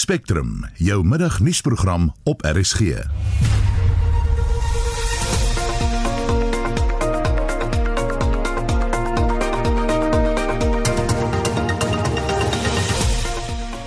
Spectrum, 0.00 0.64
jou 0.74 1.02
middagnuusprogram 1.04 2.14
op 2.24 2.40
RSG. 2.42 2.80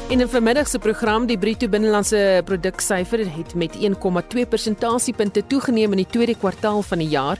In 0.07 0.21
'n 0.21 0.27
vermiddagse 0.27 0.79
program 0.79 1.25
die 1.25 1.37
bruto 1.37 1.67
binnelandse 1.67 2.41
produksyfer 2.45 3.19
het 3.35 3.55
met 3.55 3.75
1,2 3.75 4.45
persentasiepunte 4.45 5.47
toegeneem 5.47 5.91
in 5.91 5.97
die 5.97 6.11
tweede 6.11 6.35
kwartaal 6.35 6.81
van 6.81 6.97
die 6.97 7.09
jaar. 7.09 7.39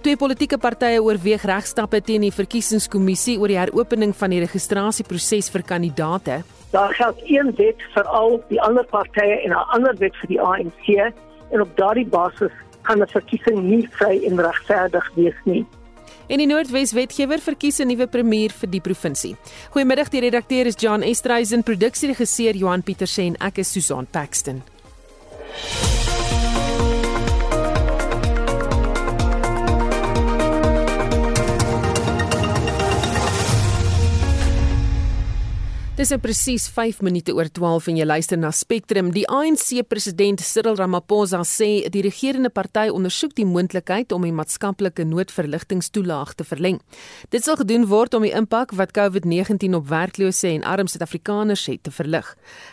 Twee 0.00 0.16
politieke 0.16 0.58
partye 0.58 1.02
oorweeg 1.02 1.42
regstappe 1.42 2.00
teen 2.00 2.20
die 2.20 2.32
verkiesingskommissie 2.32 3.38
oor 3.38 3.48
die 3.48 3.58
heropening 3.58 4.16
van 4.16 4.30
die 4.30 4.40
registrasieproses 4.40 5.50
vir 5.50 5.62
kandidaate. 5.62 6.42
Daar 6.74 6.94
geld 6.94 7.20
een 7.24 7.54
wet 7.54 7.82
vir 7.94 8.04
al 8.04 8.40
die 8.48 8.60
ander 8.62 8.84
partye 8.84 9.36
en 9.44 9.50
'n 9.50 9.66
ander 9.76 9.94
wet 9.98 10.16
vir 10.16 10.28
die 10.28 10.40
ANC 10.40 11.12
en 11.50 11.60
op 11.60 11.76
daardie 11.76 12.06
basis 12.06 12.50
kan 12.82 12.98
'n 13.02 13.06
verkiesing 13.06 13.62
nie 13.62 13.88
vry 13.90 14.24
en 14.24 14.40
regverdig 14.40 15.10
wees 15.14 15.38
nie. 15.44 15.66
En 16.26 16.38
die 16.38 16.46
Noordwes 16.46 16.92
wetgewer 16.92 17.38
verkies 17.38 17.78
'n 17.78 17.86
nuwe 17.86 18.06
premier 18.06 18.50
vir 18.50 18.70
die 18.70 18.80
provinsie. 18.80 19.36
Goeiemiddag, 19.70 20.08
die 20.08 20.20
redakteur 20.20 20.66
is 20.66 20.74
John 20.76 21.02
Estreisen, 21.02 21.62
produksieregisseur 21.62 22.54
Johan 22.54 22.82
Pieterse 22.82 23.22
en 23.22 23.36
ek 23.36 23.58
is 23.58 23.72
Susan 23.72 24.06
Paxton. 24.10 24.62
Dis 35.94 36.10
is 36.10 36.18
presies 36.18 36.64
5 36.74 37.04
minute 37.06 37.30
oor 37.30 37.46
12 37.46 37.84
en 37.92 37.98
jy 38.00 38.04
luister 38.08 38.38
na 38.42 38.48
Spectrum. 38.50 39.12
Die 39.14 39.28
ANC 39.30 39.76
president 39.86 40.40
Cyril 40.42 40.74
Ramaphosa 40.74 41.38
sê 41.46 41.68
die 41.86 42.02
regerende 42.02 42.50
party 42.50 42.88
ondersoek 42.90 43.36
die 43.38 43.44
moontlikheid 43.46 44.10
om 44.10 44.26
die 44.26 44.32
maatskaplike 44.34 45.06
noodverligtingstoelaag 45.06 46.32
te 46.34 46.48
verleng. 46.48 46.80
Dit 47.30 47.46
sal 47.46 47.60
gedoen 47.62 47.86
word 47.92 48.18
om 48.18 48.26
die 48.26 48.34
impak 48.34 48.74
wat 48.74 48.96
COVID-19 48.98 49.78
op 49.78 49.86
werklose 49.92 50.50
en 50.50 50.66
arm 50.66 50.90
Suid-Afrikaners 50.90 51.68
het 51.70 51.84
te 51.86 51.94
verlig. 51.94 52.26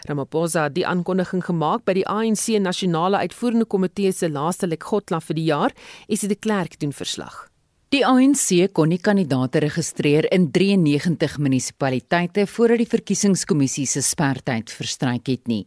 Ramaphosa 0.09 0.65
het 0.71 0.79
die 0.79 0.87
aankondiging 0.89 1.45
gemaak 1.45 1.85
by 1.85 1.99
die 2.01 2.07
ANC 2.09 2.57
nasionale 2.57 3.21
uitvoerende 3.21 3.69
komitee 3.69 4.17
se 4.17 4.33
laaste 4.33 4.65
lekgotla 4.65 5.21
vir 5.21 5.37
die 5.37 5.47
jaar. 5.53 5.79
Is 6.09 6.25
dit 6.25 6.33
die 6.33 6.41
klerk 6.41 6.81
doen 6.81 6.97
verslag? 7.05 7.50
Die 7.91 8.05
ANC 8.07 8.69
kon 8.71 8.87
nie 8.87 9.01
kandidaate 9.03 9.59
registreer 9.65 10.23
in 10.31 10.45
93 10.55 11.33
munisipaliteite 11.43 12.45
voordat 12.47 12.79
die 12.79 12.87
verkiesingskommissie 12.87 13.83
se 13.83 13.99
sperdatum 13.99 14.71
verstryk 14.71 15.27
het 15.27 15.51
nie. 15.51 15.65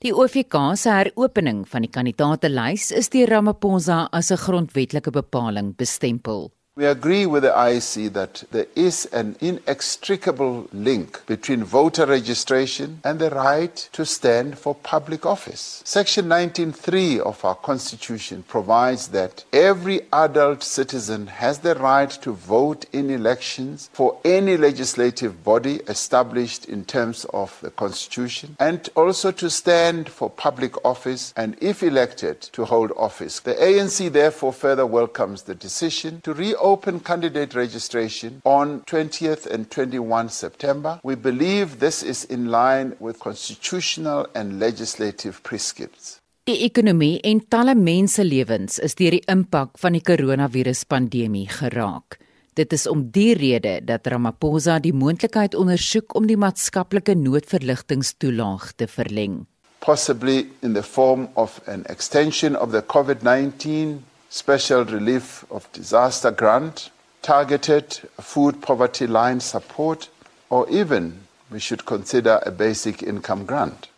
Die 0.00 0.14
OFK 0.16 0.56
se 0.80 0.94
heropening 0.96 1.66
van 1.68 1.84
die 1.84 1.92
kandidaatelys 1.92 2.88
is 2.96 3.12
deur 3.12 3.28
Ramaphosa 3.34 4.08
as 4.10 4.32
'n 4.32 4.40
grondwetlike 4.46 5.12
bepaling 5.12 5.76
bestempel. 5.76 6.48
We 6.74 6.86
agree 6.86 7.26
with 7.26 7.42
the 7.42 7.50
IEC 7.50 8.14
that 8.14 8.44
there 8.50 8.64
is 8.74 9.04
an 9.12 9.36
inextricable 9.42 10.68
link 10.72 11.20
between 11.26 11.64
voter 11.64 12.06
registration 12.06 13.02
and 13.04 13.18
the 13.18 13.28
right 13.28 13.76
to 13.92 14.06
stand 14.06 14.56
for 14.56 14.74
public 14.76 15.26
office. 15.26 15.82
Section 15.84 16.24
19.3 16.28 17.18
of 17.18 17.44
our 17.44 17.56
Constitution 17.56 18.42
provides 18.48 19.08
that 19.08 19.44
every 19.52 20.00
adult 20.14 20.62
citizen 20.62 21.26
has 21.26 21.58
the 21.58 21.74
right 21.74 22.08
to 22.08 22.32
vote 22.32 22.86
in 22.90 23.10
elections 23.10 23.90
for 23.92 24.18
any 24.24 24.56
legislative 24.56 25.44
body 25.44 25.82
established 25.88 26.64
in 26.64 26.86
terms 26.86 27.26
of 27.34 27.58
the 27.60 27.70
Constitution 27.70 28.56
and 28.58 28.88
also 28.94 29.30
to 29.30 29.50
stand 29.50 30.08
for 30.08 30.30
public 30.30 30.82
office 30.86 31.34
and, 31.36 31.54
if 31.60 31.82
elected, 31.82 32.40
to 32.40 32.64
hold 32.64 32.92
office. 32.96 33.40
The 33.40 33.56
ANC 33.56 34.10
therefore 34.10 34.54
further 34.54 34.86
welcomes 34.86 35.42
the 35.42 35.54
decision 35.54 36.22
to 36.22 36.32
reopen 36.32 36.61
open 36.62 37.00
candidate 37.00 37.54
registration 37.54 38.40
on 38.44 38.80
20th 38.86 39.46
and 39.46 39.70
21 39.70 40.30
September. 40.30 41.00
We 41.02 41.14
believe 41.16 41.78
this 41.80 42.02
is 42.02 42.24
in 42.24 42.50
line 42.50 42.96
with 43.00 43.18
constitutional 43.18 44.26
and 44.34 44.58
legislative 44.58 45.42
prescripts. 45.42 46.18
Die 46.44 46.64
ekonomie 46.66 47.20
en 47.22 47.38
talle 47.46 47.76
menselewens 47.78 48.80
is 48.82 48.96
deur 48.98 49.14
die 49.14 49.22
impak 49.30 49.76
van 49.78 49.94
die 49.94 50.02
koronaviruspandemie 50.02 51.46
geraak. 51.60 52.16
Dit 52.58 52.74
is 52.74 52.88
om 52.90 53.04
die 53.14 53.32
rede 53.38 53.78
dat 53.86 54.10
Ramaphosa 54.10 54.80
die 54.82 54.92
moontlikheid 54.92 55.54
ondersoek 55.54 56.16
om 56.18 56.26
die 56.26 56.36
maatskaplike 56.36 57.14
noodverligtingstoelaag 57.16 58.72
te 58.76 58.90
verleng. 58.90 59.44
Possibly 59.86 60.48
in 60.62 60.74
the 60.74 60.82
form 60.82 61.28
of 61.34 61.60
an 61.66 61.86
extension 61.86 62.58
of 62.58 62.74
the 62.74 62.82
COVID-19 62.82 64.02
special 64.32 64.84
relief 64.84 65.44
of 65.50 65.70
disaster 65.72 66.30
grant, 66.30 66.90
targeted 67.20 68.00
food 68.18 68.62
poverty 68.62 69.06
line 69.06 69.40
support, 69.40 70.08
or 70.48 70.66
even 70.70 71.20
we 71.50 71.60
should 71.60 71.84
consider 71.84 72.40
a 72.46 72.50
basic 72.50 73.02
income 73.02 73.44
grant. 73.44 73.88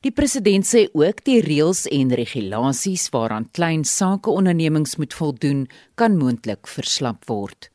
Die 0.00 0.12
president 0.14 0.62
sê 0.62 0.84
ook 0.94 1.24
die 1.26 1.40
reëls 1.42 1.88
en 1.90 2.14
regulasies 2.14 3.08
waaraan 3.10 3.48
klein 3.50 3.82
sakeondernemings 3.82 4.94
moet 4.96 5.14
voldoen, 5.18 5.66
kan 5.98 6.14
moontlik 6.14 6.70
verslap 6.70 7.26
word. 7.26 7.66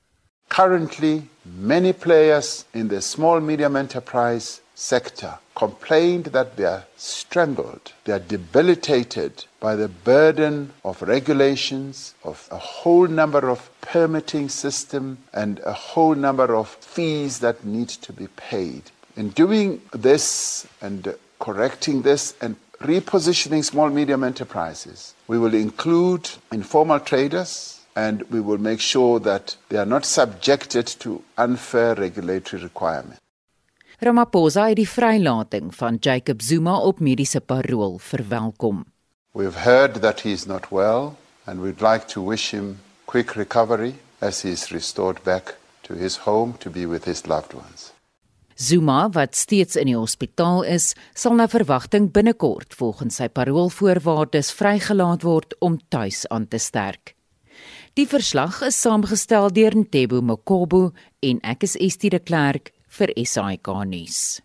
Currently, 0.48 1.28
many 1.44 1.92
players 1.92 2.64
in 2.72 2.88
the 2.88 3.02
small 3.02 3.44
medium 3.44 3.76
enterprise 3.76 4.63
sector 4.76 5.38
complained 5.56 6.26
that 6.26 6.58
they 6.58 6.66
are 6.66 6.84
strangled, 6.98 7.94
they 8.06 8.14
are 8.14 8.20
debilitated 8.20 9.46
by 9.60 9.76
the 9.76 9.88
burden 9.88 10.74
of 10.84 11.02
regulations, 11.02 12.16
of 12.24 12.48
a 12.52 12.58
whole 12.58 13.08
number 13.08 13.50
of 13.50 13.70
permitting 13.82 14.50
system 14.50 15.18
and 15.34 15.60
a 15.60 15.74
whole 15.74 16.16
number 16.16 16.56
of 16.56 16.70
fees 16.70 17.40
that 17.40 17.64
need 17.64 17.90
to 17.90 18.12
be 18.12 18.28
paid. 18.28 18.84
In 19.16 19.30
doing 19.30 19.82
this 19.92 20.68
and 20.82 21.16
correcting 21.40 22.02
this 22.02 22.34
and 22.42 22.56
repositioning 22.80 23.64
small 23.64 23.90
medium 23.90 24.24
enterprises, 24.24 25.14
we 25.28 25.38
will 25.38 25.54
include 25.54 26.30
informal 26.52 27.00
traders 27.00 27.80
and 27.96 28.24
we 28.24 28.42
will 28.42 28.58
make 28.58 28.80
sure 28.80 29.20
that 29.20 29.56
they 29.70 29.78
are 29.78 29.86
not 29.86 30.06
subjected 30.06 30.88
to 30.88 31.22
unfair 31.38 31.96
regulatory 31.96 32.62
requirements. 32.64 33.20
Ramaphosa 34.04 34.66
het 34.68 34.76
die 34.82 34.90
vrylating 34.90 35.70
van 35.76 35.96
Jacob 36.04 36.42
Zuma 36.44 36.76
op 36.84 37.00
mediese 37.00 37.40
parol 37.40 37.98
verwelkom. 38.04 38.84
We've 39.32 39.64
heard 39.64 40.02
that 40.02 40.22
he 40.22 40.32
is 40.32 40.46
not 40.46 40.72
well 40.72 41.16
and 41.46 41.62
we'd 41.62 41.82
like 41.82 42.06
to 42.12 42.22
wish 42.22 42.52
him 42.52 42.80
quick 43.06 43.32
recovery 43.36 43.96
as 44.20 44.42
he 44.42 44.52
is 44.52 44.72
restored 44.72 45.24
back 45.24 45.56
to 45.82 45.94
his 45.94 46.18
home 46.18 46.54
to 46.58 46.70
be 46.70 46.86
with 46.86 47.06
his 47.06 47.26
loved 47.26 47.54
ones. 47.54 47.94
Zuma 48.56 49.10
wat 49.10 49.36
steeds 49.36 49.76
in 49.76 49.88
die 49.88 49.98
hospitaal 49.98 50.64
is, 50.68 50.94
sal 51.16 51.40
na 51.40 51.48
verwagting 51.48 52.12
binnekort 52.12 52.76
volgens 52.76 53.22
sy 53.22 53.30
paroolvoorwaardes 53.32 54.52
vrygelaat 54.60 55.24
word 55.24 55.56
om 55.64 55.80
tuis 55.88 56.28
aan 56.28 56.48
te 56.48 56.60
sterk. 56.60 57.16
Die 57.96 58.08
verslag 58.10 58.60
is 58.68 58.76
saamgestel 58.82 59.52
deur 59.54 59.80
Ntebo 59.80 60.20
Mokobo 60.22 60.92
en 61.24 61.40
ek 61.46 61.64
is 61.70 61.80
Estie 61.80 62.12
de 62.12 62.20
Klerk 62.20 62.73
vir 62.94 63.14
SAK 63.18 63.74
nuus. 63.90 64.43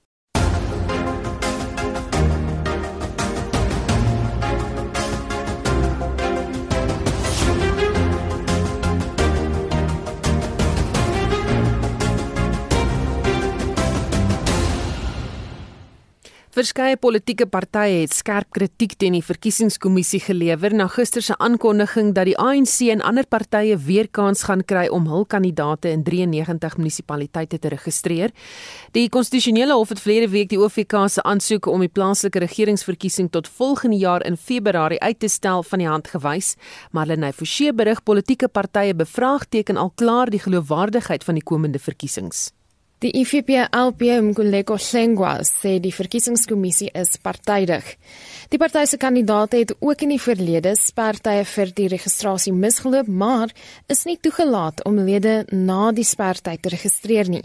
Verskeie 16.58 16.96
politieke 16.98 17.46
partye 17.46 18.00
het 18.00 18.15
skerp 18.16 18.48
kritiek 18.56 18.97
teen 18.98 19.15
die 19.15 19.22
verkiesingskommissie 19.22 20.18
gelewer 20.24 20.74
na 20.74 20.88
gister 20.91 21.22
se 21.22 21.36
aankondiging 21.38 22.09
dat 22.16 22.27
die 22.27 22.34
ANC 22.34 22.80
en 22.91 23.04
ander 23.06 23.28
partye 23.30 23.77
weer 23.86 24.09
kans 24.10 24.42
gaan 24.48 24.65
kry 24.66 24.88
om 24.91 25.06
hul 25.06 25.22
kandidaate 25.30 25.92
in 25.94 26.03
93 26.03 26.74
munisipaliteite 26.80 27.62
te 27.62 27.71
registreer. 27.77 28.34
Die 28.91 29.06
konstitusionele 29.06 29.78
hof 29.78 29.94
het 29.94 30.03
verlede 30.03 30.33
week 30.34 30.50
die 30.50 30.59
OFK 30.59 30.98
se 31.06 31.22
aansoek 31.22 31.71
om 31.71 31.86
die 31.86 31.92
plaaslike 31.94 32.42
regeringsverkiesing 32.48 33.30
tot 33.30 33.47
volgende 33.47 34.03
jaar 34.03 34.27
in 34.27 34.34
Februarie 34.34 34.98
uit 34.98 35.22
te 35.22 35.30
stel 35.30 35.62
van 35.62 35.78
die 35.78 35.91
hand 35.94 36.10
gewys, 36.10 36.56
maar 36.91 37.06
Lenay 37.06 37.30
Forsie 37.38 37.71
berig 37.71 38.03
politieke 38.03 38.50
partye 38.50 38.98
bevraagteken 38.98 39.78
al 39.78 39.94
klaar 39.94 40.27
die 40.27 40.42
geloofwaardigheid 40.42 41.22
van 41.22 41.38
die 41.38 41.50
komende 41.54 41.78
verkiesings. 41.78 42.48
Die 42.98 43.12
IFP-LP 43.15 44.00
Mkuleko 44.27 44.74
Sengwa 44.83 45.36
sê 45.47 45.77
die 45.78 45.92
verkiesingskommissie 45.95 46.89
is 46.98 47.12
partydig. 47.22 47.92
Die 48.50 48.59
party 48.59 48.83
se 48.91 48.98
kandidaate 48.98 49.60
het 49.60 49.74
ook 49.78 50.03
in 50.03 50.16
die 50.16 50.18
verlede 50.18 50.72
spertye 50.74 51.45
vir 51.47 51.71
die 51.78 51.86
registrasie 51.95 52.50
misgeloop, 52.50 53.06
maar 53.06 53.54
is 53.86 54.03
nie 54.09 54.18
toegelaat 54.18 54.83
om 54.83 54.98
lede 54.98 55.45
na 55.53 55.92
die 55.95 56.03
spertyd 56.03 56.65
te 56.65 56.74
registreer 56.74 57.30
nie. 57.30 57.45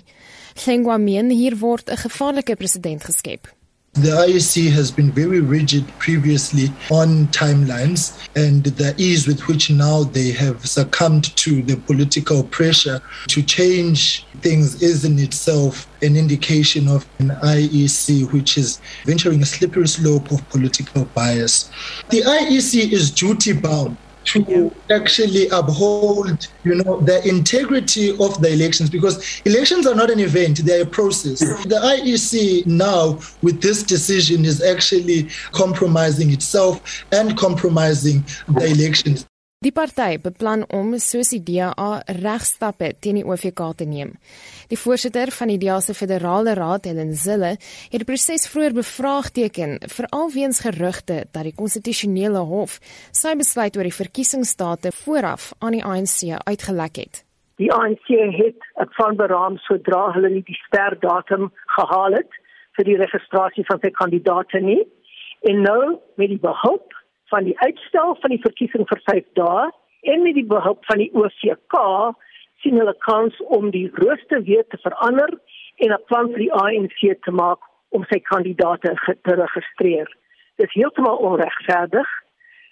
Sengwa 0.58 0.98
meen 0.98 1.30
hier 1.30 1.60
word 1.62 1.86
'n 1.86 2.02
gevaarlike 2.02 2.56
presedent 2.56 3.06
geskep. 3.06 3.46
The 3.94 4.10
IEC 4.10 4.72
has 4.72 4.90
been 4.90 5.12
very 5.12 5.40
rigid 5.40 5.88
previously 6.00 6.74
on 6.90 7.28
timelines, 7.28 8.18
and 8.36 8.64
the 8.64 8.96
ease 8.98 9.28
with 9.28 9.42
which 9.42 9.70
now 9.70 10.04
they 10.04 10.32
have 10.32 10.66
succumbed 10.66 11.36
to 11.38 11.62
the 11.62 11.78
political 11.78 12.44
pressure 12.46 13.04
to 13.28 13.44
change 13.44 14.26
things 14.42 14.82
is 14.82 15.06
in 15.06 15.20
itself 15.20 15.88
an 16.02 16.16
indication 16.16 16.88
of 16.88 17.06
an 17.20 17.30
IEC 17.44 18.34
which 18.34 18.58
is 18.58 18.82
venturing 19.06 19.44
a 19.44 19.46
slippery 19.46 19.88
slope 19.88 20.32
of 20.32 20.50
political 20.50 21.06
bias. 21.14 21.70
The 22.10 22.24
IEC 22.24 22.92
is 22.92 23.12
duty 23.12 23.54
bound 23.54 23.96
to 24.24 24.74
actually 24.92 25.48
uphold 25.50 26.48
you 26.64 26.76
know 26.76 27.00
the 27.02 27.28
integrity 27.28 28.12
of 28.12 28.42
the 28.42 28.52
elections 28.52 28.90
because 28.90 29.42
elections 29.46 29.86
are 29.86 29.96
not 29.96 30.10
an 30.10 30.20
event 30.20 30.66
they're 30.66 30.84
a 30.84 30.86
process 30.86 31.40
the 31.40 31.80
IEC 31.96 32.66
now 32.66 33.20
with 33.42 33.62
this 33.62 33.84
decision 33.84 34.46
is 34.46 34.62
actually 34.62 35.30
compromising 35.52 36.32
itself 36.32 37.06
and 37.12 37.38
compromising 37.38 38.24
the 38.48 38.66
elections 38.66 39.26
Die 39.64 39.72
party 39.72 40.18
beplan 40.20 40.66
om 40.76 40.98
soos 41.00 41.30
die 41.32 41.40
DA 41.40 42.02
regstappe 42.20 42.90
teen 43.00 43.16
die 43.16 43.24
OVK 43.24 43.62
te 43.80 43.86
neem. 43.88 44.10
Die 44.74 44.80
voorsitter 44.82 45.30
van 45.30 45.52
die 45.52 45.60
DA 45.62 45.76
se 45.86 45.94
federale 45.94 46.56
raad, 46.58 46.88
Helen 46.90 47.12
Zille, 47.14 47.52
het 47.94 48.00
die 48.02 48.08
proses 48.10 48.48
vroeër 48.50 48.74
bevraagteken 48.74 49.76
veral 49.96 50.32
weens 50.34 50.64
gerugte 50.66 51.18
dat 51.36 51.46
die 51.46 51.54
konstitusionele 51.54 52.42
hof 52.50 52.80
sy 53.14 53.36
besluit 53.38 53.78
oor 53.78 53.86
die 53.86 53.94
verkiesingsdate 53.94 54.90
vooraf 55.04 55.52
aan 55.60 55.78
die 55.78 55.84
ANC 55.86 56.32
uitgelek 56.50 56.98
het. 57.04 57.22
Die 57.62 57.70
ANC 57.70 58.10
het 58.40 58.66
'n 58.82 58.90
plan 58.96 59.16
beraam 59.22 59.60
sodra 59.68 60.10
hulle 60.16 60.34
nie 60.34 60.44
die 60.50 60.60
sterdatum 60.66 61.52
gehaal 61.78 62.18
het 62.18 62.34
vir 62.76 62.86
die 62.90 62.98
registrasie 62.98 63.68
van 63.70 63.80
sy 63.80 63.94
kandidaate 64.02 64.60
nie. 64.60 64.82
En 65.42 65.62
nou 65.62 66.00
met 66.18 66.30
die 66.34 66.42
behulp 66.50 66.90
van 67.30 67.44
die 67.44 67.60
uitstel 67.60 68.18
van 68.22 68.30
die 68.30 68.42
verkiesing 68.42 68.88
vir 68.90 69.02
5 69.06 69.26
dae 69.34 69.70
en 70.02 70.24
met 70.24 70.34
die 70.34 70.50
behulp 70.58 70.86
van 70.86 70.98
die 70.98 71.12
OVK 71.14 71.78
sien 72.64 72.80
hulle 72.80 72.96
kans 73.06 73.38
om 73.58 73.70
die 73.76 73.90
rooster 74.00 74.42
weer 74.48 74.66
te 74.72 74.80
verander 74.86 75.32
en 75.84 75.94
'n 75.94 76.04
plan 76.08 76.30
vir 76.32 76.42
die 76.46 76.54
ANC 76.54 77.00
te 77.28 77.32
maak 77.32 77.60
om 77.90 78.06
sy 78.10 78.20
kandidaate 78.20 78.96
te 79.22 79.36
registreer. 79.36 80.10
Dit 80.56 80.68
is 80.68 80.74
heeltemal 80.74 81.18
onregverdig. 81.18 82.10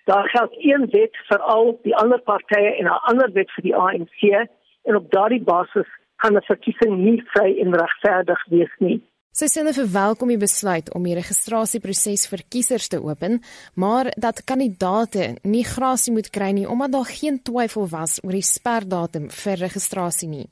Daar 0.06 0.30
geld 0.30 0.54
een 0.58 0.88
wet 0.92 1.18
vir 1.30 1.40
al 1.40 1.80
die 1.84 1.96
ander 1.96 2.22
partye 2.22 2.72
en 2.80 2.86
'n 2.86 3.02
ander 3.12 3.32
wet 3.32 3.52
vir 3.52 3.64
die 3.64 3.76
ANC 3.76 4.48
en 4.84 4.96
op 4.96 5.12
daardie 5.12 5.44
basis 5.44 5.90
kan 6.16 6.36
'n 6.36 6.50
verkiesing 6.52 6.98
nie 6.98 7.24
vry 7.34 7.60
en 7.60 7.80
regverdig 7.84 8.46
wees 8.46 8.74
nie. 8.78 9.02
Sy 9.32 9.48
sê 9.48 9.62
hulle 9.62 9.72
verwelkom 9.72 10.28
die 10.28 10.36
besluit 10.36 10.90
om 10.92 11.06
die 11.08 11.14
registrasieproses 11.16 12.26
vir 12.28 12.42
kiesers 12.52 12.90
te 12.92 12.98
open, 13.00 13.38
maar 13.80 14.10
dat 14.20 14.42
kandidaate 14.44 15.38
nie 15.48 15.64
grasie 15.64 16.12
moet 16.12 16.28
kry 16.36 16.50
nie 16.58 16.66
omdat 16.68 16.92
daar 16.92 17.08
geen 17.08 17.38
twyfel 17.40 17.88
was 17.94 18.18
oor 18.26 18.36
die 18.36 18.44
sperdatum 18.44 19.30
vir 19.32 19.64
registrasie 19.64 20.28
nie. 20.28 20.50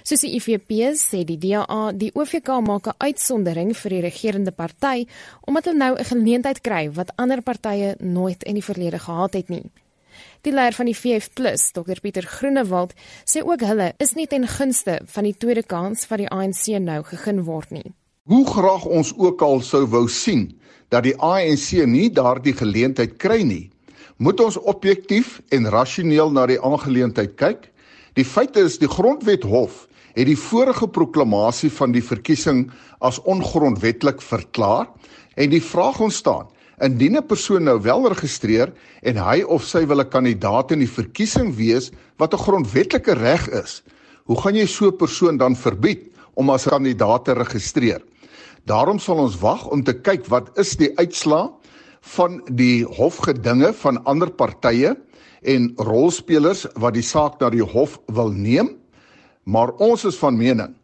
Soos 0.00 0.24
die 0.24 0.32
IFP 0.38 0.72
sê 0.96 1.26
die 1.28 1.36
DA, 1.36 1.92
die 1.92 2.08
OVK 2.16 2.48
maak 2.64 2.88
'n 2.88 3.04
uitsondering 3.04 3.76
vir 3.76 3.90
die 3.90 4.02
regerende 4.08 4.52
party 4.52 5.06
omdat 5.46 5.64
hulle 5.66 5.78
nou 5.84 5.94
'n 5.98 6.04
geleentheid 6.04 6.62
kry 6.62 6.88
wat 6.88 7.12
ander 7.18 7.42
partye 7.42 7.96
nooit 8.00 8.42
in 8.44 8.54
die 8.54 8.68
verlede 8.70 8.98
gehad 8.98 9.34
het 9.34 9.50
nie. 9.50 9.70
Die 10.40 10.52
leier 10.52 10.72
van 10.72 10.86
die 10.86 10.96
VF+, 10.96 11.28
Dr 11.72 12.00
Pieter 12.00 12.24
Groenewald, 12.24 12.94
sê 13.26 13.44
ook 13.44 13.60
hulle 13.60 13.92
is 13.98 14.14
nie 14.14 14.26
ten 14.26 14.48
gunste 14.48 15.00
van 15.04 15.24
die 15.24 15.36
tweede 15.36 15.62
kans 15.62 16.08
wat 16.08 16.18
die 16.18 16.30
ANC 16.30 16.80
nou 16.80 17.02
gegee 17.02 17.42
word 17.42 17.70
nie. 17.70 17.92
Hoe 18.30 18.44
graag 18.46 18.84
ons 18.86 19.08
ook 19.18 19.40
al 19.42 19.58
sou 19.66 19.80
wou 19.90 20.04
sien 20.06 20.44
dat 20.94 21.02
die 21.02 21.14
ANC 21.18 21.72
nie 21.90 22.06
daardie 22.06 22.52
geleentheid 22.54 23.16
kry 23.18 23.40
nie, 23.42 23.64
moet 24.22 24.38
ons 24.44 24.60
objektief 24.70 25.40
en 25.50 25.66
rasioneel 25.74 26.30
na 26.30 26.44
die 26.46 26.60
aangeleentheid 26.62 27.32
kyk. 27.40 27.64
Die 28.14 28.22
feit 28.22 28.54
is 28.60 28.76
die 28.78 28.86
Grondwet 28.86 29.42
Hof 29.42 29.88
het 30.14 30.28
die 30.28 30.38
vorige 30.38 30.86
proklamasie 30.86 31.72
van 31.74 31.96
die 31.96 32.04
verkiesing 32.04 32.68
as 33.02 33.18
ongrondwettig 33.26 34.22
verklaar 34.22 34.86
en 35.34 35.50
die 35.50 35.64
vraag 35.72 35.98
ontstaan 36.06 36.46
indien 36.78 37.18
'n 37.18 37.26
persoon 37.26 37.64
nou 37.64 37.80
wel 37.82 38.06
registreer 38.06 38.70
en 39.02 39.16
hy 39.18 39.42
of 39.42 39.66
sy 39.66 39.82
wil 39.86 39.98
'n 39.98 40.14
kandidaat 40.14 40.70
in 40.70 40.78
die 40.78 40.94
verkiesing 41.00 41.56
wees 41.56 41.90
wat 42.18 42.34
'n 42.34 42.44
grondwetlike 42.46 43.18
reg 43.18 43.48
is, 43.48 43.82
hoe 44.30 44.38
gaan 44.38 44.54
jy 44.54 44.66
so 44.66 44.86
'n 44.86 44.96
persoon 44.96 45.36
dan 45.36 45.56
verbied 45.56 46.06
om 46.34 46.50
as 46.50 46.70
kandidaat 46.70 47.24
te 47.24 47.34
registreer? 47.34 48.02
Daarom 48.68 49.00
sal 49.02 49.18
ons 49.18 49.38
wag 49.42 49.66
om 49.74 49.82
te 49.82 49.94
kyk 49.94 50.28
wat 50.30 50.52
is 50.60 50.76
die 50.78 50.92
uitslaa 50.98 51.50
van 52.14 52.38
die 52.50 52.84
hofgedinge 52.86 53.72
van 53.82 53.98
ander 54.06 54.30
partye 54.30 54.94
en 55.42 55.72
rolspelers 55.82 56.66
wat 56.78 56.94
die 56.94 57.06
saak 57.06 57.40
na 57.40 57.50
die 57.50 57.64
hof 57.64 57.98
wil 58.06 58.30
neem. 58.30 58.76
Maar 59.44 59.74
ons 59.82 60.06
is 60.06 60.18
van 60.18 60.38
mening 60.38 60.76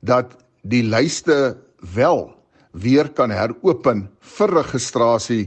dat 0.00 0.32
die 0.64 0.82
lyste 0.84 1.56
wel 1.94 2.30
weer 2.72 3.08
kan 3.12 3.32
heropen 3.32 4.06
vir 4.36 4.52
registrasie 4.56 5.44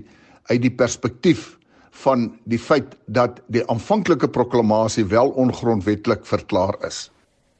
uit 0.50 0.62
die 0.62 0.74
perspektief 0.74 1.56
van 2.06 2.30
die 2.50 2.59
feit 2.62 2.94
dat 3.06 3.42
die 3.51 3.65
aanvanklike 3.69 4.30
proklamasie 4.30 5.06
wel 5.09 5.33
ongrondwettig 5.42 6.21
verklaar 6.25 6.77
is. 6.88 7.09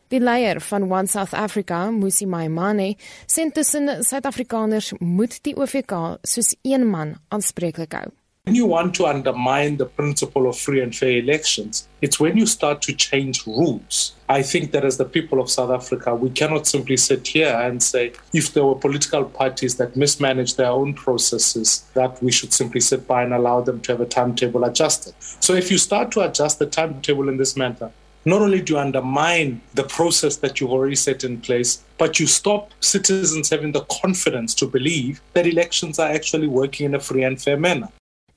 Die 0.10 0.20
leier 0.20 0.60
van 0.60 0.92
One 0.92 1.08
South 1.08 1.34
Africa, 1.34 1.92
Musi 1.92 2.26
Maimane, 2.26 2.96
sê 3.30 3.44
tussen 3.54 4.02
Suid-Afrikaners 4.02 4.96
moet 5.00 5.36
die 5.46 5.54
OVK 5.54 5.94
soos 6.26 6.56
een 6.66 6.88
man 6.90 7.20
aanspreeklik 7.30 7.94
hou. 7.94 8.08
When 8.46 8.56
you 8.56 8.66
want 8.66 8.96
to 8.96 9.06
undermine 9.06 9.78
the 9.78 9.86
principle 9.86 10.48
of 10.48 10.58
free 10.58 10.82
and 10.82 10.96
fair 10.96 11.20
elections, 11.20 11.88
it's 12.02 12.20
when 12.20 12.38
you 12.38 12.48
start 12.48 12.82
to 12.82 12.94
change 12.94 13.46
rules. 13.46 14.16
I 14.28 14.42
think 14.42 14.72
that 14.72 14.84
as 14.84 14.98
the 14.98 15.06
people 15.06 15.40
of 15.40 15.52
South 15.52 15.70
Africa, 15.70 16.16
we 16.16 16.32
cannot 16.32 16.66
simply 16.66 16.98
sit 16.98 17.28
here 17.28 17.54
and 17.54 17.84
say 17.84 18.14
if 18.34 18.54
there 18.54 18.66
were 18.66 18.74
political 18.74 19.26
parties 19.26 19.76
that 19.76 19.96
mismanage 19.96 20.56
their 20.56 20.72
own 20.72 20.96
processes, 20.96 21.84
that 21.94 22.24
we 22.24 22.32
should 22.32 22.52
simply 22.52 22.82
sit 22.82 23.06
by 23.06 23.22
and 23.22 23.34
allow 23.36 23.62
them 23.62 23.80
to 23.82 23.92
have 23.92 24.02
a 24.02 24.08
timetable 24.08 24.64
adjusted. 24.64 25.14
So 25.40 25.54
if 25.54 25.70
you 25.70 25.78
start 25.78 26.12
to 26.14 26.22
adjust 26.22 26.58
the 26.58 26.66
timetable 26.66 27.30
in 27.30 27.38
this 27.38 27.56
manner, 27.56 27.92
not 28.26 28.42
only 28.42 28.62
do 28.62 28.74
you 28.74 28.80
undermine 28.80 29.62
the 29.76 29.84
process 29.84 30.38
that 30.38 30.60
you've 30.60 30.72
already 30.72 30.96
set 30.96 31.24
in 31.24 31.40
place, 31.40 31.82
but 31.98 32.20
you 32.20 32.28
stop 32.28 32.72
citizens 32.80 33.50
having 33.50 33.72
the 33.72 33.86
confidence 34.02 34.54
to 34.56 34.68
believe 34.68 35.22
that 35.34 35.46
elections 35.46 36.00
are 36.00 36.12
actually 36.12 36.48
working 36.48 36.86
in 36.86 36.96
a 36.96 37.00
free 37.00 37.24
and 37.24 37.42
fair 37.42 37.58
manner. 37.58 37.90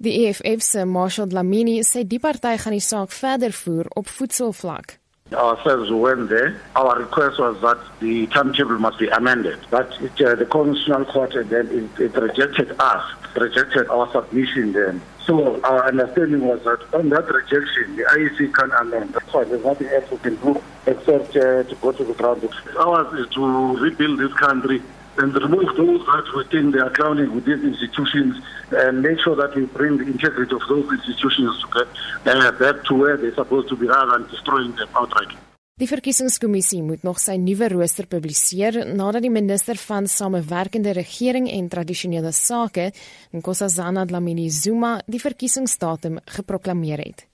Die 0.03 0.27
EFF 0.27 0.63
se 0.63 0.85
Marshall 0.85 1.29
Dlamini 1.29 1.79
sê 1.87 2.03
die 2.03 2.19
party 2.19 2.57
gaan 2.59 2.75
die 2.75 2.83
saak 2.83 3.13
verder 3.15 3.53
voer 3.55 3.87
op 3.95 4.09
voedselvlak. 4.11 4.99
Ourselves 5.35 5.91
went 5.91 6.29
there. 6.29 6.61
Our 6.77 7.01
request 7.01 7.39
was 7.39 7.61
that 7.63 7.79
the 8.01 8.27
timetable 8.29 8.79
must 8.79 8.99
be 8.99 9.09
amended. 9.09 9.59
But 9.71 9.91
it, 10.01 10.21
uh, 10.21 10.35
the 10.35 10.47
Constitutional 10.47 11.05
Court 11.07 11.33
then 11.49 11.69
it, 11.69 12.01
it 12.01 12.15
rejected 12.15 12.75
us, 12.79 13.15
rejected 13.37 13.89
our 13.89 14.11
submission 14.13 14.73
then. 14.73 15.03
So 15.27 15.61
our 15.63 15.87
understanding 15.87 16.41
was 16.47 16.63
that 16.65 16.83
on 16.95 17.09
that 17.11 17.29
rejection, 17.29 17.97
the 17.97 18.03
IEC 18.05 18.53
can 18.55 18.73
amend. 18.73 19.15
That's 19.15 19.33
why 19.33 19.45
there's 19.45 19.65
nothing 19.65 19.87
else 19.89 20.11
we 20.11 20.19
can 20.19 20.37
do 20.37 20.61
except 20.87 21.37
uh, 21.37 21.63
to 21.63 21.77
go 21.81 21.93
to 21.93 22.05
the 22.05 22.15
ground. 22.15 22.49
Ours 22.79 23.21
is 23.21 23.33
to 23.35 23.77
rebuild 23.77 24.19
this 24.19 24.33
country 24.35 24.83
and 25.19 25.35
remove 25.35 25.77
those 25.77 26.05
that 26.07 26.27
we 26.35 26.45
think 26.45 26.75
they 26.75 26.81
are 26.81 26.91
clowning 26.91 27.35
with 27.35 27.45
these 27.45 27.63
institutions 27.63 28.37
and 28.71 29.03
make 29.03 29.21
sure 29.21 29.37
that 29.37 29.55
we 29.55 29.67
bring 29.67 29.99
the 29.99 30.07
integrity 30.07 30.55
of 30.55 30.63
those 30.69 30.91
institutions 30.91 31.53
to 31.63 31.67
get, 31.77 31.89
uh, 32.35 32.53
back 32.53 32.85
to 32.85 32.95
where 32.95 33.17
they're 33.17 33.35
supposed 33.35 33.69
to 33.69 33.77
be 33.77 33.87
rather 33.87 34.19
than 34.19 34.29
destroying 34.31 34.73
them 34.77 34.89
outright. 34.95 35.33
Die 35.81 35.89
verkiesingskommissie 35.89 36.83
moet 36.85 37.03
nog 37.03 37.17
sy 37.19 37.39
nuwe 37.41 37.67
rooster 37.73 38.07
publiseer 38.07 38.77
nadat 38.93 39.25
die 39.25 39.33
minister 39.33 39.79
van 39.81 40.07
samewerkende 40.07 40.93
regering 40.95 41.49
en 41.51 41.69
tradisionele 41.73 42.31
sake, 42.37 42.91
Nkosazana 43.33 44.05
Dlamini 44.07 44.51
Zuma, 44.53 44.99
die 45.09 45.21
verkiesingsdatum 45.21 46.21
geproklaameer 46.37 47.03
het. 47.03 47.25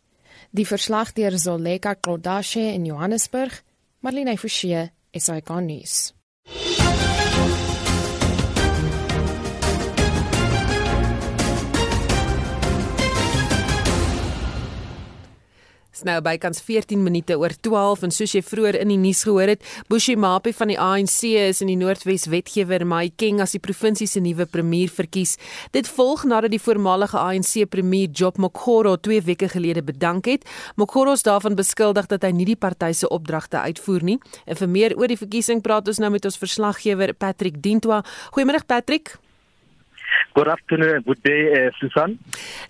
Die 0.54 0.64
verslag 0.64 1.12
deur 1.12 1.37
Zoleka 1.37 1.92
Klodashe 1.94 2.62
in 2.73 2.87
Johannesburg, 2.88 3.58
Marlene 4.00 4.38
Forsie, 4.38 4.87
SAK 5.12 5.58
nuus. 5.61 6.17
Dis 15.99 16.07
nou 16.07 16.21
bykans 16.23 16.61
14 16.62 17.00
minute 17.02 17.35
oor 17.35 17.50
12 17.67 18.05
en 18.07 18.12
soos 18.14 18.31
jy 18.37 18.38
vroeër 18.47 18.76
in 18.85 18.93
die 18.93 18.99
nuus 19.02 19.25
gehoor 19.26 19.50
het, 19.50 19.64
Bushi 19.90 20.14
Mapi 20.14 20.52
van 20.55 20.71
die 20.71 20.76
ANC 20.78 21.25
is 21.40 21.59
in 21.64 21.73
die 21.73 21.75
Noordwes 21.81 22.28
wetgewer 22.31 22.85
Maikeng 22.87 23.43
as 23.43 23.57
die 23.57 23.62
provinsie 23.64 24.07
se 24.07 24.23
nuwe 24.23 24.47
premier 24.47 24.93
verkies. 24.95 25.35
Dit 25.75 25.90
volg 25.90 26.23
nadat 26.31 26.55
die 26.55 26.62
voormalige 26.62 27.19
ANC 27.19 27.67
premier 27.75 28.14
Job 28.14 28.38
Mokgoro 28.38 28.95
2 28.95 29.26
weke 29.26 29.50
gelede 29.50 29.83
bedank 29.83 30.31
het. 30.31 30.47
Mokgoro 30.78 31.19
is 31.19 31.26
daarvan 31.26 31.59
beskuldig 31.59 32.07
dat 32.07 32.23
hy 32.23 32.31
nie 32.31 32.47
die 32.52 32.61
party 32.69 32.95
se 32.95 33.11
opdragte 33.11 33.59
uitvoer 33.59 34.07
nie. 34.07 34.21
En 34.47 34.62
vir 34.62 34.76
meer 34.78 35.00
oor 35.00 35.11
die 35.11 35.19
verkiesing 35.19 35.67
praat 35.67 35.90
ons 35.90 35.99
nou 35.99 36.14
met 36.14 36.31
ons 36.31 36.38
verslaggewer 36.38 37.19
Patrick 37.19 37.59
Dintwa. 37.59 38.05
Goeiemôre 38.31 38.62
Patrick. 38.71 39.19
Good 40.34 40.48
afternoon, 40.48 41.02
good 41.02 41.22
day, 41.22 41.66
uh, 41.66 41.70
Susan. 41.80 42.18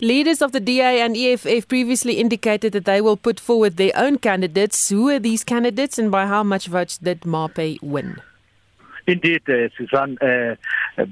Leaders 0.01 0.41
of 0.41 0.51
the 0.51 0.59
DA 0.59 1.01
and 1.01 1.15
EFF 1.15 1.67
previously 1.67 2.13
indicated 2.13 2.73
that 2.73 2.85
they 2.85 3.01
will 3.01 3.17
put 3.17 3.39
forward 3.39 3.77
their 3.77 3.91
own 3.95 4.17
candidates. 4.17 4.89
Who 4.89 5.09
are 5.09 5.19
these 5.19 5.43
candidates 5.43 5.99
and 5.99 6.09
by 6.09 6.25
how 6.25 6.43
much 6.43 6.67
votes 6.67 6.97
did 6.97 7.25
Mape 7.25 7.81
win? 7.81 8.21
Indeed, 9.09 9.41
uh, 9.49 9.69
Susan, 9.75 10.19
uh, 10.21 10.55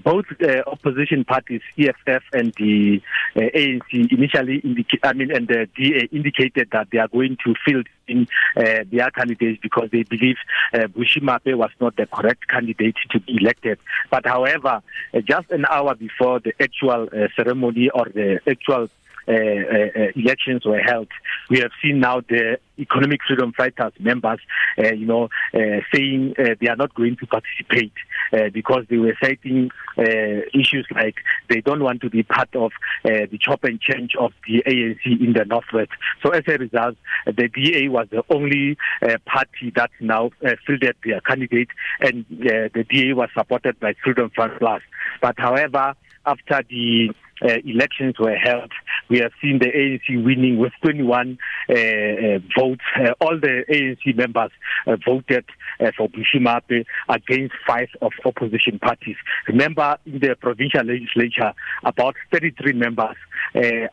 both 0.04 0.26
uh, 0.40 0.62
opposition 0.68 1.26
parties, 1.26 1.62
EFF 1.80 2.22
and 2.32 2.54
the 2.54 3.02
uh, 3.36 3.40
ANC, 3.40 4.12
initially 4.12 4.60
indica- 4.64 5.00
I 5.02 5.14
mean, 5.14 5.32
and 5.32 5.48
the 5.48 5.68
DA 5.76 6.08
indicated 6.12 6.70
that 6.74 6.90
they 6.92 7.00
are 7.00 7.08
going 7.08 7.38
to 7.44 7.56
field 7.66 7.88
in 8.08 8.28
uh, 8.56 8.84
their 8.92 9.10
candidates 9.10 9.60
because 9.64 9.90
they 9.92 10.04
believe 10.04 10.36
uh, 10.76 10.88
Bushimape 10.96 11.58
was 11.58 11.72
not 11.82 11.96
the 11.96 12.06
correct 12.06 12.48
candidate 12.48 12.96
to 13.10 13.20
be 13.20 13.38
elected. 13.42 13.80
But 14.12 14.28
however, 14.28 14.84
uh, 15.14 15.22
just 15.22 15.50
an 15.50 15.66
hour 15.68 15.96
before 15.96 16.40
the 16.40 16.54
actual 16.62 17.10
uh, 17.12 17.30
ceremony 17.36 17.90
or 17.90 18.06
the 18.06 18.40
actual 18.48 18.90
uh, 19.28 19.32
uh, 19.32 20.12
elections 20.16 20.66
were 20.66 20.80
held. 20.80 21.08
We 21.50 21.60
have 21.60 21.72
seen 21.82 22.00
now 22.00 22.22
the 22.22 22.60
economic 22.80 23.22
freedom 23.28 23.54
fighters 23.54 23.94
members, 24.00 24.40
uh, 24.78 24.94
you 24.94 25.06
know, 25.06 25.30
uh, 25.54 25.82
saying 25.94 26.36
uh, 26.38 26.56
they 26.62 26.68
are 26.68 26.76
not 26.76 26.94
going 26.94 27.18
to 27.18 27.28
participate 27.28 27.94
uh, 28.34 28.50
because 28.54 28.86
they 28.90 28.98
were 28.98 29.16
citing 29.22 29.70
uh, 29.98 30.42
issues 30.54 30.88
like 30.94 31.16
they 31.50 31.62
don't 31.62 31.84
want 31.84 32.02
to 32.02 32.10
be 32.10 32.24
part 32.24 32.56
of 32.56 32.72
uh, 33.06 33.26
the 33.32 33.38
chop 33.40 33.64
and 33.64 33.80
change 33.82 34.16
of 34.20 34.32
the 34.48 34.64
ANC 34.68 35.06
in 35.06 35.34
the 35.34 35.46
northwest. 35.46 35.92
So 36.24 36.30
as 36.30 36.44
a 36.48 36.58
result, 36.58 36.96
uh, 37.26 37.32
the 37.36 37.48
DA 37.48 37.88
was 37.90 38.08
the 38.12 38.24
only 38.30 38.78
uh, 39.02 39.18
party 39.26 39.72
that 39.76 39.92
now 40.00 40.32
uh, 40.46 40.52
fielded 40.66 40.96
their 41.04 41.22
candidate, 41.22 41.70
and 42.00 42.26
uh, 42.42 42.70
the 42.74 42.86
DA 42.90 43.14
was 43.14 43.30
supported 43.36 43.80
by 43.80 43.94
Freedom 44.04 44.30
Front 44.34 44.60
Plus. 44.60 44.82
But 45.22 45.36
however, 45.38 45.96
after 46.26 46.62
the 46.70 47.14
uh, 47.44 47.58
elections 47.66 48.16
were 48.20 48.36
held, 48.36 48.72
we 49.10 49.20
have 49.20 49.32
seen 49.42 49.60
the 49.60 49.68
ANC 49.68 50.24
winning 50.24 50.58
with 50.58 50.74
21 50.82 51.38
uh, 51.70 51.74
uh, 51.74 52.40
votes. 52.58 52.82
Uh, 52.96 53.14
all 53.22 53.40
the 53.40 53.64
ANC 53.70 54.16
members 54.16 54.52
uh, 54.86 54.98
voted 55.06 55.46
uh, 55.80 55.92
for 55.98 56.10
Bushimape 56.10 56.86
against 57.10 57.54
five 57.66 57.90
of 58.02 58.12
opposition 58.26 58.80
parties. 58.80 59.16
Remember, 59.48 59.98
in 60.06 60.20
the 60.20 60.36
provincial 60.40 60.84
legislature, 60.84 61.54
about 61.84 62.16
33 62.32 62.74
members 62.74 63.16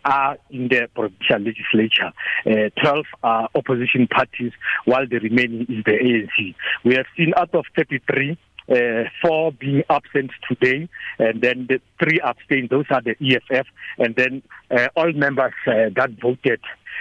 are 0.04 0.36
in 0.50 0.68
the 0.68 0.88
provincial 0.94 1.38
legislature. 1.38 2.12
Uh, 2.46 2.70
12 2.82 3.04
are 3.22 3.48
opposition 3.54 4.06
parties, 4.08 4.52
while 4.84 5.06
the 5.06 5.18
remaining 5.18 5.62
is 5.62 5.84
the 5.84 5.92
ANC. 5.92 6.54
We 6.84 6.94
have 6.94 7.06
seen 7.16 7.32
out 7.36 7.54
of 7.54 7.64
33, 7.76 8.36
uh, 8.70 9.04
four 9.22 9.52
being 9.52 9.82
absent 9.90 10.30
today, 10.48 10.88
and 11.18 11.42
then 11.42 11.66
the 11.68 11.80
three 12.02 12.20
abstained. 12.20 12.70
Those 12.70 12.86
are 12.90 13.02
the 13.02 13.16
EFF, 13.20 13.66
and 13.98 14.14
then 14.16 14.42
uh, 14.70 14.88
all 14.96 15.12
members 15.12 15.52
uh, 15.66 15.90
that 15.96 16.10
voted 16.20 16.60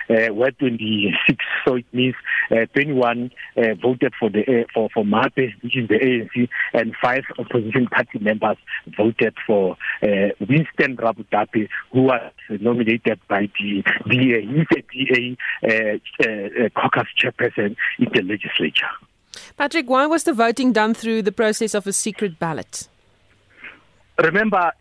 uh, 0.10 0.34
were 0.34 0.52
26. 0.52 1.38
So 1.66 1.76
it 1.76 1.86
means 1.94 2.16
uh, 2.52 2.66
21 2.74 3.32
uh, 3.56 3.62
voted 3.82 4.14
for 4.20 4.30
the 4.30 4.42
uh, 4.42 4.66
for 4.74 4.90
for 4.94 5.06
MAPE, 5.06 5.54
which 5.62 5.78
is 5.78 5.88
the 5.88 6.00
ANC, 6.00 6.50
and 6.74 6.94
five 7.02 7.24
opposition 7.40 7.88
party 7.88 8.20
members 8.20 8.58
voted 8.98 9.36
for 9.48 9.78
Winston 10.02 10.98
Rabutapi, 10.98 11.70
who 11.92 12.02
was 12.04 12.32
nominated 12.50 13.20
by 13.30 13.50
the 13.60 13.84
DA. 14.10 14.46
He's 14.46 14.68
a 14.76 14.82
DA 14.92 16.70
caucus 16.76 17.08
chairperson 17.18 17.76
in 18.00 18.10
the 18.14 18.22
legislature. 18.24 18.90
Patrick, 19.58 19.90
why 19.90 20.06
was 20.06 20.24
the 20.24 20.34
voting 20.34 20.72
done 20.72 20.94
through 20.94 21.22
the 21.22 21.32
process 21.32 21.74
of 21.74 21.88
a 21.88 21.94
secret 21.94 22.40
ballot? 22.40 22.88
Remember, 24.18 24.72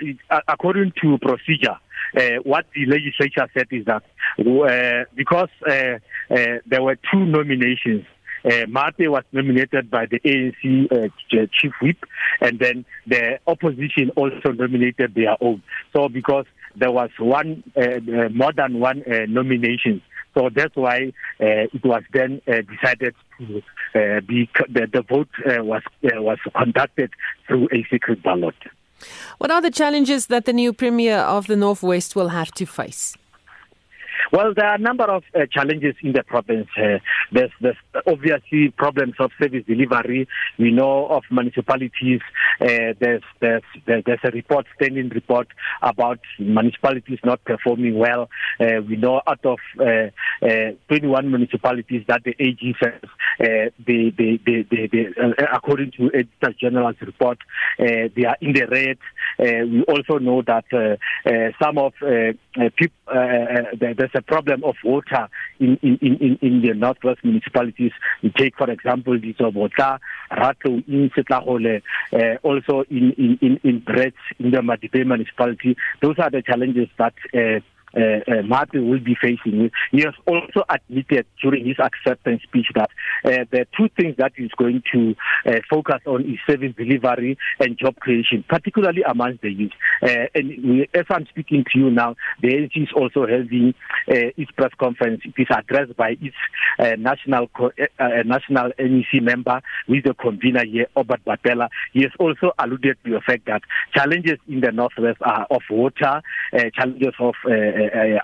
according 0.48 0.92
to 1.00 1.18
procedure, 1.18 1.76
uh, 2.16 2.42
what 2.42 2.66
the 2.74 2.84
legislature 2.86 3.48
said 3.54 3.66
is 3.70 3.86
that 3.86 4.02
uh, 4.38 5.04
because 5.14 5.48
uh, 5.66 5.98
uh, 6.30 6.58
there 6.66 6.82
were 6.82 6.96
two 7.10 7.24
nominations, 7.24 8.04
uh, 8.44 8.66
Mate 8.68 9.08
was 9.08 9.24
nominated 9.32 9.90
by 9.90 10.06
the 10.06 10.18
ANC 10.20 10.92
uh, 10.92 11.08
chief 11.52 11.72
whip, 11.80 11.98
and 12.40 12.58
then 12.58 12.84
the 13.06 13.38
opposition 13.46 14.10
also 14.16 14.52
nominated 14.52 15.14
their 15.14 15.36
own. 15.40 15.62
So 15.92 16.08
because 16.08 16.46
there 16.76 16.90
was 16.90 17.10
one 17.18 17.62
uh, 17.76 17.80
uh, 17.80 18.28
more 18.30 18.52
than 18.52 18.80
one 18.80 19.02
uh, 19.02 19.26
nomination, 19.28 20.02
so 20.34 20.50
that's 20.54 20.76
why 20.76 21.12
uh, 21.40 21.66
it 21.72 21.84
was 21.84 22.02
then 22.12 22.40
uh, 22.46 22.62
decided 22.62 23.14
to 23.38 23.62
uh, 23.94 24.20
be 24.20 24.48
the, 24.68 24.86
the 24.92 25.02
vote 25.02 25.28
was 25.44 25.82
was 26.04 26.38
conducted 26.56 27.10
through 27.46 27.68
a 27.72 27.84
secret 27.90 28.22
ballot. 28.22 28.54
What 29.38 29.50
are 29.50 29.60
the 29.60 29.70
challenges 29.70 30.26
that 30.26 30.44
the 30.44 30.52
new 30.52 30.72
premier 30.72 31.18
of 31.18 31.46
the 31.48 31.56
Northwest 31.56 32.14
will 32.14 32.28
have 32.28 32.52
to 32.52 32.66
face? 32.66 33.16
Well, 34.32 34.54
there 34.56 34.64
are 34.64 34.76
a 34.76 34.78
number 34.78 35.04
of 35.04 35.24
uh, 35.34 35.40
challenges 35.52 35.94
in 36.02 36.14
the 36.14 36.22
province. 36.22 36.68
Uh, 36.74 37.00
there's, 37.32 37.50
there's 37.60 37.76
obviously 38.06 38.70
problems 38.70 39.12
of 39.20 39.30
service 39.38 39.62
delivery. 39.68 40.26
We 40.58 40.70
know 40.70 41.06
of 41.08 41.24
municipalities. 41.30 42.20
Uh, 42.58 42.96
there's, 42.98 43.22
there's, 43.40 43.62
there's 43.84 44.20
a 44.24 44.30
report, 44.30 44.64
standing 44.76 45.10
report 45.10 45.48
about 45.82 46.18
municipalities 46.38 47.18
not 47.26 47.44
performing 47.44 47.98
well. 47.98 48.30
Uh, 48.58 48.80
we 48.88 48.96
know 48.96 49.20
out 49.26 49.44
of 49.44 49.58
uh, 49.78 50.08
uh, 50.46 50.72
21 50.88 51.30
municipalities 51.30 52.04
that 52.08 52.22
the 52.24 52.34
AG 52.38 52.74
says, 52.82 53.02
they, 53.38 54.14
they, 54.16 54.40
they, 54.46 54.62
they, 54.70 55.08
according 55.52 55.92
to 55.92 56.06
Editor 56.06 56.54
General's 56.58 56.96
report, 57.02 57.36
they 57.78 58.24
are 58.26 58.36
in 58.40 58.54
the 58.54 58.66
red. 58.66 58.98
We 59.38 59.82
also 59.82 60.18
know 60.18 60.40
that 60.42 60.64
some 61.62 61.76
of 61.76 61.92
people, 62.76 62.96
there's 63.12 64.10
a 64.14 64.21
problem 64.22 64.64
of 64.64 64.76
water 64.84 65.28
in, 65.60 65.78
in, 65.82 65.98
in, 66.00 66.38
in 66.40 66.62
the 66.62 66.74
northwest 66.74 67.20
municipalities. 67.24 67.92
We 68.22 68.30
take, 68.30 68.56
for 68.56 68.70
example, 68.70 69.18
the 69.18 69.34
Sobota, 69.34 69.98
Rato, 70.30 70.86
in 70.88 71.10
Setlahole, 71.10 71.82
uh, 72.12 72.38
also 72.42 72.84
in, 72.90 73.12
in, 73.12 73.38
in, 73.40 73.60
in 73.62 73.80
Brett, 73.80 74.14
in 74.38 74.50
the 74.50 74.58
Madibe 74.58 75.06
municipality. 75.06 75.76
Those 76.00 76.16
are 76.18 76.30
the 76.30 76.42
challenges 76.42 76.88
that 76.98 77.14
uh, 77.34 77.60
uh, 77.96 78.20
uh, 78.30 78.42
Martin 78.42 78.88
will 78.88 79.00
be 79.00 79.16
facing. 79.20 79.70
He 79.90 80.00
has 80.02 80.14
also 80.26 80.64
admitted 80.68 81.26
during 81.42 81.66
his 81.66 81.76
acceptance 81.78 82.42
speech 82.42 82.66
that 82.74 82.90
uh, 83.24 83.44
the 83.50 83.66
two 83.76 83.88
things 83.96 84.16
that 84.18 84.32
he's 84.36 84.50
going 84.56 84.82
to 84.92 85.14
uh, 85.46 85.60
focus 85.68 86.00
on 86.06 86.22
is 86.22 86.38
service 86.48 86.72
delivery 86.76 87.38
and 87.60 87.78
job 87.78 87.96
creation, 87.96 88.44
particularly 88.48 89.02
amongst 89.02 89.42
the 89.42 89.50
youth. 89.50 89.72
Uh, 90.02 90.26
and 90.34 90.48
we, 90.64 90.88
as 90.94 91.04
I'm 91.10 91.26
speaking 91.26 91.64
to 91.72 91.78
you 91.78 91.90
now, 91.90 92.16
the 92.40 92.48
ANC 92.48 92.82
is 92.82 92.88
also 92.94 93.26
holding 93.26 93.74
uh, 94.08 94.32
its 94.36 94.50
press 94.52 94.72
conference. 94.78 95.22
It 95.24 95.34
is 95.36 95.48
addressed 95.50 95.96
by 95.96 96.16
its 96.20 96.36
uh, 96.78 96.96
national 96.98 97.50
national 98.24 98.72
NEC 98.78 99.22
member, 99.22 99.60
with 99.88 100.04
the 100.04 100.14
convener 100.14 100.64
here, 100.64 100.86
Obert 100.96 101.24
Batela. 101.24 101.68
He 101.92 102.02
has 102.02 102.12
also 102.18 102.52
alluded 102.58 102.96
to 103.04 103.10
the 103.10 103.20
fact 103.20 103.46
that 103.46 103.62
challenges 103.94 104.38
in 104.48 104.60
the 104.60 104.72
northwest 104.72 105.18
are 105.22 105.46
of 105.50 105.62
water, 105.70 106.22
challenges 106.74 107.14
of 107.18 107.34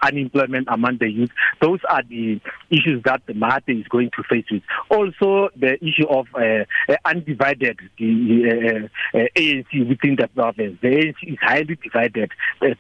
unemployment 0.03 0.69
among 0.71 0.99
the 0.99 1.11
youth. 1.11 1.31
Those 1.61 1.81
are 1.89 2.03
the 2.03 2.41
issues 2.71 3.03
that 3.05 3.23
the 3.27 3.35
Mahate 3.35 3.81
is 3.81 3.87
going 3.89 4.11
to 4.17 4.23
face 4.23 4.47
with. 4.51 4.63
Also, 4.91 5.51
the 5.57 5.77
issue 5.85 6.07
of 6.09 6.27
uh, 6.35 6.65
undivided 7.05 7.79
the 7.99 8.89
ANC 9.15 9.89
within 9.89 10.17
the 10.17 10.29
province. 10.35 10.79
The 10.81 10.89
ANC 10.89 11.33
is 11.33 11.39
highly 11.41 11.79
divided, 11.83 12.31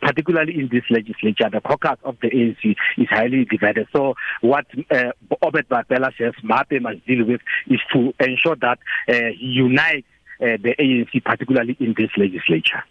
particularly 0.00 0.54
in 0.58 0.68
this 0.70 0.84
legislature. 0.90 1.50
The 1.50 1.60
caucus 1.60 1.98
of 2.04 2.16
the 2.20 2.30
ANC 2.30 2.76
is 2.96 3.08
highly 3.08 3.44
divided. 3.44 3.88
So, 3.92 4.14
what 4.40 4.66
uh, 4.90 5.12
Obed 5.42 5.68
Batela 5.68 6.12
says 6.16 6.34
Mahate 6.44 6.80
must 6.80 7.06
deal 7.06 7.24
with 7.24 7.40
is 7.68 7.80
to 7.92 8.12
ensure 8.20 8.56
that 8.56 8.78
uh, 9.08 9.32
he 9.38 9.46
unites 9.46 10.06
uh, 10.40 10.56
the 10.62 10.74
ANC, 10.78 11.24
particularly 11.24 11.76
in 11.80 11.94
this 11.96 12.10
legislature. 12.16 12.84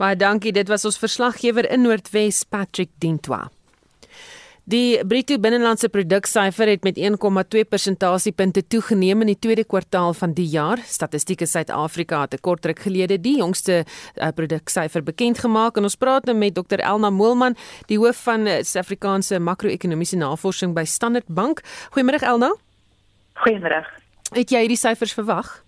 Baie 0.00 0.16
dankie. 0.16 0.52
Dit 0.52 0.68
was 0.68 0.84
ons 0.84 0.98
verslaggewer 0.98 1.70
in 1.70 1.82
Noordwes, 1.82 2.44
Patrick 2.44 2.90
Dintwa. 2.98 3.50
Die 4.62 5.00
bruto 5.02 5.34
binnelandse 5.42 5.88
produksyfer 5.90 6.70
het 6.70 6.84
met 6.86 6.96
1,2 6.96 7.64
persentasiepunte 7.66 8.62
toegeneem 8.70 9.24
in 9.24 9.32
die 9.32 9.38
tweede 9.38 9.64
kwartaal 9.66 10.14
van 10.14 10.36
die 10.38 10.46
jaar. 10.46 10.78
Statistiek 10.86 11.42
Suid-Afrika 11.42 12.20
het 12.20 12.34
'n 12.34 12.40
kort 12.40 12.64
ruk 12.66 12.78
gelede 12.78 13.20
die 13.20 13.36
jongste 13.38 13.84
uh, 13.84 14.28
produksyfer 14.28 15.02
bekend 15.02 15.38
gemaak 15.38 15.76
en 15.76 15.82
ons 15.82 15.96
praat 15.96 16.24
nou 16.24 16.36
met 16.36 16.54
Dr 16.54 16.78
Elna 16.78 17.10
Moelman, 17.10 17.56
die 17.86 17.98
hoof 17.98 18.22
van 18.22 18.46
uh, 18.46 18.62
Suid-Afrikaanse 18.62 19.38
makro-ekonomiese 19.40 20.16
navorsing 20.16 20.74
by 20.74 20.84
Standard 20.84 21.26
Bank. 21.26 21.60
Goeiemôre 21.90 22.22
Elna. 22.22 22.54
Goeiemôre. 23.34 23.84
Het 24.32 24.50
jy 24.50 24.58
hierdie 24.58 24.78
syfers 24.78 25.12
verwag? 25.12 25.64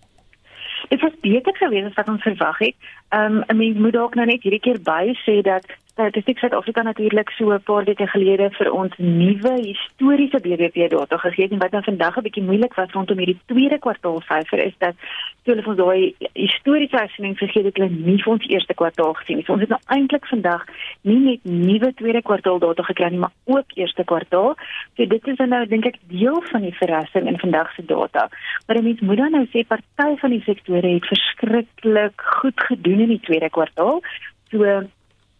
Dit 0.88 1.00
was 1.00 1.12
beter 1.20 1.56
geweest 1.56 1.86
as 1.86 1.94
wat 1.94 2.08
ons 2.08 2.22
verwag 2.22 2.58
het. 2.58 2.74
Ehm 3.08 3.42
um, 3.46 3.56
mens 3.56 3.78
moet 3.78 3.92
dalk 3.92 4.14
nou 4.14 4.26
net 4.26 4.42
hierdie 4.42 4.60
keer 4.60 4.80
by 4.82 5.14
sê 5.24 5.40
dat 5.42 5.66
Statistiek 5.94 6.38
Suid-Afrika 6.38 6.82
natuurlik 6.82 7.30
so 7.30 7.52
'n 7.54 7.62
paar 7.62 7.84
weke 7.84 8.06
gelede 8.06 8.50
vir 8.50 8.72
ons 8.72 8.94
nuwe 8.98 9.52
historiese 9.62 10.38
BBP 10.40 10.88
data 10.90 11.16
gegee 11.16 11.48
en 11.50 11.58
wat 11.58 11.70
nou 11.70 11.82
vandag 11.82 12.16
'n 12.16 12.22
bietjie 12.22 12.42
moeilik 12.42 12.74
was 12.74 12.90
rondom 12.90 13.18
hierdie 13.18 13.38
tweede 13.46 13.78
kwartaal 13.78 14.20
syfer 14.20 14.58
is 14.64 14.74
dat 14.78 14.94
toe 15.42 15.54
hulle 15.54 15.66
ons 15.66 15.76
daai 15.76 16.14
historiese 16.32 16.98
uitsending 16.98 17.38
gegee 17.38 17.64
het, 17.64 17.76
hulle 17.76 17.90
nie 17.90 18.22
vir 18.22 18.32
ons 18.32 18.46
eerste 18.46 18.74
kwartaal 18.74 19.14
gesien 19.14 19.36
nie. 19.36 19.44
So 19.44 19.52
ons 19.52 19.60
het 19.60 19.70
nou 19.70 19.80
eintlik 19.86 20.26
vandag 20.26 20.64
nie 21.02 21.18
net 21.18 21.44
nuwe 21.44 21.94
tweede 21.94 22.22
kwartaal 22.22 22.58
data 22.58 22.82
gekry 22.82 23.08
nie, 23.10 23.18
maar 23.18 23.34
ook 23.44 23.68
eerste 23.74 24.04
kwartaal. 24.04 24.56
So 24.96 25.06
dit 25.06 25.28
is 25.28 25.38
nou 25.38 25.66
dink 25.66 25.86
ek 25.86 25.98
deel 26.08 26.42
van 26.50 26.62
die 26.62 26.74
verrassing 26.74 27.28
in 27.28 27.38
vandag 27.38 27.74
se 27.74 27.84
data. 27.84 28.28
Maar 28.66 28.82
mense 28.82 29.04
moet 29.04 29.16
dan 29.16 29.30
nou 29.30 29.46
sê 29.46 29.62
party 29.66 30.16
van 30.16 30.30
die 30.30 30.42
sektore 30.42 30.88
het 30.88 31.06
verskriklik 31.06 32.20
goed 32.40 32.60
gedoen 32.60 33.00
in 33.00 33.08
die 33.08 33.20
tweede 33.20 33.50
kwartaal. 33.50 34.02
So 34.50 34.90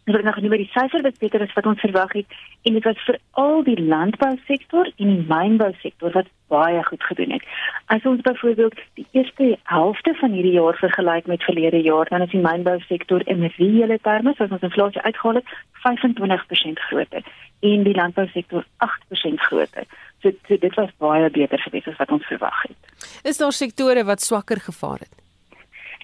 Ons 0.05 0.17
het 0.17 0.25
nog 0.25 0.35
nie 0.37 0.51
by 0.53 0.57
die 0.61 0.69
syfer 0.69 1.01
wat 1.01 1.15
beter 1.17 1.41
is 1.41 1.53
wat 1.57 1.65
ons 1.65 1.79
verwag 1.81 2.11
het 2.13 2.33
en 2.69 2.75
dit 2.77 2.83
was 2.85 2.99
veral 3.07 3.63
die 3.65 3.77
landbousektor 3.81 4.91
en 5.01 5.09
die 5.09 5.23
mynbousektor 5.31 6.13
wat 6.13 6.29
baie 6.53 6.83
goed 6.85 7.03
gedoen 7.09 7.33
het. 7.33 7.47
As 7.89 8.05
ons 8.05 8.21
byvoorbeeld 8.21 8.77
die 8.99 9.07
eerste 9.17 9.57
helfte 9.71 10.13
van 10.21 10.37
hierdie 10.37 10.53
jaar 10.59 10.77
vergelyk 10.77 11.25
met 11.25 11.47
verlede 11.49 11.81
jaar, 11.81 12.05
dan 12.13 12.21
is 12.21 12.29
die 12.35 12.43
mynbousektor 12.43 13.25
in 13.25 13.49
reële 13.57 13.97
terme, 14.05 14.35
soos 14.37 14.53
ons 14.53 14.69
inflasie 14.69 15.01
uitgehaal 15.01 15.41
het, 15.41 15.57
25% 15.87 16.85
groter 16.91 17.25
en 17.65 17.83
die 17.89 17.97
landbousektor 17.97 18.65
8% 18.85 19.45
groter. 19.49 19.89
So, 20.21 20.37
so 20.47 20.57
dit 20.61 20.77
was 20.77 20.93
baie 21.01 21.29
beter 21.33 21.65
gewees 21.65 21.89
as 21.89 21.97
wat 21.97 22.13
ons 22.13 22.29
verwag 22.29 22.65
het. 22.69 22.97
Is 23.25 23.41
daar 23.41 23.53
sektore 23.53 24.05
wat 24.05 24.21
swakker 24.21 24.61
gevaar 24.69 25.01
het? 25.01 25.24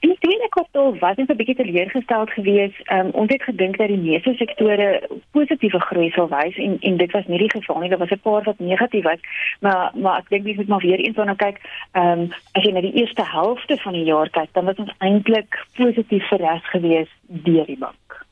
In 0.02 0.10
die 0.10 0.18
tweede 0.20 0.50
kwartaal 0.50 0.96
was 1.00 1.16
dit 1.16 1.30
'n 1.30 1.36
bietjie 1.36 1.56
teleurgesteld 1.56 2.30
geweest. 2.30 2.92
Um, 2.92 3.10
ons 3.22 3.32
het 3.32 3.44
gedink 3.44 3.78
dat 3.78 3.88
die 3.88 3.98
meeste 3.98 4.34
sektore 4.34 5.10
positiewe 5.32 5.80
groei 5.80 6.10
sou 6.10 6.28
wys 6.30 6.56
en 6.56 6.78
en 6.80 6.98
dit 6.98 7.12
was 7.12 7.28
nie 7.28 7.38
die 7.38 7.52
geval 7.52 7.80
nie. 7.80 7.90
Daar 7.90 8.04
was 8.06 8.10
'n 8.10 8.20
paar 8.22 8.44
wat 8.44 8.60
negatief 8.60 9.04
was. 9.04 9.22
Maar 9.60 9.92
maar 9.94 10.18
ek 10.18 10.30
dink 10.30 10.46
jy 10.46 10.56
moet 10.56 10.68
maar 10.68 10.86
weer 10.88 11.00
eens 11.00 11.16
nou 11.16 11.36
kyk. 11.36 11.58
Ehm 11.92 12.20
um, 12.20 12.32
as 12.52 12.64
jy 12.64 12.72
na 12.72 12.82
die 12.82 12.94
eerste 12.94 13.26
helfte 13.26 13.78
van 13.78 13.94
die 13.94 14.04
jaar 14.04 14.30
kyk, 14.30 14.50
dan 14.52 14.66
was 14.66 14.76
ons 14.76 14.94
eintlik 14.98 15.66
positief 15.76 16.28
verras 16.28 16.70
geweest 16.70 17.16
deur 17.28 17.66
die 17.66 17.78
bank. 17.78 18.26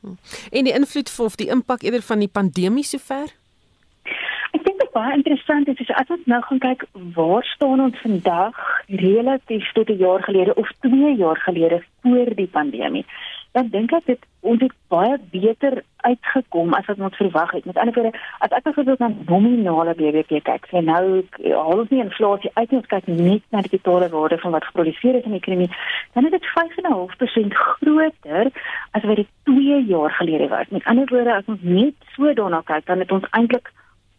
En 0.50 0.64
die 0.64 0.74
invloed 0.74 1.18
of 1.18 1.36
die 1.36 1.48
impak 1.48 1.82
eerder 1.82 2.02
van 2.02 2.18
die 2.18 2.32
pandemie 2.32 2.84
sover? 2.84 3.39
Ek 4.56 4.64
dink 4.66 4.80
dit 4.82 4.92
baie 4.94 5.14
interessant 5.14 5.68
is 5.70 5.92
as 5.94 6.10
ons 6.10 6.30
nou 6.30 6.40
gaan 6.46 6.62
kyk 6.62 6.86
waar 7.16 7.44
staan 7.54 7.82
ons 7.86 7.98
vandag 8.02 8.56
relatief 9.02 9.72
tot 9.76 9.90
'n 9.90 10.02
jaar 10.02 10.22
gelede 10.22 10.54
of 10.54 10.68
2 10.86 11.16
jaar 11.16 11.38
gelede 11.46 11.82
voor 12.02 12.34
die 12.34 12.50
pandemie. 12.58 13.06
Dan 13.52 13.68
dink 13.68 13.92
ek 13.92 14.06
dit 14.06 14.26
ons 14.40 14.60
het 14.62 14.72
baie 14.88 15.16
beter 15.30 15.82
uitgekom 15.96 16.74
as 16.74 16.86
wat 16.86 17.00
ons 17.00 17.16
verwag 17.16 17.50
het. 17.50 17.64
Met 17.64 17.76
ander 17.76 17.94
woorde, 17.94 18.18
as 18.38 18.50
ek 18.50 18.62
byvoorbeeld 18.62 18.98
na 18.98 19.10
nominale 19.26 19.94
BBP 19.94 20.42
kyk, 20.42 20.66
sê 20.70 20.82
nou 20.84 21.26
al 21.54 21.82
ons 21.82 21.90
nie 21.90 22.02
inflasie 22.02 22.50
uit 22.54 22.72
ons 22.72 22.86
kyk 22.86 23.06
net 23.06 23.42
na 23.50 23.60
die 23.60 23.74
totale 23.74 24.08
waarde 24.08 24.38
van 24.38 24.54
wat 24.56 24.64
geproduseer 24.64 25.18
is 25.18 25.24
in 25.24 25.34
die 25.36 25.42
ekonomie, 25.42 25.70
dan 26.14 26.24
is 26.24 26.30
dit 26.30 26.46
5.5% 26.54 27.54
groter 27.54 28.50
as 28.90 29.02
wat 29.02 29.16
dit 29.16 29.28
2 29.44 29.84
jaar 29.86 30.10
gelede 30.10 30.48
was. 30.48 30.68
Met 30.70 30.84
ander 30.84 31.10
woorde, 31.10 31.34
as 31.34 31.46
ons 31.46 31.62
net 31.62 31.94
so 32.16 32.32
daarna 32.34 32.62
kyk, 32.64 32.86
dan 32.86 32.98
het 32.98 33.12
ons 33.12 33.30
eintlik 33.30 33.72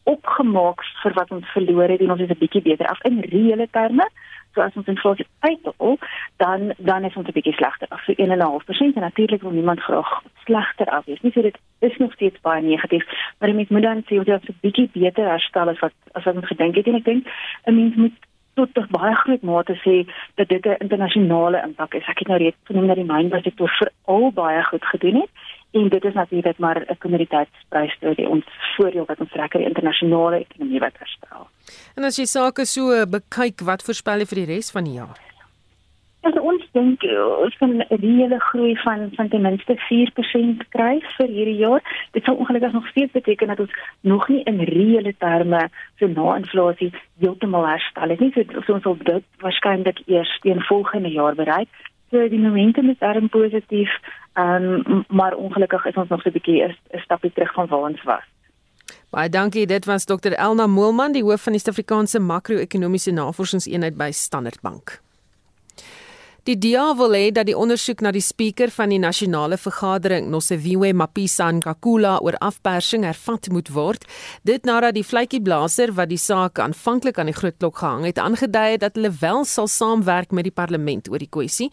opgemaak 0.04 0.84
vir 1.04 1.14
wat 1.14 1.32
ons 1.32 1.52
verloor 1.52 1.90
het 1.90 2.02
en 2.02 2.12
ons 2.12 2.22
is 2.22 2.30
'n 2.30 2.44
bietjie 2.44 2.62
beter 2.62 2.88
af 2.88 3.04
in 3.04 3.20
reële 3.20 3.68
terme. 3.72 4.10
So 4.54 4.62
as 4.62 4.76
ons 4.76 4.88
inflasie 4.88 5.26
uithaal, 5.40 5.98
dan 6.38 6.74
dan 6.78 7.04
is 7.04 7.16
ons 7.16 7.28
'n 7.28 7.32
bietjie 7.32 7.54
slegter 7.54 7.88
af. 7.90 8.04
So 8.04 8.14
1.5% 8.16 8.96
en 8.96 9.02
natuurlik 9.02 9.42
wil 9.42 9.52
niemand 9.52 9.80
graag 9.80 10.22
slegter 10.44 10.86
af 10.86 11.06
wees 11.06 11.22
nie. 11.22 11.32
So 11.32 11.42
dit 11.42 11.58
is 11.80 11.98
nog 11.98 12.14
steeds 12.14 12.42
baie 12.42 12.62
negatief, 12.62 13.06
maar 13.40 13.56
mens 13.56 13.70
moet 13.70 13.82
dan 13.82 14.04
sê 14.06 14.18
ons 14.18 14.28
het 14.28 14.50
'n 14.50 14.58
bietjie 14.62 14.90
beter 14.94 15.26
herstel 15.26 15.70
as 15.70 15.80
wat 15.80 15.94
as 16.12 16.24
wat 16.24 16.36
ons 16.36 16.48
gedink 16.48 16.76
het 16.76 16.88
en 16.88 16.96
ek 16.96 17.06
dink 17.06 17.28
'n 17.66 17.76
mens 17.76 17.96
moet 17.96 18.14
tot 18.54 18.74
tot 18.74 18.90
baie 18.90 19.16
groot 19.16 19.42
mate 19.42 19.76
sê 19.86 20.12
dat 20.36 20.48
dit 20.48 20.66
'n 20.66 20.76
internasionale 20.80 21.62
impak 21.68 21.94
is. 21.94 22.08
Ek 22.08 22.20
het 22.20 22.28
nou 22.28 22.38
reeds 22.38 22.58
genoem 22.64 22.88
dat 22.88 22.96
die 22.96 23.06
mynbousektor 23.06 23.70
veral 23.70 24.32
baie 24.32 24.64
goed 24.64 24.86
gedoen 24.86 25.16
het 25.16 25.30
En 25.72 25.90
dit 25.90 26.04
is 26.04 26.14
natuurlik 26.14 26.58
maar 26.58 26.84
'n 26.88 26.98
kommoditeitsprys 26.98 27.98
wat 28.00 28.18
ons 28.18 28.46
voordeel 28.76 29.06
wat 29.06 29.20
ons 29.20 29.32
trek 29.32 29.54
in 29.54 29.60
die 29.60 29.68
internasionale 29.68 30.40
ekonomie 30.40 30.80
wat 30.80 30.98
herstel. 30.98 31.48
En 31.96 32.04
as 32.04 32.16
jy 32.16 32.26
sake 32.26 32.66
so 32.66 33.06
bekyk, 33.08 33.62
wat 33.62 33.84
voorspel 33.84 34.20
jy 34.20 34.26
vir 34.26 34.46
die 34.46 34.54
res 34.54 34.72
van 34.72 34.84
die 34.84 34.94
jaar? 34.94 35.18
As 36.22 36.34
ons 36.34 36.66
dink 36.72 37.04
ons 37.44 37.56
kan 37.58 37.72
'n 37.78 37.86
reële 37.90 38.40
groei 38.40 38.76
van 38.78 39.10
van 39.16 39.28
ten 39.30 39.42
minste 39.42 39.76
4% 39.78 40.70
kry 40.70 41.02
vir 41.18 41.28
hierdie 41.28 41.58
jaar. 41.58 41.82
Dit 42.12 42.24
sal 42.24 42.36
ongelukkig 42.36 42.72
nog 42.72 42.88
steeds 42.88 43.12
beteken 43.12 43.48
dat 43.48 43.60
ons 43.60 43.72
nog 44.02 44.28
nie 44.28 44.44
in 44.44 44.60
reële 44.60 45.14
terme 45.18 45.70
so 46.00 46.08
na 46.08 46.36
inflasie 46.36 46.94
heeltemal 47.20 47.68
herstel 47.68 48.10
het 48.10 48.20
nie. 48.20 48.32
So, 48.32 48.62
so 48.66 48.74
ons 48.74 48.84
sal 48.84 48.98
dit 48.98 49.24
waarskynlik 49.38 50.00
eers 50.06 50.40
teen 50.40 50.62
volgende 50.62 51.10
jaar 51.10 51.36
bereik. 51.36 51.68
So 52.12 52.28
die 52.28 52.40
momentum 52.40 52.90
is 52.90 53.00
erg 53.00 53.30
positief. 53.30 53.90
Um, 54.36 55.06
maar 55.08 55.36
ongelukkig 55.36 55.86
is 55.86 55.96
ons 55.96 56.10
nog 56.10 56.22
so 56.22 56.30
'n 56.30 56.34
bietjie 56.34 56.64
'n 56.64 57.00
stapie 57.00 57.32
terug 57.34 57.54
van 57.54 57.68
waar 57.68 57.90
ons 57.90 58.04
was. 58.04 58.24
Baie 59.10 59.30
dankie. 59.30 59.66
Dit 59.66 59.86
was 59.86 60.06
Dr 60.06 60.32
Elna 60.32 60.68
Moelman, 60.68 61.12
die 61.12 61.24
hoof 61.24 61.42
van 61.42 61.52
die 61.52 61.62
Suid-Afrikaanse 61.62 62.20
Makro-ekonomiese 62.20 63.12
Navorsingseenheid 63.12 63.98
by 63.98 64.12
Standard 64.12 64.62
Bank. 64.62 65.02
Die 66.42 66.56
DA 66.58 66.96
wil 66.98 67.12
hê 67.14 67.28
dat 67.30 67.46
die 67.46 67.54
ondersoek 67.54 68.00
na 68.02 68.10
die 68.10 68.24
spreker 68.26 68.72
van 68.74 68.90
die 68.90 68.98
nasionale 68.98 69.60
vergadering, 69.62 70.32
Nosiviwe 70.34 70.90
Mapisa 70.98 71.52
Nkakula 71.54 72.16
oor 72.26 72.34
afpersing 72.42 73.04
hervat 73.06 73.46
moet 73.54 73.68
word. 73.70 74.08
Dit 74.42 74.66
nadat 74.66 74.96
die 74.98 75.04
vletjieblaser 75.06 75.94
wat 76.00 76.10
die 76.10 76.18
saak 76.18 76.58
aanvanklik 76.58 77.20
aan 77.22 77.30
die 77.30 77.36
groot 77.38 77.60
klok 77.62 77.78
gehang 77.84 78.08
het, 78.10 78.18
aangedui 78.18 78.72
het 78.72 78.82
dat 78.82 78.98
hulle 78.98 79.12
wel 79.20 79.46
sal 79.46 79.70
saamwerk 79.70 80.34
met 80.34 80.48
die 80.50 80.54
parlement 80.56 81.12
oor 81.14 81.22
die 81.22 81.30
kwessie. 81.30 81.68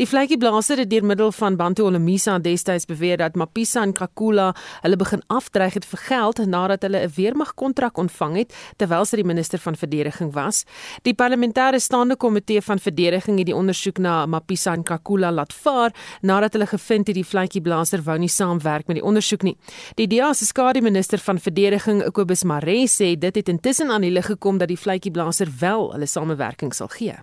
Die 0.00 0.08
vletjieblaser 0.08 0.80
het 0.80 0.88
deur 0.88 1.04
middel 1.04 1.28
van 1.42 1.60
Bantu 1.60 1.84
Olomisa 1.84 2.38
destyds 2.40 2.88
beweer 2.88 3.20
dat 3.20 3.36
Mapisa 3.36 3.84
Nkakula 3.84 4.54
hulle 4.86 5.00
begin 5.04 5.20
afdreig 5.28 5.76
het 5.76 5.90
vir 5.92 6.04
geld 6.06 6.40
nadat 6.46 6.88
hulle 6.88 7.04
'n 7.04 7.12
weermagkontrak 7.12 8.00
ontvang 8.00 8.40
het 8.40 8.56
terwyl 8.78 9.04
sy 9.04 9.20
die 9.20 9.28
minister 9.34 9.58
van 9.58 9.76
verdediging 9.76 10.32
was. 10.32 10.64
Die 11.02 11.12
parlementêre 11.14 11.76
staande 11.78 12.16
komitee 12.16 12.62
van 12.62 12.78
verdediging 12.78 13.36
het 13.36 13.52
die 13.52 13.60
ondersoek 13.60 13.98
na 13.98 14.13
Mapisa 14.30 14.76
Nkakula 14.78 15.32
laat 15.34 15.52
vaar 15.64 15.94
nadat 16.22 16.56
hulle 16.56 16.68
gevind 16.70 17.10
het 17.10 17.18
die 17.18 17.26
vletjieblaser 17.26 18.04
wou 18.06 18.16
nie 18.18 18.30
saamwerk 18.32 18.88
met 18.88 19.00
die 19.00 19.04
ondersoek 19.04 19.44
nie. 19.46 19.56
Die 19.98 20.08
DA 20.10 20.32
se 20.34 20.48
skadu 20.48 20.82
minister 20.84 21.18
van 21.18 21.42
verdediging, 21.42 22.02
Kobus 22.14 22.44
Maree, 22.48 22.88
sê 22.88 23.14
dit 23.18 23.42
het 23.42 23.52
intussen 23.52 23.90
aan 23.90 24.06
hulle 24.06 24.22
gekom 24.22 24.58
dat 24.62 24.70
die 24.72 24.80
vletjieblaser 24.80 25.52
wel 25.60 25.92
hulle 25.92 26.10
samewerking 26.10 26.74
sal 26.74 26.92
gee. 26.94 27.16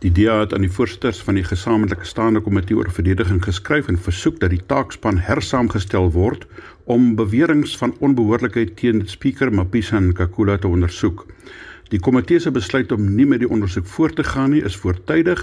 Die 0.00 0.12
DA 0.16 0.38
het 0.40 0.54
aan 0.56 0.64
die 0.64 0.72
voorsitters 0.72 1.18
van 1.20 1.36
die 1.36 1.44
gesamentlike 1.44 2.06
staande 2.08 2.40
komitee 2.40 2.76
oor 2.76 2.88
verdediging 2.88 3.42
geskryf 3.44 3.90
en 3.92 3.98
versoek 4.00 4.38
dat 4.40 4.54
die 4.54 4.62
taakspan 4.72 5.18
hersaamgestel 5.26 6.08
word 6.14 6.46
om 6.88 7.10
beweringe 7.18 7.68
van 7.82 7.92
onbehoorlikheid 8.00 8.72
teen 8.80 9.02
die 9.02 9.12
spreker 9.12 9.52
Mapisa 9.52 10.00
Nkakula 10.00 10.56
te 10.56 10.70
ondersoek. 10.72 11.26
Die 11.90 11.98
komitee 11.98 12.38
se 12.38 12.52
besluit 12.54 12.92
om 12.94 13.08
nie 13.16 13.24
met 13.26 13.40
die 13.42 13.48
ondersoek 13.50 13.86
voort 13.90 14.14
te 14.16 14.24
gaan 14.24 14.52
nie 14.54 14.60
is 14.62 14.76
voortydig 14.78 15.40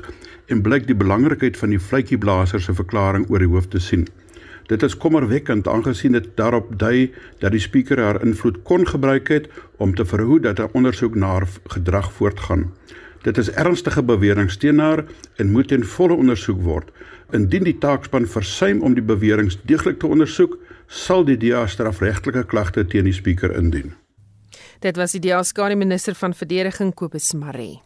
en 0.48 0.62
blyk 0.64 0.86
die 0.88 0.96
belangrikheid 0.96 1.58
van 1.60 1.74
die 1.76 1.82
vletjieblaser 1.90 2.64
se 2.64 2.76
verklaring 2.78 3.26
oor 3.28 3.44
die 3.44 3.50
hoof 3.52 3.68
te 3.74 3.82
sien. 3.84 4.06
Dit 4.72 4.84
is 4.84 4.96
kommerwekkend 4.96 5.68
aangesien 5.68 6.16
dit 6.16 6.30
daarop 6.40 6.72
dui 6.80 7.12
dat 7.44 7.52
die 7.52 7.64
spreker 7.64 8.00
haar 8.04 8.22
invloed 8.24 8.62
kon 8.64 8.88
gebruik 8.88 9.34
het 9.36 9.52
om 9.84 9.96
te 9.96 10.08
verhoed 10.08 10.48
dat 10.48 10.64
'n 10.64 10.72
ondersoek 10.72 11.16
na 11.16 11.34
haar 11.36 11.48
gedrag 11.76 12.12
voortgaan. 12.14 12.72
Dit 13.24 13.38
is 13.38 13.52
ernstige 13.52 14.04
beweringe 14.04 14.58
teen 14.58 14.80
haar 14.80 15.04
en 15.36 15.52
moet 15.52 15.72
in 15.72 15.84
volle 15.84 16.14
ondersoek 16.14 16.62
word. 16.62 16.92
Indien 17.32 17.64
die 17.64 17.78
taakspan 17.78 18.28
versuim 18.28 18.82
om 18.82 18.94
die 18.94 19.04
beweringe 19.04 19.56
deeglik 19.66 20.00
te 20.00 20.08
ondersoek, 20.08 20.58
sal 20.88 21.26
die 21.26 21.38
DA 21.38 21.68
strafregtelike 21.68 22.44
klagte 22.44 22.86
teen 22.86 23.04
die 23.04 23.14
spreker 23.14 23.56
indien. 23.56 24.07
Dit 24.80 24.96
was 24.96 25.12
die 25.12 25.22
Diaskari 25.22 25.76
minister 25.76 26.16
van 26.16 26.34
verdediging 26.34 26.94
Kobus 26.94 27.34
Maree. 27.34 27.82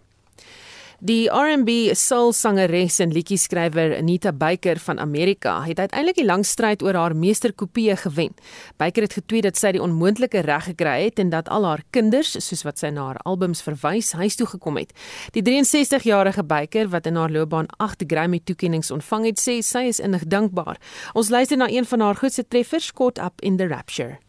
Die 1.02 1.32
R&B 1.34 1.96
soul-sangeres 1.98 3.00
en 3.02 3.10
liedjie-skrywer 3.10 3.96
Anita 3.98 4.30
Baker 4.32 4.78
van 4.78 5.00
Amerika 5.02 5.56
het 5.66 5.80
uiteindelik 5.80 6.20
die 6.20 6.26
lang 6.28 6.44
stryd 6.46 6.84
oor 6.86 6.94
haar 6.94 7.16
meesterkopie 7.18 7.96
gewen. 7.98 8.36
Baker 8.78 9.08
het 9.08 9.16
getweet 9.18 9.48
dat 9.48 9.58
sy 9.58 9.72
die 9.74 9.82
onmoontlike 9.82 10.44
reg 10.46 10.68
gekry 10.70 11.08
het 11.08 11.18
en 11.18 11.34
dat 11.34 11.50
al 11.50 11.66
haar 11.66 11.82
kinders, 11.90 12.36
soos 12.38 12.62
wat 12.68 12.78
sy 12.78 12.94
na 12.94 13.08
haar 13.08 13.22
albums 13.26 13.66
verwys, 13.66 14.12
huis 14.14 14.38
toe 14.38 14.46
gekom 14.54 14.78
het. 14.78 14.94
Die 15.34 15.42
63-jarige 15.42 16.46
Baker 16.46 16.94
wat 16.94 17.10
in 17.10 17.18
haar 17.18 17.34
loopbaan 17.34 17.74
8 17.82 18.06
Grammy-toekenninge 18.06 18.94
ontvang 18.94 19.32
het, 19.32 19.42
sê 19.42 19.58
sy 19.66 19.88
is 19.90 20.04
innig 20.04 20.30
dankbaar. 20.30 20.78
Ons 21.18 21.34
luister 21.34 21.58
na 21.58 21.66
een 21.66 21.90
van 21.90 22.06
haar 22.06 22.22
grootste 22.22 22.46
treffers, 22.46 22.94
Caught 22.94 23.18
Up 23.18 23.42
in 23.42 23.58
the 23.58 23.66
Rapture. 23.66 24.20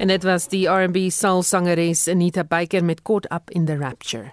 En 0.00 0.08
dit 0.08 0.22
was 0.24 0.46
die 0.48 0.64
R&B 0.64 1.10
soul 1.12 1.42
sangeres 1.44 2.06
Anita 2.08 2.40
Baker 2.44 2.84
met 2.84 3.02
Caught 3.02 3.26
Up 3.32 3.50
in 3.50 3.66
the 3.68 3.76
Rapture. 3.76 4.30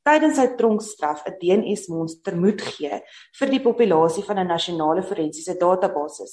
tydens 0.06 0.36
sy 0.38 0.46
tronkstraf 0.60 1.24
'n 1.26 1.34
DNS-monster 1.42 2.36
moet 2.44 2.62
gee 2.62 3.00
vir 3.40 3.50
die 3.54 3.62
populasie 3.68 4.24
van 4.28 4.38
'n 4.40 4.52
nasionale 4.54 5.04
forensiese 5.04 5.56
database. 5.64 6.28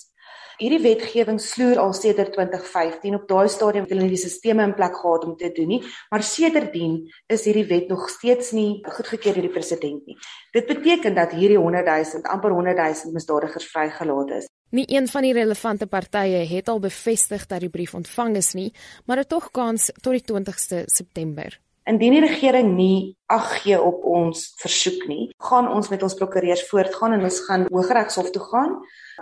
Hierdie 0.59 0.83
wetgewing 0.89 1.41
sloer 1.41 1.79
al 1.79 1.93
sedert 1.93 2.33
2015 2.37 3.15
op 3.15 3.29
daai 3.29 3.49
stadium 3.49 3.85
het 3.85 3.93
hulle 3.97 4.09
die 4.09 4.17
stelsels 4.17 4.67
in 4.67 4.75
plek 4.75 4.97
gehad 5.01 5.25
om 5.25 5.37
te 5.37 5.53
doen 5.53 5.69
nie, 5.69 5.83
maar 6.11 6.23
sedertdien 6.23 7.09
is 7.29 7.45
hierdie 7.45 7.69
wet 7.73 7.89
nog 7.89 8.11
steeds 8.11 8.53
nie 8.53 8.85
goedgekeur 8.85 9.35
deur 9.35 9.49
die 9.49 9.57
president 9.59 10.07
nie. 10.07 10.19
Dit 10.53 10.67
beteken 10.67 11.15
dat 11.15 11.33
hierdie 11.33 11.59
100 11.59 11.87
000 11.87 12.29
amper 12.35 12.51
100 12.51 12.77
000 12.77 13.13
misdadigers 13.13 13.71
vrygelaat 13.73 14.31
is. 14.31 14.49
Nie 14.71 14.85
een 14.97 15.09
van 15.09 15.23
die 15.23 15.33
relevante 15.33 15.87
partye 15.87 16.45
het 16.47 16.69
al 16.69 16.81
bevestig 16.81 17.47
dat 17.47 17.61
die 17.61 17.71
brief 17.73 17.95
ontvang 17.95 18.37
is 18.37 18.53
nie, 18.53 18.73
maar 19.05 19.17
dit 19.17 19.29
tog 19.29 19.51
kans 19.51 19.91
tot 20.03 20.13
die 20.13 20.25
20ste 20.25 20.85
September. 20.85 21.61
Indien 21.89 22.19
die 22.19 22.21
regering 22.21 22.75
nie 22.77 23.17
ag 23.33 23.47
gee 23.63 23.77
op 23.81 24.03
ons 24.05 24.43
versoek 24.61 25.07
nie, 25.09 25.31
gaan 25.41 25.71
ons 25.73 25.89
met 25.89 26.03
ons 26.05 26.17
prokureurs 26.19 26.67
voortgaan 26.69 27.15
en 27.17 27.23
ons 27.25 27.39
gaan 27.47 27.65
Hooggeregshof 27.73 28.29
toe 28.35 28.43
gaan 28.45 28.75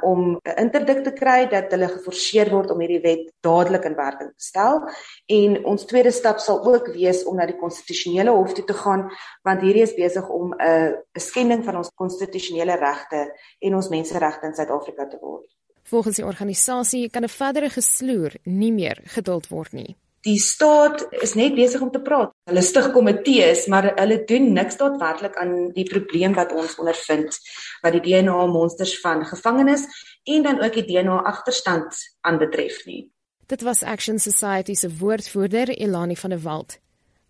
om 0.03 0.39
'n 0.43 0.57
interdik 0.65 1.05
te 1.05 1.13
kry 1.13 1.47
dat 1.47 1.71
hulle 1.71 1.89
geforseer 1.89 2.51
word 2.51 2.71
om 2.71 2.81
hierdie 2.81 3.03
wet 3.03 3.31
dadelik 3.41 3.85
in 3.85 3.95
werking 3.95 4.31
te 4.35 4.45
stel 4.45 4.83
en 5.27 5.65
ons 5.65 5.85
tweede 5.85 6.11
stap 6.11 6.39
sal 6.39 6.59
ook 6.67 6.87
wees 6.95 7.25
om 7.25 7.37
na 7.37 7.47
die 7.47 7.57
konstitusionele 7.57 8.31
hof 8.31 8.53
toe 8.53 8.65
te 8.65 8.75
gaan 8.75 9.11
want 9.43 9.63
hierdie 9.63 9.83
is 9.83 9.95
besig 9.95 10.29
om 10.29 10.55
'n 10.55 10.95
'n 11.17 11.21
skending 11.21 11.65
van 11.65 11.77
ons 11.77 11.91
konstitusionele 11.95 12.77
regte 12.77 13.33
en 13.61 13.75
ons 13.75 13.89
menseregte 13.89 14.47
in 14.47 14.55
Suid-Afrika 14.55 15.07
te 15.07 15.19
word. 15.21 15.47
Volgens 15.85 16.17
die 16.17 16.27
organisasie 16.27 17.11
kan 17.11 17.23
'n 17.23 17.29
verdere 17.29 17.71
gesloer 17.71 18.35
nie 18.43 18.73
meer 18.73 19.01
geduld 19.05 19.49
word 19.49 19.73
nie 19.73 19.97
die 20.27 20.39
staat 20.43 21.05
is 21.23 21.35
net 21.39 21.55
besig 21.55 21.83
om 21.85 21.91
te 21.95 22.03
praat. 22.03 22.33
Hulle 22.51 22.63
stig 22.67 22.89
komitees, 22.95 23.67
maar 23.71 23.93
hulle 23.95 24.19
doen 24.29 24.51
niks 24.57 24.79
daadwerklik 24.81 25.37
aan 25.41 25.55
die 25.77 25.87
probleem 25.87 26.35
wat 26.39 26.55
ons 26.57 26.77
ondervind 26.83 27.39
wat 27.85 27.95
die 27.95 28.03
DNA 28.09 28.47
monsters 28.51 28.97
van 29.03 29.25
gevangenes 29.27 29.87
en 30.27 30.47
dan 30.47 30.63
ook 30.65 30.81
die 30.81 30.87
DNA 30.89 31.21
agterstand 31.31 32.01
aanbetref 32.27 32.83
nie. 32.87 33.07
Dit 33.47 33.63
was 33.63 33.85
Action 33.87 34.19
Society 34.19 34.75
se 34.75 34.91
woordvoerder 34.99 35.71
Elani 35.71 36.17
van 36.17 36.31
der 36.31 36.43
Walt. 36.43 36.81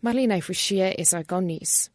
Marlene 0.01 0.43
Forsie 0.43 0.95
is 0.95 1.13
our 1.13 1.25
gonnies. 1.27 1.91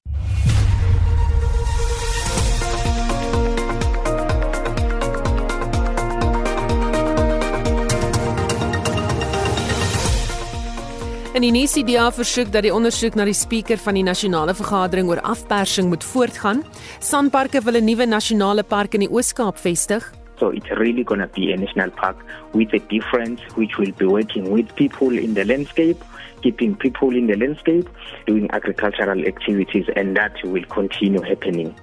In 11.32 11.46
die 11.46 11.52
NCDA 11.56 12.10
versoek 12.12 12.50
dat 12.52 12.66
die 12.66 12.74
ondersoek 12.76 13.16
na 13.16 13.24
die 13.24 13.36
spreker 13.38 13.80
van 13.80 13.96
die 13.96 14.04
nasionale 14.04 14.52
vergadering 14.52 15.08
oor 15.08 15.22
afpersing 15.24 15.88
moet 15.88 16.04
voortgaan. 16.04 16.60
Sanparks 17.00 17.64
wil 17.64 17.80
'n 17.80 17.86
nuwe 17.88 18.06
nasionale 18.06 18.64
park 18.64 18.94
in 18.94 19.00
die 19.00 19.10
Oos-Kaap 19.10 19.58
vestig. 19.58 20.12
So 20.40 20.50
it's 20.50 20.70
really 20.70 21.04
going 21.04 21.22
to 21.22 21.30
be 21.34 21.54
a 21.54 21.56
national 21.56 21.90
park 21.92 22.18
with 22.52 22.74
a 22.74 22.80
difference 22.90 23.42
which 23.56 23.78
will 23.78 23.94
be 23.98 24.06
working 24.06 24.52
with 24.52 24.76
people 24.76 25.16
in 25.22 25.34
the 25.34 25.46
landscape, 25.46 26.04
keeping 26.42 26.76
people 26.76 27.16
in 27.16 27.28
the 27.28 27.38
landscape, 27.38 27.88
doing 28.26 28.52
agricultural 28.52 29.24
activities 29.26 29.88
and 29.96 30.18
that 30.18 30.34
will 30.44 30.66
continue 30.68 31.24
happening. 31.24 31.74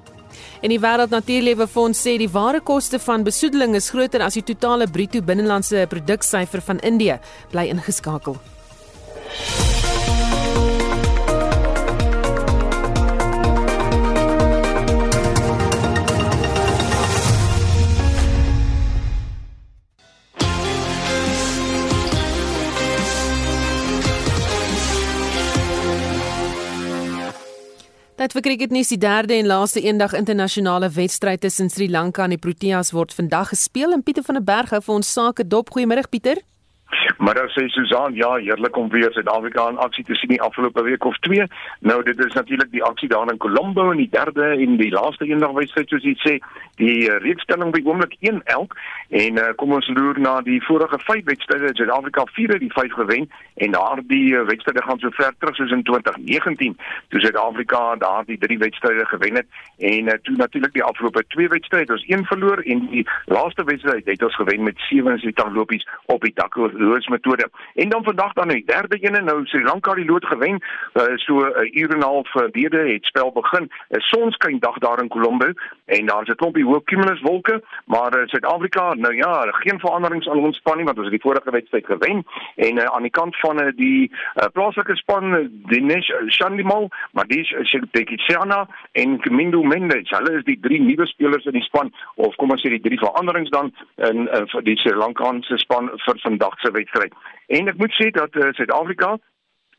En 0.60 0.68
die 0.68 0.80
Wêreld 0.80 1.10
Natuurlewe 1.10 1.66
Fonds 1.66 2.06
sê 2.06 2.18
die 2.18 2.30
ware 2.30 2.60
koste 2.60 2.98
van 2.98 3.22
besoedeling 3.22 3.74
is 3.74 3.90
groter 3.90 4.20
as 4.20 4.34
die 4.34 4.44
totale 4.44 4.86
bruto 4.86 5.22
binnelandse 5.22 5.86
produksyfer 5.88 6.60
van 6.60 6.78
Indië, 6.78 7.18
bly 7.50 7.68
ingeskakel. 7.68 8.36
Dit 28.18 28.34
vir 28.34 28.42
cricket 28.42 28.72
nuus 28.74 28.90
die 28.92 28.98
derde 28.98 29.36
en 29.38 29.46
laaste 29.46 29.80
eendag 29.80 30.12
internasionale 30.12 30.90
wedstryd 30.90 31.40
tussen 31.40 31.70
Sri 31.70 31.86
Lanka 31.88 32.26
en 32.26 32.34
die 32.34 32.40
Proteas 32.42 32.90
word 32.92 33.14
vandag 33.16 33.54
gespeel 33.54 33.94
en 33.94 34.02
Pieter 34.02 34.26
van 34.26 34.36
der 34.36 34.44
Berg 34.44 34.74
hou 34.74 34.80
vir 34.84 34.94
ons 34.98 35.12
sake 35.14 35.46
dop. 35.46 35.70
Goeiemôre 35.72 36.02
Pieter. 36.10 36.42
Maar 37.16 37.34
dan 37.34 37.48
sê 37.48 37.66
Susan, 37.68 38.14
ja, 38.14 38.34
heerlik 38.34 38.76
om 38.76 38.88
weer 38.88 39.12
Suid-Afrika 39.12 39.68
in 39.68 39.78
aksie 39.78 40.04
te 40.04 40.14
sien 40.14 40.28
die 40.28 40.42
afgelope 40.42 40.82
week 40.82 41.04
of 41.04 41.18
twee. 41.18 41.44
Nou 41.80 42.02
dit 42.02 42.18
is 42.24 42.32
natuurlik 42.32 42.70
die 42.70 42.82
aksie 42.84 43.08
daar 43.08 43.30
in 43.32 43.36
Colombo 43.36 43.90
in 43.90 43.96
die 43.96 44.08
derde 44.10 44.44
en 44.44 44.76
die 44.76 44.90
laaste 44.90 45.24
eendag 45.24 45.52
wedstryd 45.52 45.88
soos 45.88 46.06
jy 46.06 46.14
sê, 46.22 46.34
die 46.80 47.08
uh, 47.10 47.18
reekstelling 47.24 47.72
by 47.74 47.82
oomblik 47.84 48.14
1-1 48.20 48.40
en 49.22 49.40
uh, 49.40 49.48
kom 49.56 49.72
ons 49.72 49.88
loer 49.96 50.20
na 50.20 50.40
die 50.46 50.60
vorige 50.64 50.98
5 51.04 51.24
wedstryde. 51.24 51.74
Suid-Afrika 51.74 52.24
4 52.32 52.52
uit 52.52 52.64
die 52.66 52.72
5 52.72 52.92
gewen 53.00 53.28
en 53.54 53.76
daardie 53.76 54.34
uh, 54.34 54.44
wedstryde 54.48 54.82
gaan 54.82 55.02
so 55.02 55.10
ver 55.18 55.34
terug 55.38 55.56
soos 55.56 55.74
in 55.74 55.82
2019 55.82 56.76
toe 57.08 57.20
Suid-Afrika 57.20 57.82
daardie 57.96 58.38
3 58.38 58.58
wedstryde 58.58 59.06
gewen 59.06 59.34
het 59.34 59.46
en 59.78 60.12
uh, 60.12 60.18
toe 60.22 60.36
natuurlik 60.36 60.72
die 60.72 60.84
afgelope 60.84 61.24
2 61.36 61.48
wedstryde 61.48 61.92
ons 61.92 62.06
1 62.06 62.24
verloor 62.24 62.62
en 62.64 62.86
die 62.92 63.06
laaste 63.26 63.64
wedstryd 63.64 64.06
het 64.06 64.22
ons 64.22 64.36
gewen 64.36 64.62
met 64.62 64.80
77 64.88 65.52
lopies 65.54 65.88
op 66.06 66.22
die 66.22 66.34
dak 66.34 66.54
loodsmetode. 66.84 67.50
En 67.74 67.88
dan 67.88 68.04
vandag 68.04 68.32
dan 68.32 68.48
die 68.48 68.64
derde 68.66 68.98
een 69.00 69.24
nou 69.24 69.46
Sri 69.46 69.62
Lanka 69.62 69.94
die 69.94 70.04
lood 70.04 70.26
gewen. 70.26 70.62
Uh, 70.94 71.02
so 71.16 71.34
'n 71.34 71.64
uh, 71.64 71.82
uur 71.82 71.90
en 71.90 71.98
'n 71.98 72.02
half 72.02 72.30
gelede 72.30 72.92
het 72.92 73.04
spel 73.04 73.32
begin. 73.32 73.70
'n 73.88 74.00
Sonskyn 74.00 74.58
dag 74.58 74.78
daar 74.78 75.02
in 75.02 75.08
Colombo 75.08 75.52
en 75.88 76.06
daar's 76.06 76.28
'n 76.28 76.40
klompie 76.40 76.64
hoë 76.64 76.84
cumuluswolke, 76.84 77.62
maar 77.84 78.12
uh, 78.16 78.26
Suid-Afrika 78.26 78.94
nou 78.94 79.14
ja, 79.14 79.32
geen 79.64 79.80
veranderings 79.80 80.28
aan 80.28 80.44
ons 80.44 80.56
span 80.56 80.76
nie 80.76 80.84
want 80.84 80.98
ons 80.98 81.06
het 81.06 81.16
die 81.16 81.26
vorige 81.26 81.50
wedstryd 81.50 81.86
gewen 81.86 82.24
en 82.56 82.78
uh, 82.78 82.84
aan 82.84 83.02
die 83.02 83.16
kant 83.20 83.36
van 83.40 83.62
uh, 83.62 83.68
die 83.76 84.10
uh, 84.10 84.46
plaaslike 84.52 84.96
span 84.96 85.50
Dinesh 85.70 86.10
Chandimal, 86.26 86.88
Madish 87.12 87.52
Shekitsana 87.62 88.66
en 88.92 89.18
Kemindo 89.20 89.62
Mendes. 89.62 90.10
Hulle 90.10 90.36
is 90.38 90.44
die 90.44 90.58
drie 90.60 90.80
nuwe 90.80 91.06
spelers 91.06 91.44
in 91.44 91.52
die 91.52 91.62
span 91.62 91.92
of 92.14 92.36
kom 92.36 92.50
ons 92.50 92.62
sê 92.62 92.68
die 92.68 92.84
drie 92.84 92.98
veranderings 92.98 93.50
dan 93.50 93.72
in 93.96 94.28
uh, 94.28 94.44
vir 94.52 94.62
die 94.62 94.76
Sri 94.76 94.94
Lankaanse 94.96 95.58
span 95.58 95.90
vir 96.04 96.20
vandag 96.22 96.60
se 96.60 96.70
wedstryd. 96.70 97.12
En 97.46 97.68
ek 97.68 97.80
moet 97.80 97.94
sê 97.96 98.10
dat 98.10 98.36
uh, 98.36 98.52
Suid-Afrika 98.52 99.16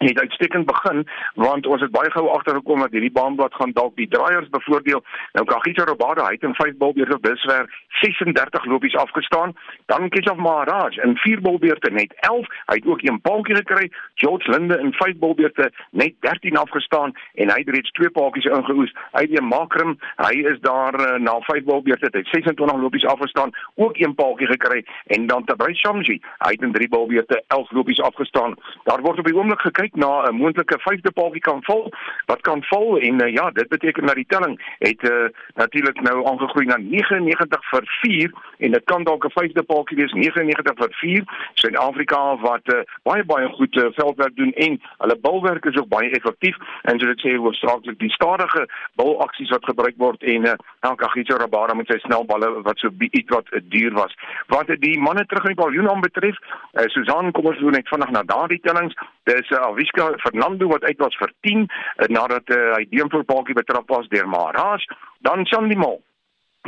het 0.07 0.19
uitstekend 0.19 0.65
begin 0.65 1.07
want 1.33 1.67
ons 1.67 1.81
het 1.81 1.91
baie 1.91 2.11
gou 2.11 2.27
agtergekom 2.29 2.79
dat 2.79 2.91
hierdie 2.91 3.11
baanblad 3.11 3.53
gaan 3.53 3.71
dalk 3.71 3.95
die 3.95 4.07
draaiers 4.07 4.49
bevoordeel. 4.49 5.03
Nou 5.33 5.45
Kagiso 5.45 5.83
Robada 5.83 6.29
het 6.29 6.43
in 6.43 6.55
5 6.55 6.77
balbeurte 6.77 7.19
biswer 7.19 7.67
36 7.99 8.65
lopies 8.65 8.95
afgestaan. 8.95 9.55
Dan 9.85 10.09
Keshav 10.09 10.37
Maharaj 10.37 10.97
in 11.03 11.17
4 11.17 11.41
balbeurte 11.41 11.91
net 11.91 12.13
11. 12.15 12.47
Hy 12.65 12.75
het 12.75 12.85
ook 12.85 13.01
een 13.01 13.21
paaltjie 13.21 13.55
gekry. 13.55 13.91
George 14.13 14.51
Linde 14.51 14.79
in 14.79 14.93
5 14.93 15.17
balbeurte 15.17 15.71
net 15.91 16.13
13 16.19 16.57
afgestaan 16.57 17.13
en 17.33 17.49
hy 17.49 17.57
het 17.57 17.69
reeds 17.69 17.91
twee 17.91 18.09
paaltjies 18.09 18.45
ingeoes. 18.45 18.95
Hy 19.11 19.27
Makram, 19.39 19.97
hy 20.15 20.35
is 20.51 20.59
daar 20.61 20.95
uh, 20.99 21.19
na 21.19 21.39
5 21.39 21.63
balbeurte 21.63 22.09
het 22.11 22.27
26 22.27 22.81
lopies 22.81 23.05
afgestaan, 23.05 23.51
ook 23.75 23.97
een 23.97 24.15
paaltjie 24.15 24.47
gekry 24.47 24.85
en 25.05 25.27
dan 25.27 25.45
Tabay 25.45 25.73
Shamji, 25.73 26.21
hy 26.37 26.51
het 26.51 26.61
in 26.61 26.71
3 26.71 26.89
balbeurte 26.89 27.43
11 27.47 27.71
lopies 27.71 28.01
afgestaan. 28.01 28.55
Daar 28.83 29.01
word 29.01 29.19
op 29.19 29.25
die 29.25 29.35
oomblik 29.35 29.61
gekyk 29.61 29.89
kyk 29.89 29.95
na 29.95 30.29
'n 30.29 30.35
moontlike 30.35 30.77
vyfde 30.79 31.11
paaltjie 31.11 31.41
kan 31.41 31.63
val 31.63 31.91
wat 32.25 32.41
kan 32.41 32.63
val 32.63 32.97
en 32.97 33.21
uh, 33.23 33.33
ja 33.33 33.51
dit 33.51 33.67
beteken 33.67 34.05
dat 34.05 34.15
die 34.15 34.25
telling 34.27 34.55
het 34.79 35.03
uh, 35.03 35.29
natuurlik 35.55 36.01
nou 36.01 36.25
aangegroei 36.27 36.65
na 36.65 36.77
99 36.77 37.69
vir 37.71 37.83
4 38.01 38.31
en 38.57 38.71
dit 38.71 38.83
kan 38.83 39.03
dalk 39.03 39.25
'n 39.25 39.35
vyfde 39.39 39.63
paaltjie 39.63 39.97
wees 39.97 40.13
99 40.13 40.77
vir 40.77 40.93
4 41.01 41.23
Suid-Afrika 41.53 42.35
wat 42.41 42.73
uh, 42.73 42.81
baie 43.03 43.23
baie 43.23 43.47
goed 43.47 43.75
uh, 43.75 43.87
veldwerk 43.91 44.35
doen 44.35 44.51
en 44.53 44.81
hulle 44.97 45.17
bulwerk 45.21 45.65
is 45.65 45.77
ook 45.77 45.87
baie 45.87 46.09
effektief. 46.09 46.57
En 46.81 46.99
so 46.99 47.05
dit 47.05 47.19
sê 47.19 47.35
hoofsaaklik 47.35 47.99
die 47.99 48.11
stadige 48.11 48.67
bulaksies 48.95 49.49
wat 49.49 49.65
gebruik 49.65 49.97
word 49.97 50.23
en 50.23 50.45
uh, 50.45 50.95
Kagiso 50.95 51.37
Rabada 51.37 51.73
met 51.73 51.87
sy 51.87 51.97
snelballe 51.97 52.61
wat 52.61 52.77
so 52.79 52.89
iets 52.99 53.29
wat 53.29 53.47
uh, 53.51 53.61
duur 53.63 53.93
was. 53.93 54.15
Wat 54.47 54.67
die 54.67 54.99
manne 54.99 55.25
terug 55.25 55.43
in 55.43 55.55
die 55.55 55.61
paviljoen 55.61 55.89
aan 55.89 56.01
betref 56.01 56.35
uh, 56.73 56.87
Susan 56.87 57.31
kom 57.31 57.45
ons 57.45 57.59
doen 57.59 57.71
net 57.71 57.87
vanaand 57.87 58.11
na 58.11 58.23
daardie 58.23 58.59
tellings. 58.59 58.95
Dis 59.23 59.49
uh, 59.55 59.71
Wiska 59.75 60.11
Fernando 60.25 60.67
wat 60.67 60.83
uit 60.83 60.97
was 60.97 61.15
vir 61.17 61.31
10 61.47 61.65
uh, 61.65 62.07
nadat 62.07 62.49
uh, 62.49 62.75
hy 62.75 62.85
deemvoorpaaltjie 62.91 63.57
betrap 63.61 63.89
was 63.89 64.07
deur 64.13 64.27
Maras, 64.27 64.85
dan 65.25 65.45
Chandimo 65.45 65.99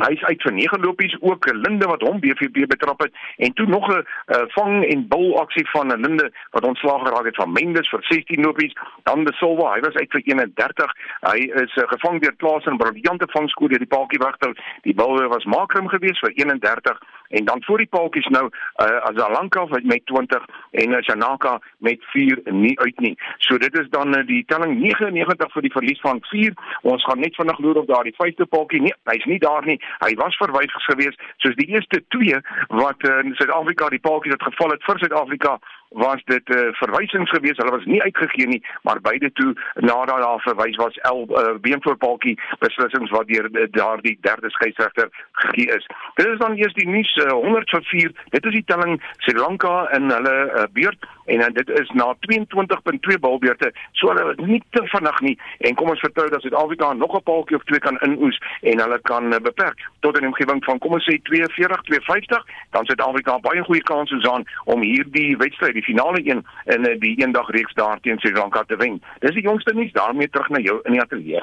Hy 0.00 0.12
is 0.16 0.22
uit 0.24 0.42
vir 0.42 0.52
9 0.56 0.80
lopies 0.80 1.16
ook 1.20 1.46
Linde 1.52 1.86
wat 1.86 2.00
hom 2.00 2.20
BVB 2.20 2.66
betrap 2.66 3.00
het. 3.04 3.12
En 3.36 3.52
toe 3.52 3.66
nog 3.66 3.88
'n 3.88 4.00
uh, 4.00 4.42
vang 4.56 4.84
en 4.84 5.08
bil 5.08 5.40
aksie 5.40 5.68
van 5.70 5.86
'n 5.86 6.00
Linde 6.00 6.32
wat 6.50 6.64
ontslaag 6.64 7.02
geraak 7.02 7.24
het 7.24 7.36
van 7.36 7.52
Mendes 7.52 7.88
vir 7.88 8.02
16 8.02 8.42
lopies. 8.42 8.72
Dan 9.02 9.24
De 9.24 9.32
Silva 9.32 9.74
hy 9.74 9.80
was 9.80 9.94
uit 9.94 10.10
vir 10.10 10.22
31 10.24 10.92
hy 11.20 11.38
is 11.64 11.76
uh, 11.76 11.84
gevang 11.88 12.20
deur 12.20 12.36
Klaas 12.36 12.64
en 12.64 12.76
briljante 12.76 13.26
vangskoot 13.28 13.68
deur 13.68 13.78
die 13.78 13.94
paaltjie 13.94 14.18
weghou 14.18 14.52
die 14.82 14.94
bil 14.94 15.28
was 15.28 15.44
Makram 15.44 15.88
geweest 15.88 16.18
vir 16.18 16.32
31 16.34 16.98
en 17.38 17.44
dan 17.44 17.64
voor 17.64 17.78
die 17.78 17.86
paaltjies 17.86 18.28
nou 18.34 18.44
uh, 18.46 18.96
Azalanka 19.08 19.66
met 19.82 20.06
20 20.06 20.44
en 20.70 20.90
uh, 20.90 21.00
Janaka 21.00 21.60
met 21.78 22.04
4 22.14 22.40
nie 22.44 22.80
uit 22.80 23.00
nie. 23.00 23.14
So 23.38 23.58
dit 23.58 23.78
is 23.78 23.88
dan 23.88 24.18
uh, 24.18 24.26
die 24.26 24.44
telling 24.46 24.78
99 24.80 25.52
vir 25.52 25.62
die 25.62 25.72
verlies 25.72 26.00
van 26.00 26.22
4. 26.30 26.54
Ons 26.82 27.04
gaan 27.04 27.20
net 27.20 27.36
vinnig 27.36 27.58
loer 27.58 27.80
of 27.82 27.86
daar 27.90 28.08
die 28.08 28.16
vyfde 28.16 28.46
paaltjie 28.46 28.80
nie. 28.80 28.94
Hy's 29.10 29.24
nie 29.24 29.38
daar 29.38 29.64
nie. 29.66 29.78
Hy 30.04 30.14
was 30.20 30.36
verwys 30.36 30.76
gewees 30.88 31.16
soos 31.36 31.56
die 31.60 31.68
eerste 31.72 32.02
twee 32.08 32.40
wat 32.68 33.08
uh, 33.08 33.18
in 33.24 33.34
Suid-Afrika 33.34 33.88
die 33.88 34.04
paaltjies 34.08 34.36
het 34.36 34.48
geval 34.50 34.76
het 34.76 34.84
vir 34.88 34.98
Suid-Afrika 35.04 35.58
was 35.92 36.22
dit 36.24 36.48
'n 36.48 36.58
uh, 36.58 36.72
verwysings 36.72 37.30
gewees. 37.30 37.56
Hulle 37.56 37.70
was 37.70 37.84
nie 37.84 38.02
uitgegee 38.02 38.46
nie, 38.46 38.62
maar 38.82 39.00
beide 39.00 39.32
toe 39.32 39.56
nadat 39.74 40.20
daar 40.20 40.40
verwys 40.40 40.76
was 40.76 40.96
el 40.96 41.26
uh, 41.28 41.58
beenvoorpaaltjie 41.60 42.40
beslissings 42.58 43.10
wat 43.10 43.26
deur 43.26 43.48
uh, 43.52 43.66
daardie 43.70 44.18
derde 44.20 44.50
skeieregter 44.50 45.08
gegee 45.32 45.76
is. 45.76 45.86
Dit 46.14 46.26
is 46.26 46.38
dan 46.38 46.56
eers 46.56 46.74
die 46.74 46.88
nuus 46.88 47.16
uh, 47.16 47.30
100 47.30 47.70
vir 47.70 47.82
4. 47.82 48.12
Dit 48.28 48.44
is 48.44 48.52
die 48.52 48.64
telling 48.66 49.02
Sri 49.18 49.38
Lanka 49.38 49.88
in 49.90 50.10
hulle 50.10 50.52
uh, 50.54 50.64
beurt 50.72 51.06
en 51.24 51.40
uh, 51.40 51.46
dit 51.52 51.70
is 51.70 51.90
na 51.90 52.14
22.2 52.20 53.18
balbeurte. 53.20 53.72
So 53.92 54.08
hulle 54.08 54.34
is 54.34 54.46
nie 54.46 54.62
te 54.70 54.82
vinnig 54.84 55.20
nie 55.20 55.38
en 55.58 55.74
kom 55.74 55.88
ons 55.88 56.00
vertrou 56.00 56.28
dat 56.28 56.40
Suid-Afrika 56.40 56.92
nog 56.92 57.16
'n 57.16 57.22
paaltjie 57.22 57.56
of 57.56 57.64
twee 57.64 57.78
kan 57.78 57.98
inoes 58.00 58.40
en 58.60 58.80
hulle 58.80 59.00
kan 59.02 59.32
uh, 59.32 59.38
beperk 59.38 59.78
tot 60.00 60.20
'n 60.20 60.26
omgewing 60.26 60.64
van 60.64 60.78
kom 60.78 60.92
ons 60.92 61.08
sê 61.10 61.20
42 61.22 61.82
250 61.82 62.46
dan 62.70 62.84
Suid-Afrika 62.84 63.38
baie 63.38 63.62
goeie 63.62 63.82
kans 63.82 64.10
aan 64.12 64.44
om 64.64 64.80
hierdie 64.80 65.36
wedstryd 65.36 65.74
die 65.82 65.90
finale 65.90 66.22
een 66.22 66.44
in 66.64 66.86
eh, 66.86 67.00
die 67.00 67.16
eendag 67.20 67.50
reeks 67.50 67.74
daar 67.74 68.00
teen 68.00 68.18
Sri 68.18 68.32
Lanka 68.32 68.62
te 68.66 68.76
wen. 68.76 69.00
Dis 69.18 69.34
die 69.34 69.42
jongste 69.42 69.74
nuus 69.74 69.92
daarmee 69.92 70.30
terug 70.30 70.48
na 70.48 70.62
jou 70.62 70.78
in 70.84 70.96
die 70.96 71.02
ateljee. 71.02 71.42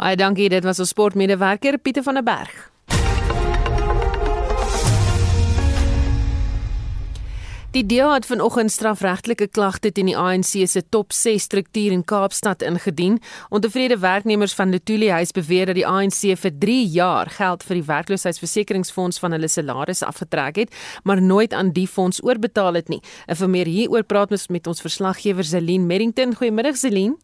Baie 0.00 0.16
dankie, 0.16 0.48
dit 0.48 0.64
was 0.64 0.78
ons 0.78 0.88
sportmedewerker 0.88 1.78
Pieter 1.78 2.02
van 2.02 2.20
der 2.20 2.26
Berg. 2.26 2.70
Die 7.70 7.86
DA 7.86 8.14
het 8.16 8.26
vanoggend 8.26 8.72
strafregtelike 8.74 9.46
klagte 9.46 9.92
teen 9.94 10.08
die 10.10 10.16
ANC 10.18 10.56
se 10.66 10.80
top 10.90 11.12
6 11.14 11.44
struktuur 11.46 11.92
in 11.94 12.02
Kaapstad 12.04 12.64
ingedien. 12.66 13.20
Ontevrede 13.48 13.98
werknemers 14.02 14.54
van 14.58 14.70
Lutuli 14.74 15.10
huis 15.10 15.30
beweer 15.30 15.70
dat 15.70 15.78
die 15.78 15.86
ANC 15.86 16.34
vir 16.42 16.50
3 16.64 16.80
jaar 16.90 17.30
geld 17.30 17.62
vir 17.62 17.78
die 17.78 17.86
werkloosheidsversekeringsfonds 17.86 19.22
van 19.22 19.38
hulle 19.38 19.48
salarisse 19.48 20.06
afgetrek 20.06 20.58
het, 20.64 20.74
maar 21.04 21.22
nooit 21.22 21.54
aan 21.54 21.70
die 21.70 21.86
fonds 21.86 22.18
oorbetaal 22.26 22.74
het 22.74 22.90
nie. 22.90 23.00
En 23.30 23.38
vir 23.38 23.54
meer 23.54 23.70
hieroor 23.70 24.02
praat 24.02 24.34
ons 24.34 24.48
met 24.50 24.66
ons 24.66 24.82
verslaggewer 24.82 25.46
Zelin 25.46 25.86
Merrington. 25.86 26.34
Goeiemiddag 26.34 26.76
Zelin. 26.76 27.14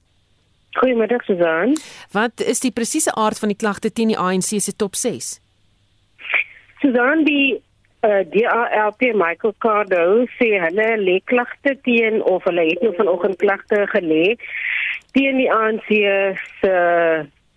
Goeiemiddag 0.78 1.26
Susan. 1.26 1.74
Wat 2.14 2.40
is 2.40 2.62
die 2.62 2.70
presiese 2.70 3.18
aard 3.18 3.42
van 3.42 3.50
die 3.50 3.58
klagte 3.58 3.90
teen 3.90 4.14
die 4.14 4.18
ANC 4.18 4.60
se 4.62 4.76
top 4.76 4.94
6? 4.94 5.40
Susan, 6.78 7.26
die 7.26 7.65
uh, 8.02 8.22
die 8.32 8.44
ALP 8.48 9.00
Michael 9.14 9.54
Cardo 9.58 10.26
sê 10.36 10.50
hulle 10.64 10.88
lê 11.02 11.16
klagte 11.30 11.76
teen 11.86 12.22
of 12.22 12.44
hulle 12.48 12.68
het 12.70 12.82
nou 12.84 12.92
vanoggend 12.98 13.38
klagte 13.40 13.86
gelê 13.94 14.36
teen 15.16 15.40
die 15.40 15.50
ANC 15.52 15.90
se 16.60 16.76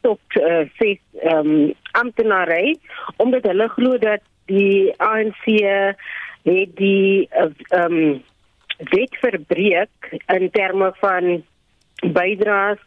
top 0.06 0.40
uh, 0.40 0.64
sê 0.80 0.96
um, 1.34 1.72
amptenare 2.00 2.76
omdat 3.18 3.48
hulle 3.52 3.70
glo 3.76 3.98
dat 4.02 4.24
die 4.50 4.94
ANC 5.04 5.46
het 6.48 6.76
die 6.80 7.28
uh, 7.38 7.52
um, 7.76 8.22
wet 8.94 9.16
verbreek 9.22 10.14
in 10.32 10.50
terme 10.56 10.94
van 11.02 11.44
bydraes 12.16 12.80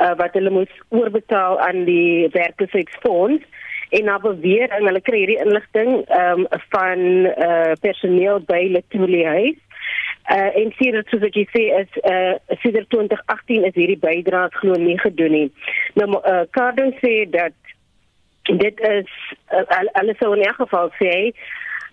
uh, 0.00 0.14
wat 0.18 0.34
hulle 0.34 0.50
moes 0.50 0.72
oorbetaal 0.88 1.60
aan 1.62 1.84
die 1.88 2.28
werkersfonds 2.34 3.46
en 3.90 4.04
na 4.04 4.18
bewering 4.22 4.86
hulle 4.86 5.02
kry 5.06 5.22
hierdie 5.22 5.40
inligting 5.44 5.90
ehm 6.06 6.46
um, 6.46 6.60
van 6.74 7.02
eh 7.26 7.48
uh, 7.48 7.72
personeel 7.80 8.40
by 8.46 8.62
Letuli 8.74 9.24
huis. 9.24 9.58
Eh 10.30 10.36
uh, 10.36 10.50
en 10.62 10.72
sien 10.78 10.94
dit 10.94 11.08
soos 11.10 11.26
jy 11.34 11.46
sê 11.54 11.64
is 11.80 11.98
eh 12.02 12.34
uh, 12.34 12.58
sedert 12.62 12.90
2018 12.94 13.64
is 13.70 13.74
hierdie 13.74 14.02
bydraes 14.04 14.54
glo 14.62 14.78
nie 14.78 14.98
gedoen 14.98 15.36
nie. 15.38 15.48
Nou 15.94 16.20
eh 16.20 16.34
uh, 16.34 16.44
Cardon 16.50 16.94
sê 17.02 17.14
dat 17.30 17.56
dit 18.42 18.80
is 18.80 19.10
uh, 19.52 19.82
alles 19.92 20.18
sou 20.18 20.34
in 20.34 20.46
'n 20.48 20.54
geval 20.62 20.90
sê 21.02 21.32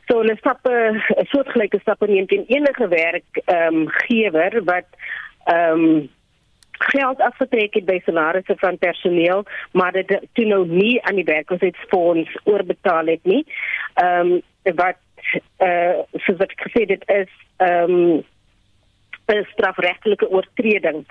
so 0.07 0.21
'n 0.23 0.37
stappe 0.37 0.73
'n 1.19 1.25
soortgelyke 1.31 1.79
stappe 1.79 2.07
neem 2.07 2.27
teen 2.27 2.45
enige 2.47 2.87
werk 2.87 3.41
ehm 3.45 3.75
um, 3.75 3.87
gewer 3.89 4.63
wat 4.63 4.89
ehm 5.45 5.81
um, 5.81 6.09
geld 6.77 7.21
afgetrek 7.21 7.73
het 7.73 7.85
by 7.85 7.99
salarisse 8.05 8.55
van 8.57 8.77
personeel, 8.77 9.45
maar 9.71 9.91
dit 9.91 10.19
toe 10.33 10.45
nou 10.45 10.67
nie 10.67 11.03
aan 11.03 11.15
die 11.15 11.27
werkloosheidsfonds 11.27 12.37
oorbetaal 12.43 13.05
het 13.05 13.23
nie. 13.23 13.45
Ehm 13.93 14.31
um, 14.31 14.41
wat 14.75 14.97
eh 15.57 15.67
uh, 15.67 15.99
soos 16.13 16.37
wat 16.37 16.53
gesê 16.55 16.85
dit 16.85 17.03
is 17.05 17.31
ehm 17.57 17.91
um, 17.91 18.25
'n 19.27 19.47
strafregtelike 19.51 20.29
oortreding. 20.29 21.03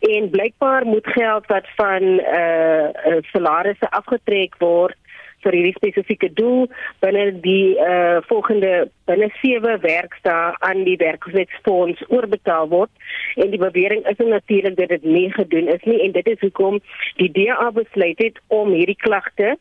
En 0.00 0.30
blykbaar 0.30 0.84
moet 0.84 1.06
geld 1.06 1.46
wat 1.46 1.66
van 1.76 2.18
eh 2.18 2.88
uh, 3.06 3.22
salarisse 3.22 3.90
afgetrek 3.90 4.54
word 4.58 4.96
vir 5.44 5.56
hierdie 5.58 5.76
spesifieke 5.76 6.30
doel 6.38 6.68
binne 7.04 7.24
die 7.44 7.74
uh, 7.78 8.20
volgende 8.28 8.90
binne 9.10 9.28
7 9.40 9.80
werkdae 9.82 10.54
aan 10.68 10.84
die 10.88 10.96
werkloosheidsfonds 11.00 12.04
oorbetaal 12.08 12.68
word. 12.68 12.90
En 13.36 13.50
die 13.50 13.62
bewering 13.62 14.06
is 14.08 14.22
natuurlik 14.22 14.76
dat 14.76 14.88
dit 14.88 15.04
nie 15.04 15.28
gedoen 15.32 15.68
is 15.68 15.84
nie. 15.84 16.00
En 16.02 16.12
dit 16.12 16.26
is 16.26 16.40
hoekom 16.40 16.80
die 17.20 17.30
DA 17.32 17.70
besluit 17.74 18.18
het 18.18 18.40
om 18.48 18.72
hierdie 18.72 18.98
klagte 18.98 19.56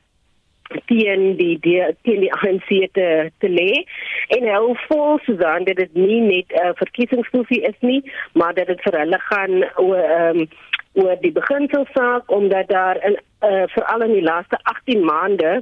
teen 0.87 1.35
die 1.35 1.57
teen 1.59 2.21
die 2.23 2.31
ANC 2.31 2.69
te 2.95 3.07
te 3.43 3.49
lê. 3.49 3.83
En 4.37 4.47
hou 4.47 4.75
vol 4.87 5.19
Susan 5.25 5.67
dat 5.67 5.81
dit 5.81 5.93
nie 5.93 6.21
net 6.21 6.47
'n 6.51 6.67
uh, 6.67 6.73
verkiesingsstoefie 6.83 7.61
is 7.61 7.79
nie 7.79 8.01
maar 8.33 8.53
dat 8.53 8.67
dit 8.67 8.81
vir 8.81 8.99
hulle 8.99 9.19
gaan 9.19 9.63
ehm 9.63 10.39
um, 10.39 10.47
oor 10.93 11.17
die 11.21 11.31
beginselsaak 11.31 12.31
omdat 12.31 12.67
daar 12.67 12.97
in 13.05 13.19
uh, 13.41 13.63
veral 13.67 14.01
in 14.01 14.13
die 14.13 14.25
laaste 14.25 14.59
18 14.63 15.05
maande 15.05 15.61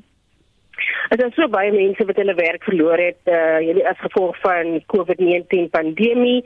As 1.10 1.18
daar 1.18 1.32
so 1.36 1.48
baie 1.52 1.72
mense 1.74 2.06
wat 2.06 2.20
hulle 2.22 2.36
werk 2.38 2.64
verloor 2.64 3.02
het, 3.02 3.20
uh 3.28 3.58
weet 3.60 3.84
as 3.90 4.00
gevolg 4.04 4.38
van 4.44 4.80
COVID-19 4.94 5.70
pandemie. 5.74 6.44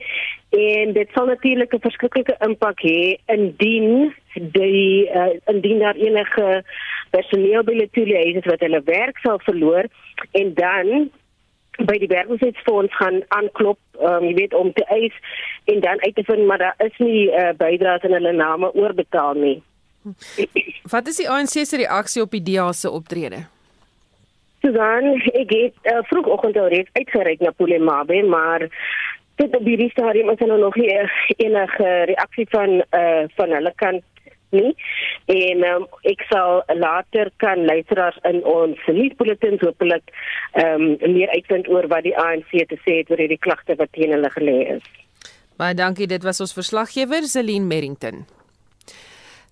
En 0.50 0.94
dit 0.98 1.10
sal 1.14 1.28
natuurlik 1.30 1.74
'n 1.74 1.86
verskriklike 1.88 2.36
impak 2.48 2.82
hê 2.82 3.18
indien 3.36 4.14
die 4.34 5.10
uh, 5.10 5.34
indien 5.54 5.80
daar 5.80 5.96
enige 5.96 6.64
personeel 7.12 7.64
by 7.64 7.76
die 7.78 7.90
toelede 7.92 8.40
is 8.40 8.50
wat 8.50 8.66
hulle 8.66 8.82
werk 8.86 9.18
sal 9.18 9.40
verloor 9.44 9.86
en 10.32 10.54
dan 10.54 11.12
by 11.82 11.98
die 11.98 12.10
werkloosheidfonds 12.12 12.96
gaan 12.96 13.22
aanklop, 13.34 13.80
um, 14.00 14.28
jy 14.30 14.34
weet 14.38 14.54
om 14.54 14.74
te 14.74 14.86
eis 14.94 15.16
en 15.72 15.82
dan 15.82 16.02
uit 16.04 16.16
te 16.16 16.24
vind 16.24 16.46
maar 16.48 16.62
daar 16.62 16.76
is 16.86 16.98
nie 16.98 17.30
uh, 17.30 17.50
bydraes 17.58 18.06
in 18.06 18.14
hulle 18.14 18.34
name 18.38 18.74
oorbetaal 18.74 19.34
nie. 19.34 19.58
Wat 20.92 21.08
is 21.08 21.18
die 21.22 21.30
ANC 21.30 21.64
se 21.64 21.80
reaksie 21.80 22.22
op 22.22 22.32
die 22.36 22.44
DA 22.44 22.72
se 22.76 22.92
optrede? 22.92 23.46
Susan, 24.64 25.10
ek 25.34 25.52
het 25.52 25.92
uh, 25.92 26.04
vroegoggend 26.08 26.58
al 26.58 26.70
reeds 26.72 26.94
uitgereik 26.94 27.42
na 27.44 27.52
Polemabe, 27.52 28.22
maar 28.24 28.68
dit 29.42 29.56
op 29.56 29.66
die 29.66 29.90
stadium 29.90 30.30
is 30.30 30.40
er 30.40 30.58
nog 30.60 30.76
nie 30.76 30.92
enige 31.38 31.90
reaksie 32.14 32.46
van 32.50 32.84
uh, 32.92 33.24
van 33.36 33.56
hulle 33.58 33.74
kant 33.76 34.04
nie. 34.56 34.74
En 35.34 35.64
um, 35.70 35.88
ek 36.10 36.24
sal 36.32 36.64
later 36.80 37.32
kan 37.44 37.66
luisteraars 37.66 38.20
in 38.30 38.42
ons 38.48 38.80
nuusbulletins 38.88 39.64
hopelik 39.66 40.14
ehm 40.60 40.94
um, 41.00 41.14
meer 41.18 41.32
uitvind 41.36 41.70
oor 41.72 41.88
wat 41.92 42.06
die 42.08 42.16
ANC 42.18 42.52
te 42.70 42.80
sê 42.86 43.02
het 43.02 43.12
oor 43.12 43.22
hierdie 43.22 43.42
klagte 43.42 43.78
wat 43.80 43.92
teen 43.98 44.14
hulle 44.16 44.32
gelê 44.38 44.60
is. 44.78 44.86
Baie 45.58 45.76
dankie, 45.78 46.08
dit 46.10 46.24
was 46.26 46.42
ons 46.42 46.56
verslaggewer 46.56 47.28
Celine 47.30 47.70
Merrington. 47.70 48.24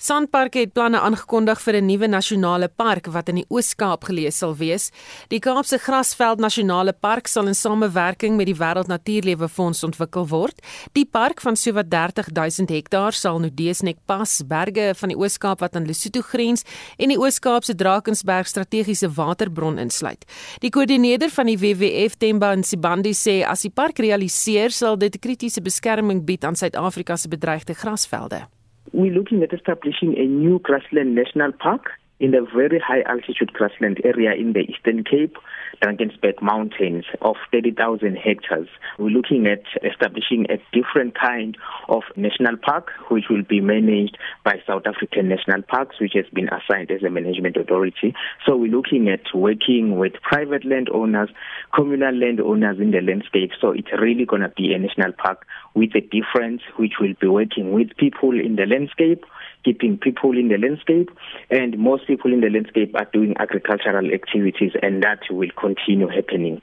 Sandpark 0.01 0.55
het 0.57 0.71
planne 0.73 0.97
aangekondig 0.97 1.59
vir 1.61 1.75
'n 1.77 1.85
nuwe 1.85 2.07
nasionale 2.07 2.67
park 2.67 3.05
wat 3.05 3.29
in 3.29 3.35
die 3.35 3.45
Oos-Kaap 3.49 4.03
geleë 4.03 4.31
sal 4.31 4.55
wees. 4.55 4.89
Die 5.27 5.39
Kaapse 5.39 5.77
Grasveld 5.77 6.39
Nasionale 6.39 6.93
Park 6.93 7.27
sal 7.27 7.47
in 7.47 7.53
samewerking 7.55 8.35
met 8.35 8.47
die 8.47 8.55
Wêreld 8.55 8.87
Natuurlewe 8.87 9.47
Fonds 9.47 9.83
ontwikkel 9.83 10.27
word. 10.27 10.61
Die 10.93 11.05
park 11.05 11.41
van 11.41 11.55
sowat 11.55 11.91
30 11.91 12.27
000 12.33 12.67
hektaar 12.67 13.13
sal 13.13 13.39
Nodeesnek 13.39 13.97
Pas, 14.05 14.41
berge 14.47 14.93
van 14.95 15.09
die 15.09 15.17
Oos-Kaap 15.17 15.59
wat 15.59 15.75
aan 15.75 15.85
Lesotho 15.85 16.21
grens 16.21 16.63
en 16.97 17.09
die 17.09 17.19
Oos-Kaapse 17.19 17.75
Drakensberg 17.75 18.47
strategiese 18.47 19.13
waterbron 19.13 19.77
insluit. 19.77 20.25
Die 20.59 20.69
koördineerder 20.69 21.29
van 21.29 21.45
die 21.45 21.57
WWF, 21.57 22.15
Themba 22.17 22.55
Nsibandi, 22.55 23.13
sê 23.13 23.45
as 23.45 23.61
die 23.61 23.69
park 23.69 23.99
realiseer, 23.99 24.71
sal 24.71 24.97
dit 24.97 25.19
kritiese 25.19 25.61
beskerming 25.61 26.25
bied 26.25 26.43
aan 26.43 26.55
Suid-Afrika 26.55 27.15
se 27.15 27.27
bedreigde 27.27 27.73
grasvelde. 27.73 28.47
We're 28.93 29.13
looking 29.13 29.43
at 29.43 29.54
establishing 29.54 30.17
a 30.17 30.25
new 30.25 30.60
grassland 30.60 31.15
national 31.15 31.51
park 31.54 31.91
in 32.19 32.32
the 32.32 32.45
very 32.54 32.80
high 32.80 33.01
altitude 33.04 33.51
grassland 33.54 33.99
area 34.04 34.34
in 34.34 34.54
the 34.54 34.60
Eastern 34.60 35.04
Cape, 35.04 35.38
Drakensberg 35.82 36.41
Mountains 36.41 37.06
of 37.22 37.36
30,000 37.52 38.15
hectares. 38.15 38.67
We're 39.00 39.10
looking 39.10 39.48
at 39.48 39.63
establishing 39.84 40.46
a 40.50 40.58
different 40.72 41.17
kind 41.20 41.58
of 41.89 42.04
national 42.15 42.58
park, 42.58 42.89
which 43.10 43.26
will 43.30 43.44
be 43.44 43.62
managed 43.62 44.17
by 44.46 44.62
South 44.67 44.84
African 44.86 45.30
National 45.30 45.62
Parks, 45.63 45.96
which 46.00 46.13
has 46.13 46.26
been 46.34 46.50
assigned 46.50 46.91
as 46.91 47.04
a 47.04 47.10
management 47.10 47.58
authority. 47.58 48.13
So 48.46 48.56
we're 48.56 48.72
looking 48.72 49.10
at 49.10 49.22
working 49.34 49.98
with 49.98 50.13
private 50.22 50.65
landowners, 50.65 51.30
communal 51.74 52.15
landowners 52.15 52.78
in 52.80 52.91
the 52.91 53.02
landscape. 53.02 53.52
So 53.60 53.72
it's 53.72 53.91
really 54.00 54.26
going 54.26 54.44
to 54.44 54.50
be 54.50 54.74
a 54.74 54.80
national 54.80 55.13
park 55.13 55.46
with 55.74 55.91
a 55.96 56.02
difference, 56.02 56.62
which 56.78 56.94
will 57.00 57.13
be 57.20 57.28
working 57.28 57.74
with 57.74 57.96
people 57.98 58.32
in 58.32 58.56
the 58.56 58.65
landscape 58.65 59.24
keeping 59.63 59.97
people 59.97 60.38
in 60.38 60.47
the 60.50 60.58
landscape 60.58 61.10
and 61.50 61.78
most 61.78 62.08
people 62.08 62.34
in 62.34 62.41
the 62.41 62.50
landscape 62.50 62.95
are 62.95 63.08
doing 63.13 63.36
agricultural 63.39 64.12
activities 64.13 64.74
and 64.82 65.04
that 65.04 65.19
will 65.30 65.52
continue 65.56 66.08
happening. 66.08 66.62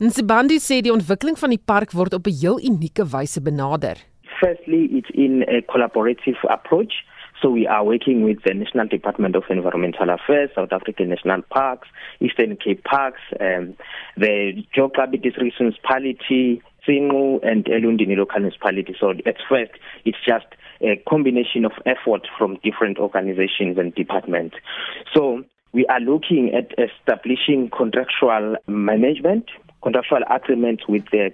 Nsibandi 0.00 0.56
sê 0.64 0.80
die 0.80 0.92
ontwikkeling 0.92 1.36
van 1.36 1.52
die 1.52 1.60
park 1.60 1.92
word 1.92 2.14
op 2.16 2.26
'n 2.26 2.38
heel 2.42 2.58
unieke 2.70 3.04
wyse 3.04 3.40
benader. 3.42 3.96
Firstly, 4.40 4.88
it's 4.96 5.10
in 5.12 5.44
a 5.48 5.60
collaborative 5.72 6.40
approach. 6.48 7.04
So 7.42 7.48
we 7.50 7.66
are 7.66 7.84
working 7.84 8.24
with 8.24 8.42
the 8.44 8.54
National 8.54 8.86
Department 8.86 9.34
of 9.36 9.44
Environmental 9.48 10.10
Affairs, 10.10 10.50
South 10.54 10.72
African 10.72 11.08
National 11.08 11.42
Parks, 11.42 11.88
Eastern 12.20 12.56
Cape 12.56 12.84
Parks, 12.84 13.20
um, 13.40 13.74
the 14.16 14.64
Jokabi 14.76 15.22
District 15.22 15.54
Municipality, 15.58 16.62
Singu 16.86 17.40
and 17.42 17.64
Elundini 17.64 18.16
Local 18.16 18.40
Municipality. 18.40 18.94
So 18.98 19.10
at 19.10 19.36
first, 19.48 19.72
it's 20.04 20.18
just 20.26 20.46
a 20.82 21.02
combination 21.08 21.64
of 21.64 21.72
effort 21.86 22.26
from 22.38 22.58
different 22.62 22.98
organizations 22.98 23.78
and 23.78 23.94
departments. 23.94 24.56
So 25.14 25.44
we 25.72 25.86
are 25.86 26.00
looking 26.00 26.52
at 26.54 26.72
establishing 26.78 27.70
contractual 27.70 28.56
management, 28.66 29.46
contractual 29.82 30.20
agreements 30.28 30.84
with 30.88 31.04
the 31.12 31.32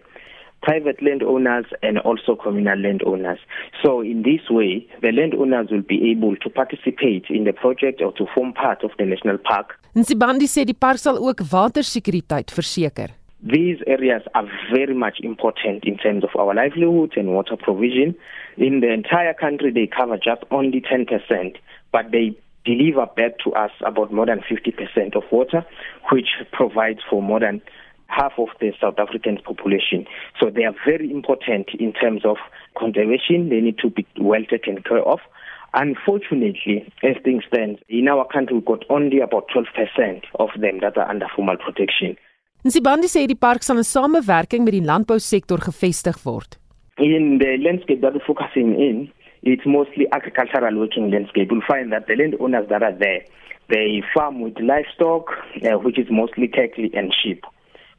private 0.63 1.01
landowners 1.01 1.67
and 1.83 1.99
also 1.99 2.35
communal 2.35 2.79
landowners. 2.79 3.39
So 3.83 4.01
in 4.01 4.23
this 4.23 4.51
way, 4.51 4.87
the 5.01 5.13
landowners 5.13 5.69
will 5.71 5.83
be 5.83 6.11
able 6.11 6.37
to 6.37 6.51
participate 6.51 7.27
in 7.31 7.45
the 7.45 7.53
project 7.53 8.03
or 8.03 8.13
to 8.13 8.27
form 8.35 8.53
part 8.53 8.83
of 8.83 8.91
the 8.99 9.05
national 9.05 9.39
park. 9.39 9.79
Nsibandi 9.95 10.49
sê 10.51 10.65
die 10.65 10.75
park 10.75 10.99
sal 10.99 11.21
ook 11.23 11.41
watersekuriteit 11.53 12.51
verseker. 12.53 13.15
These 13.47 13.85
areas 13.87 14.23
are 14.35 14.49
very 14.73 14.95
much 14.95 15.21
important 15.23 15.85
in 15.85 15.97
terms 15.99 16.25
of 16.25 16.35
our 16.35 16.55
livelihood 16.55 17.13
and 17.17 17.29
water 17.29 17.57
provision. 17.57 18.17
In 18.57 18.81
the 18.81 18.93
entire 18.93 19.35
country, 19.35 19.71
they 19.71 19.87
cover 19.87 20.17
just 20.17 20.43
only 20.51 20.81
10%, 20.81 21.57
but 21.93 22.11
they 22.11 22.37
deliver 22.65 23.07
back 23.17 23.39
to 23.45 23.53
us 23.53 23.71
about 23.85 24.13
more 24.13 24.27
than 24.27 24.41
50% 24.41 25.15
of 25.15 25.23
water, 25.31 25.65
which 26.11 26.29
provides 26.53 27.01
for 27.09 27.23
more 27.23 27.41
than 27.41 27.63
half 28.09 28.33
of 28.39 28.49
the 28.61 28.73
South 28.81 28.99
African 28.99 29.39
population. 29.45 30.07
So 30.41 30.51
they 30.51 30.65
are 30.65 30.75
very 30.85 31.11
important 31.11 31.69
in 31.79 31.93
terms 31.93 32.25
of 32.25 32.37
conservation. 32.79 33.49
They 33.49 33.61
need 33.61 33.79
to 33.79 33.91
be 33.91 34.07
well 34.19 34.45
taken 34.49 34.83
care 34.83 35.03
of. 35.03 35.21
Unfortunately, 35.75 36.91
as 37.03 37.17
things 37.23 37.45
stand, 37.49 37.79
in 37.89 38.09
our 38.09 38.27
country, 38.27 38.57
we've 38.57 38.65
got 38.65 38.85
only 38.89 39.21
about 39.21 39.47
12% 39.55 40.23
of 40.39 40.49
them 40.59 40.81
that 40.81 40.97
are 40.97 41.09
under 41.09 41.27
formal 41.35 41.57
protection. 41.57 42.17
Nsibandi 42.65 43.07
sê 43.07 43.27
die 43.29 43.37
park 43.39 43.63
sal 43.63 43.79
in 43.79 43.87
samewerking 43.87 44.65
met 44.65 44.75
die 44.75 44.83
landbousektor 44.83 45.61
gevestig 45.69 46.17
word. 46.25 46.57
In 46.99 47.39
the 47.39 47.59
landscape 47.63 48.01
that 48.01 48.15
we're 48.15 48.25
focusing 48.27 48.73
in, 48.81 49.13
it's 49.43 49.67
mostly 49.67 50.07
agricultural 50.13 50.79
working 50.79 51.11
landscape. 51.11 51.49
You'll 51.51 51.61
find 51.69 51.93
that 51.93 52.07
the 52.07 52.17
landowners 52.17 52.71
that 52.71 52.83
are 52.83 52.97
there, 52.97 53.23
they 53.69 54.03
farm 54.15 54.41
with 54.41 54.59
livestock, 54.59 55.29
uh, 55.63 55.77
which 55.79 55.99
is 55.99 56.07
mostly 56.11 56.49
cattle 56.49 56.89
and 56.95 57.15
sheep. 57.23 57.45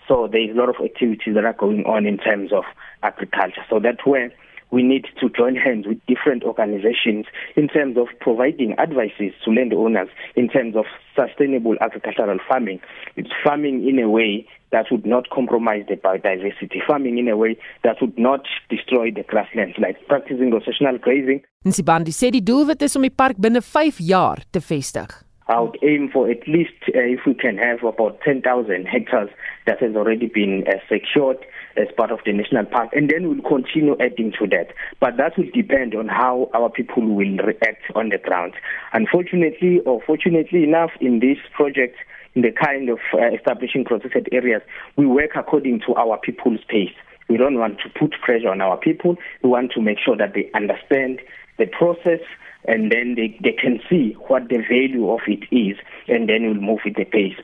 So 0.07 0.27
there's 0.31 0.49
a 0.49 0.59
lot 0.59 0.69
of 0.69 0.83
activities 0.83 1.35
that 1.35 1.45
are 1.45 1.53
going 1.53 1.83
on 1.85 2.07
in 2.07 2.17
terms 2.17 2.51
of 2.51 2.63
agriculture. 3.03 3.61
So 3.69 3.79
that's 3.79 4.03
where 4.03 4.31
we 4.71 4.81
need 4.81 5.05
to 5.19 5.29
join 5.29 5.55
hands 5.55 5.85
with 5.85 6.03
different 6.07 6.43
organizations 6.43 7.27
in 7.55 7.67
terms 7.67 7.97
of 7.97 8.07
providing 8.19 8.73
advices 8.79 9.31
to 9.45 9.51
landowners 9.51 10.09
in 10.35 10.49
terms 10.49 10.75
of 10.75 10.85
sustainable 11.15 11.75
agricultural 11.81 12.39
farming. 12.47 12.81
It's 13.15 13.29
farming 13.43 13.87
in 13.87 13.99
a 13.99 14.09
way 14.09 14.47
that 14.71 14.87
would 14.91 15.05
not 15.05 15.29
compromise 15.29 15.85
the 15.87 15.95
biodiversity, 15.95 16.83
farming 16.85 17.17
in 17.17 17.27
a 17.27 17.37
way 17.37 17.57
that 17.83 17.97
would 18.01 18.17
not 18.17 18.45
destroy 18.69 19.11
the 19.11 19.23
grasslands, 19.23 19.77
like 19.77 19.95
practicing 20.07 20.51
rotational 20.51 20.99
grazing. 20.99 21.43
Nsibandi 21.67 22.13
sê 22.15 22.31
die 22.31 22.43
doelwit 22.43 22.83
is 22.85 22.95
om 22.95 23.07
die 23.07 23.13
park 23.13 23.39
binne 23.39 23.63
5 23.63 24.03
jaar 24.03 24.43
te 24.51 24.63
vestig. 24.63 25.15
I 25.49 25.61
would 25.61 25.77
aim 25.81 26.09
for 26.11 26.29
at 26.29 26.45
least, 26.45 26.75
uh, 26.89 26.99
if 26.99 27.21
we 27.25 27.33
can 27.33 27.57
have 27.57 27.81
about 27.83 28.19
10,000 28.21 28.85
hectares 28.85 29.29
that 29.65 29.79
has 29.79 29.95
already 29.95 30.27
been 30.27 30.65
uh, 30.67 30.73
secured 30.89 31.37
as 31.77 31.87
part 31.95 32.11
of 32.11 32.19
the 32.25 32.33
national 32.33 32.65
park, 32.65 32.89
and 32.93 33.09
then 33.09 33.29
we'll 33.29 33.47
continue 33.47 33.95
adding 34.01 34.33
to 34.39 34.47
that. 34.47 34.73
But 34.99 35.15
that 35.17 35.37
will 35.37 35.49
depend 35.53 35.95
on 35.95 36.09
how 36.09 36.49
our 36.53 36.69
people 36.69 37.03
will 37.03 37.37
react 37.37 37.83
on 37.95 38.09
the 38.09 38.17
ground. 38.17 38.53
Unfortunately, 38.91 39.79
or 39.85 40.01
fortunately 40.05 40.63
enough, 40.63 40.91
in 40.99 41.19
this 41.19 41.37
project, 41.53 41.95
in 42.35 42.41
the 42.41 42.51
kind 42.51 42.89
of 42.89 42.99
uh, 43.13 43.33
establishing 43.33 43.85
protected 43.85 44.29
areas, 44.31 44.61
we 44.95 45.05
work 45.05 45.31
according 45.35 45.81
to 45.87 45.95
our 45.95 46.17
people's 46.17 46.59
pace. 46.67 46.93
We 47.29 47.37
don't 47.37 47.59
want 47.59 47.79
to 47.79 47.89
put 47.99 48.15
pressure 48.21 48.49
on 48.49 48.61
our 48.61 48.77
people. 48.77 49.17
We 49.43 49.49
want 49.49 49.71
to 49.73 49.81
make 49.81 49.97
sure 49.99 50.15
that 50.15 50.33
they 50.33 50.49
understand 50.53 51.19
the 51.57 51.65
process 51.65 52.21
and 52.65 52.91
then 52.91 53.15
they, 53.15 53.37
they 53.41 53.53
can 53.53 53.79
see 53.89 54.15
what 54.27 54.49
the 54.49 54.57
value 54.57 55.09
of 55.09 55.21
it 55.27 55.43
is 55.51 55.77
and 56.07 56.29
then 56.29 56.43
we'll 56.43 56.61
move 56.61 56.79
with 56.85 56.95
the 56.95 57.05
pace. 57.05 57.37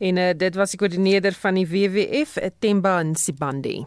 En 0.00 0.16
uh, 0.16 0.30
dit 0.32 0.54
was 0.56 0.72
die 0.72 0.78
koördineerder 0.80 1.34
van 1.36 1.58
die 1.58 1.66
WWF, 1.68 2.38
Temba 2.58 3.02
Nsibandi. 3.04 3.82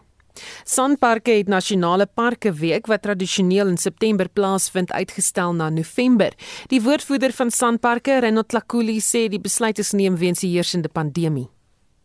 Sanparke 0.63 1.31
het 1.31 1.47
nasionale 1.47 2.05
parke 2.05 2.53
week 2.53 2.87
wat 2.87 3.01
tradisioneel 3.01 3.67
in 3.67 3.77
September 3.77 4.29
plaasvind 4.29 4.91
uitgestel 4.91 5.53
na 5.53 5.69
November. 5.69 6.33
Die 6.67 6.81
woordvoerder 6.81 7.33
van 7.33 7.51
Sanparke, 7.51 8.19
Renot 8.19 8.47
Tlakuli, 8.49 8.99
sê 9.01 9.27
die 9.29 9.41
besluit 9.41 9.79
is 9.79 9.91
neem 9.91 10.15
weens 10.17 10.41
die 10.41 10.53
heersende 10.55 10.89
pandemie. 10.89 11.49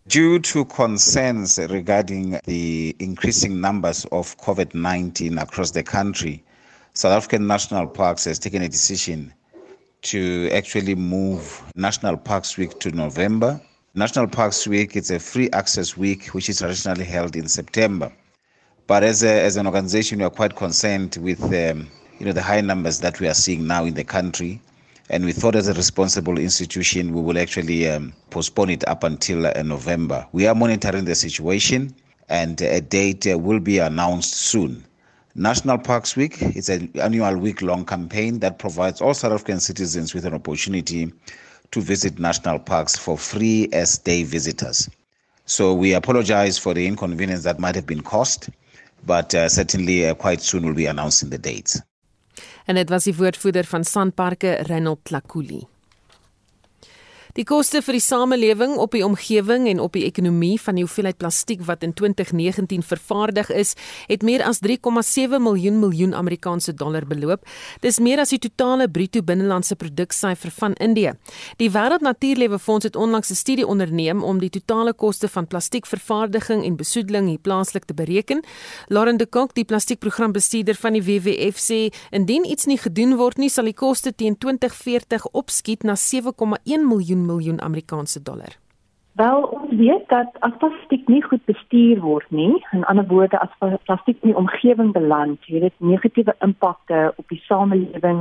Due 0.09 0.41
to 0.41 0.65
concerns 0.65 1.59
regarding 1.69 2.39
the 2.45 2.95
increasing 2.99 3.61
numbers 3.61 4.07
of 4.09 4.37
COVID 4.39 4.75
19 4.75 5.39
across 5.39 5.73
the 5.73 5.83
country, 5.83 6.43
South 6.95 7.13
African 7.13 7.47
National 7.47 7.87
Parks 7.87 8.25
has 8.25 8.39
taken 8.39 8.63
a 8.63 8.69
decision 8.69 9.33
to 10.03 10.49
actually 10.53 10.95
move 10.95 11.63
National 11.75 12.17
Parks 12.17 12.57
Week 12.57 12.79
to 12.81 12.91
November. 12.91 13.61
National 13.95 14.27
Parks 14.27 14.67
Week 14.67 14.97
is 14.97 15.11
a 15.11 15.19
free 15.19 15.51
access 15.53 15.97
week 15.97 16.27
which 16.29 16.49
is 16.49 16.59
traditionally 16.59 17.05
held 17.05 17.37
in 17.37 17.49
September. 17.49 18.11
But 18.89 19.05
as, 19.05 19.23
a, 19.23 19.43
as 19.43 19.59
an 19.59 19.67
organization, 19.67 20.21
we 20.21 20.25
are 20.25 20.31
quite 20.31 20.57
concerned 20.57 21.19
with 21.21 21.43
um, 21.43 21.87
you 22.19 22.25
know, 22.25 22.33
the 22.33 22.41
high 22.41 22.63
numbers 22.63 23.01
that 23.01 23.21
we 23.21 23.29
are 23.29 23.35
seeing 23.35 23.67
now 23.67 23.85
in 23.85 23.93
the 23.93 24.03
country. 24.03 24.63
And 25.11 25.27
we 25.27 25.33
thought 25.33 25.55
as 25.55 25.69
a 25.69 25.75
responsible 25.75 26.39
institution, 26.39 27.13
we 27.13 27.21
will 27.21 27.39
actually 27.39 27.87
um, 27.87 28.15
postpone 28.31 28.71
it 28.71 28.89
up 28.89 29.05
until 29.05 29.47
uh, 29.47 29.63
November. 29.63 30.27
We 30.33 30.47
are 30.47 30.55
monitoring 30.55 31.05
the 31.05 31.15
situation 31.15 31.95
and 32.31 32.59
a 32.63 32.81
date 32.81 33.31
uh, 33.31 33.39
will 33.39 33.61
be 33.61 33.77
announced 33.77 34.33
soon. 34.33 34.83
National 35.35 35.77
Parks 35.77 36.17
Week 36.17 36.41
is 36.41 36.71
an 36.71 36.91
annual 36.95 37.37
week 37.37 37.61
long 37.61 37.85
campaign 37.85 38.39
that 38.39 38.59
provides 38.59 39.03
all 39.03 39.13
South 39.13 39.33
African 39.33 39.61
citizens 39.61 40.15
with 40.15 40.25
an 40.25 40.33
opportunity 40.33 41.13
to 41.73 41.81
visit 41.83 42.19
national 42.19 42.59
parks 42.59 42.97
for 42.97 43.19
free 43.19 43.69
as 43.75 43.99
day 43.99 44.23
visitors. 44.23 44.89
So 45.45 45.75
we 45.75 45.93
apologize 45.93 46.57
for 46.57 46.73
the 46.73 46.87
inconvenience 46.87 47.45
that 47.45 47.59
might 47.59 47.75
have 47.75 47.87
been 47.87 48.03
caused, 48.03 48.49
but 49.07 49.35
uh, 49.35 49.49
certainly 49.49 50.09
uh, 50.09 50.15
quite 50.15 50.43
soon 50.43 50.63
we'll 50.63 50.75
be 50.75 50.87
announcing 50.87 51.31
the 51.31 51.41
dates. 51.41 51.81
En 52.65 52.75
dit 52.75 52.89
was 52.89 53.05
die 53.05 53.15
woordvoerder 53.15 53.65
van 53.65 53.85
Sanparke, 53.85 54.59
Reynold 54.67 55.11
Lakuli. 55.11 55.67
Die 57.39 57.45
koste 57.47 57.79
vir 57.87 57.95
die 57.95 58.03
samelewing 58.03 58.73
op 58.83 58.97
die 58.97 59.05
omgewing 59.07 59.69
en 59.71 59.79
op 59.79 59.93
die 59.95 60.03
ekonomie 60.09 60.57
van 60.59 60.75
die 60.75 60.83
hoeveelheid 60.83 61.21
plastiek 61.23 61.61
wat 61.69 61.85
in 61.87 61.93
2019 61.95 62.81
vervaardig 62.83 63.53
is, 63.55 63.77
het 64.09 64.25
meer 64.27 64.43
as 64.43 64.59
3,7 64.65 65.39
miljoen 65.39 65.79
miljoen 65.79 66.17
Amerikaanse 66.19 66.75
dollar 66.75 67.07
beloop. 67.07 67.45
Dis 67.79 68.01
meer 68.03 68.19
as 68.19 68.33
die 68.35 68.41
totale 68.43 68.89
bruto 68.91 69.23
binnelandse 69.23 69.77
produksyfer 69.79 70.51
van 70.57 70.75
Indië. 70.83 71.13
Die 71.63 71.69
Wêreld 71.71 72.03
Natuurlewe 72.03 72.59
Fonds 72.59 72.89
het 72.89 72.97
onlangs 72.97 73.31
'n 73.31 73.39
studie 73.39 73.67
onderneem 73.67 74.25
om 74.25 74.41
die 74.41 74.51
totale 74.51 74.93
koste 74.93 75.29
van 75.29 75.47
plastiekvervaardiging 75.47 76.65
en 76.65 76.77
besoedeling 76.77 77.29
hier 77.29 77.39
plaaslik 77.39 77.85
te 77.85 77.95
bereken. 77.95 78.43
Lauren 78.89 79.17
de 79.17 79.27
Kok, 79.27 79.55
die 79.55 79.65
plastiekprogrambestuurder 79.65 80.75
van 80.75 80.93
die 80.93 81.03
WWF 81.03 81.57
sê, 81.71 81.95
indien 82.11 82.51
iets 82.51 82.67
nie 82.67 82.79
gedoen 82.79 83.17
word 83.17 83.37
nie, 83.37 83.49
sal 83.49 83.65
die 83.65 83.75
koste 83.75 84.15
teen 84.15 84.39
2040 84.39 85.27
opskiet 85.33 85.83
na 85.83 85.95
7,1 85.95 86.87
miljoen 86.87 87.28
miljoen 87.31 87.61
Amerikaanse 87.61 88.23
dollar. 88.23 88.57
Wel, 89.19 89.43
ons 89.43 89.73
weet 89.79 90.05
dat 90.09 90.37
as 90.47 90.59
plastiek 90.59 91.09
nie 91.11 91.23
goed 91.23 91.45
bestuur 91.51 92.01
word 92.01 92.31
nie, 92.31 92.53
in 92.71 92.85
ander 92.91 93.07
woorde 93.07 93.41
as 93.43 93.57
plastiek 93.89 94.21
in 94.23 94.31
die 94.31 94.37
omgewing 94.43 94.93
beland, 94.95 95.49
het 95.51 95.65
dit 95.67 95.81
negatiewe 95.93 96.35
impakte 96.47 97.01
op 97.17 97.35
die 97.35 97.41
samelewing, 97.49 98.21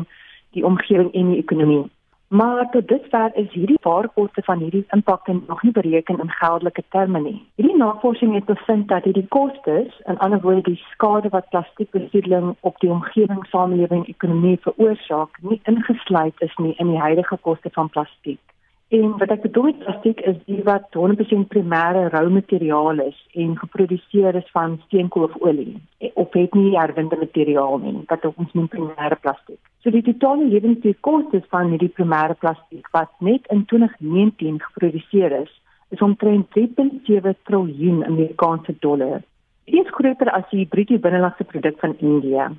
die 0.57 0.65
omgewing 0.65 1.11
en 1.13 1.29
die 1.33 1.43
ekonomie. 1.43 1.85
Maar 2.27 2.69
tot 2.71 2.87
dusver 2.87 3.31
is 3.43 3.51
hierdie 3.51 3.77
waarkoste 3.81 4.41
van 4.43 4.59
hierdie 4.59 4.85
impakte 4.97 5.37
nog 5.47 5.61
nie 5.63 5.71
bereken 5.71 6.19
in 6.19 6.31
geldelike 6.39 6.83
terme 6.89 7.19
nie. 7.19 7.45
Hierdie 7.55 7.77
navorsing 7.77 8.33
het 8.33 8.49
bevind 8.49 8.87
dat 8.87 9.03
hierdie 9.03 9.27
kostes, 9.27 10.01
in 10.05 10.17
ander 10.17 10.41
woorde 10.41 10.61
die 10.61 10.83
skade 10.89 11.29
wat 11.29 11.49
plastiekbesoedeling 11.49 12.55
op 12.59 12.79
die 12.79 12.89
omgewing, 12.89 13.45
samelewing, 13.53 14.07
ekonomie 14.07 14.57
veroorsaak, 14.65 15.39
nie 15.41 15.61
ingesluit 15.63 16.41
is 16.49 16.55
nie 16.57 16.75
in 16.77 16.91
die 16.91 16.99
huidige 17.05 17.37
koste 17.37 17.69
van 17.71 17.89
plastiek. 17.89 18.41
En 18.87 19.17
wat 19.19 19.31
ek 19.33 19.41
bedoel 19.43 19.63
met 19.63 19.79
plastiek 19.83 20.19
is 20.29 20.37
die 20.47 20.61
wat 20.63 20.93
100% 20.95 21.49
primêre 21.51 22.05
rou 22.13 22.29
materiaal 22.31 23.01
is 23.03 23.17
en 23.35 23.57
geproduseer 23.59 24.37
is 24.39 24.47
van 24.55 24.77
steenkoololie 24.85 25.75
of 26.13 26.31
het 26.39 26.55
nie 26.55 26.77
herwinde 26.77 27.19
materiaal 27.19 27.77
nie, 27.83 27.97
wat 28.07 28.23
ons 28.29 28.53
noem 28.55 28.71
primêre 28.71 29.19
plastiek. 29.19 29.59
So 29.83 29.91
die 29.91 30.05
totale 30.07 30.47
lewenskoste 30.47 31.43
van 31.51 31.75
hierdie 31.75 31.91
primêre 31.99 32.39
plastiek 32.39 32.87
wat 32.95 33.11
net 33.19 33.51
in 33.51 33.65
2019 33.65 34.63
geproduseer 34.69 35.35
is, 35.41 35.51
is 35.91 35.99
omtrent 35.99 36.47
3.7 36.55 37.35
triljoen 37.43 38.05
Amerikaanse 38.07 38.79
dollar. 38.79 39.19
Dit 39.67 39.83
is 39.83 39.95
groter 39.99 40.31
as 40.31 40.47
die 40.55 40.65
bruto 40.65 40.95
binnelandse 40.95 41.43
produk 41.43 41.79
van 41.83 41.99
Indië. 41.99 42.53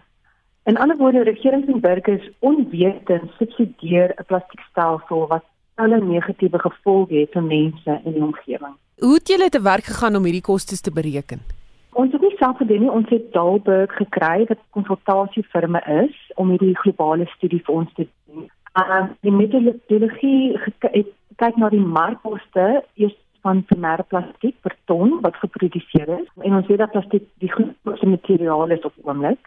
In 0.69 0.77
ander 0.77 0.97
woorde, 1.01 1.25
regerings 1.25 1.73
en 1.73 1.81
burgers 1.81 2.29
onwetend 2.45 3.31
subsidieer 3.39 4.13
'n 4.13 4.27
plastiekstelsel 4.29 5.27
wat 5.33 5.45
alle 5.79 6.01
negatiewe 6.03 6.59
gevolge 6.59 7.15
het 7.15 7.37
vir 7.37 7.43
mense 7.43 8.01
in 8.05 8.13
die 8.13 8.23
omgewing. 8.23 8.75
Hoe 9.05 9.15
het 9.15 9.31
julle 9.31 9.49
te 9.49 9.63
werk 9.63 9.87
gegaan 9.91 10.17
om 10.19 10.25
hierdie 10.27 10.49
kostes 10.51 10.81
te 10.81 10.93
bereken? 10.93 11.43
Ons 11.99 12.13
het 12.13 12.23
nie 12.23 12.35
self 12.39 12.57
gedoen 12.59 12.85
nie, 12.85 12.91
ons 12.91 13.11
het 13.11 13.31
Dalberg 13.33 13.95
gekry 14.01 14.47
wat 14.49 14.59
'n 14.59 14.75
konsultasiefirma 14.77 15.81
is 16.03 16.17
om 16.35 16.51
hierdie 16.51 16.77
globale 16.83 17.27
studie 17.37 17.63
vir 17.67 17.75
ons 17.75 17.93
te 17.95 18.07
doen. 18.27 18.51
Uh 18.83 19.07
die 19.21 19.33
metodologie 19.33 20.59
het 20.65 21.07
kyk 21.37 21.57
na 21.57 21.69
die 21.69 21.87
markkoste 21.99 22.85
eers 22.95 23.17
van 23.43 23.65
primêre 23.71 24.05
plastiek 24.13 24.57
per 24.61 24.75
ton 24.85 25.21
wat 25.21 25.37
geproduseer 25.43 26.09
is 26.21 26.29
en 26.43 26.55
ons 26.59 26.67
weet 26.67 26.79
dat 26.79 26.91
plastiek 26.91 27.25
die 27.39 27.53
grootste 27.53 28.07
materiaal 28.07 28.71
is 28.71 28.83
op 28.83 28.95
oomblik. 29.03 29.39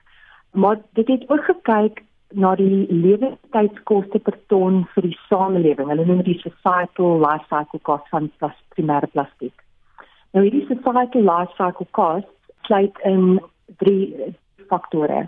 Maar 0.52 0.80
dit 0.94 1.08
het 1.08 1.30
ook 1.30 1.44
gekyk 1.44 2.04
na 2.34 2.54
die 2.56 2.86
lewenstydskoste 2.90 4.20
per 4.24 4.38
ton 4.48 4.86
vir 4.96 5.10
die 5.10 5.18
samelewing. 5.28 5.90
Hulle 5.92 6.06
noem 6.08 6.24
dit 6.28 6.40
societal 6.44 7.20
life 7.24 7.48
cycle 7.50 7.82
cost 7.88 8.08
van 8.14 8.30
plas, 8.40 8.56
primêre 8.76 9.10
plastiek. 9.12 9.54
Nou 10.32 10.46
hierdie 10.46 10.66
societal 10.70 11.28
life 11.28 11.56
cycle 11.58 11.88
cost 11.98 12.30
sluit 12.68 12.98
in 13.08 13.40
drie 13.84 14.34
faktore. 14.72 15.26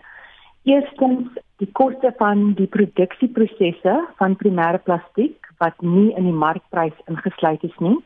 Eerstens 0.63 1.33
die 1.59 1.69
koste 1.75 2.13
van 2.19 2.53
die 2.59 2.69
produksieprosesse 2.71 3.95
van 4.19 4.37
primêre 4.39 4.79
plastiek 4.83 5.49
wat 5.59 5.79
nie 5.81 6.11
in 6.15 6.27
die 6.29 6.39
markprys 6.45 6.95
ingesluit 7.11 7.63
is 7.67 7.75
nie. 7.83 7.97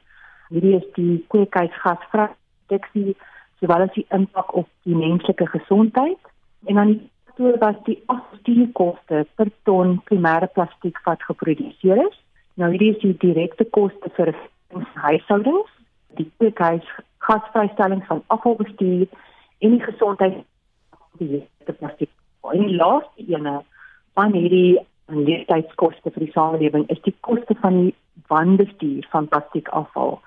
Hierdie 0.50 0.78
is 0.80 0.88
die 0.96 1.20
kweekhuisgasproduksie 1.34 3.14
sowel 3.60 3.86
as 3.86 3.94
die 3.98 4.06
impak 4.16 4.54
op 4.58 4.70
die 4.90 4.98
menslike 4.98 5.48
gesondheid 5.54 6.34
en 6.66 6.82
dan 6.82 6.94
die 6.96 7.02
faktor 7.38 7.60
was 7.60 7.76
die 7.86 8.04
afstuurkoste 8.08 9.26
per 9.36 9.50
ton 9.64 10.02
primêre 10.06 10.48
plastiek 10.54 10.98
wat 11.06 11.22
geproduseer 11.22 11.98
is. 12.08 12.16
Nou 12.56 12.72
hierdie 12.72 12.96
is 12.96 13.02
die 13.02 13.18
direkte 13.22 13.66
koste 13.66 14.10
vir 14.16 14.36
huishoudings, 14.96 15.70
die 16.18 16.30
kweekhuis 16.38 16.86
gasvrystelling 17.20 18.04
van 18.08 18.24
afvalbestuur 18.28 19.08
en 19.60 19.78
die 19.78 19.84
gesondheid 19.84 20.44
die 21.20 21.44
plastiek. 21.66 22.10
En 22.44 22.66
die 22.66 22.76
laaste 22.76 23.28
ene 23.28 23.62
van 24.16 24.34
hierdie 24.34 24.80
leeftydskoste 25.08 26.12
vir 26.12 26.26
die 26.26 26.34
samelewing 26.34 26.88
is 26.90 27.02
die 27.04 27.16
koste 27.22 27.56
van 27.62 27.84
die 27.84 27.96
wanbestuur 28.28 29.06
van 29.12 29.28
plastiekafval 29.28 30.20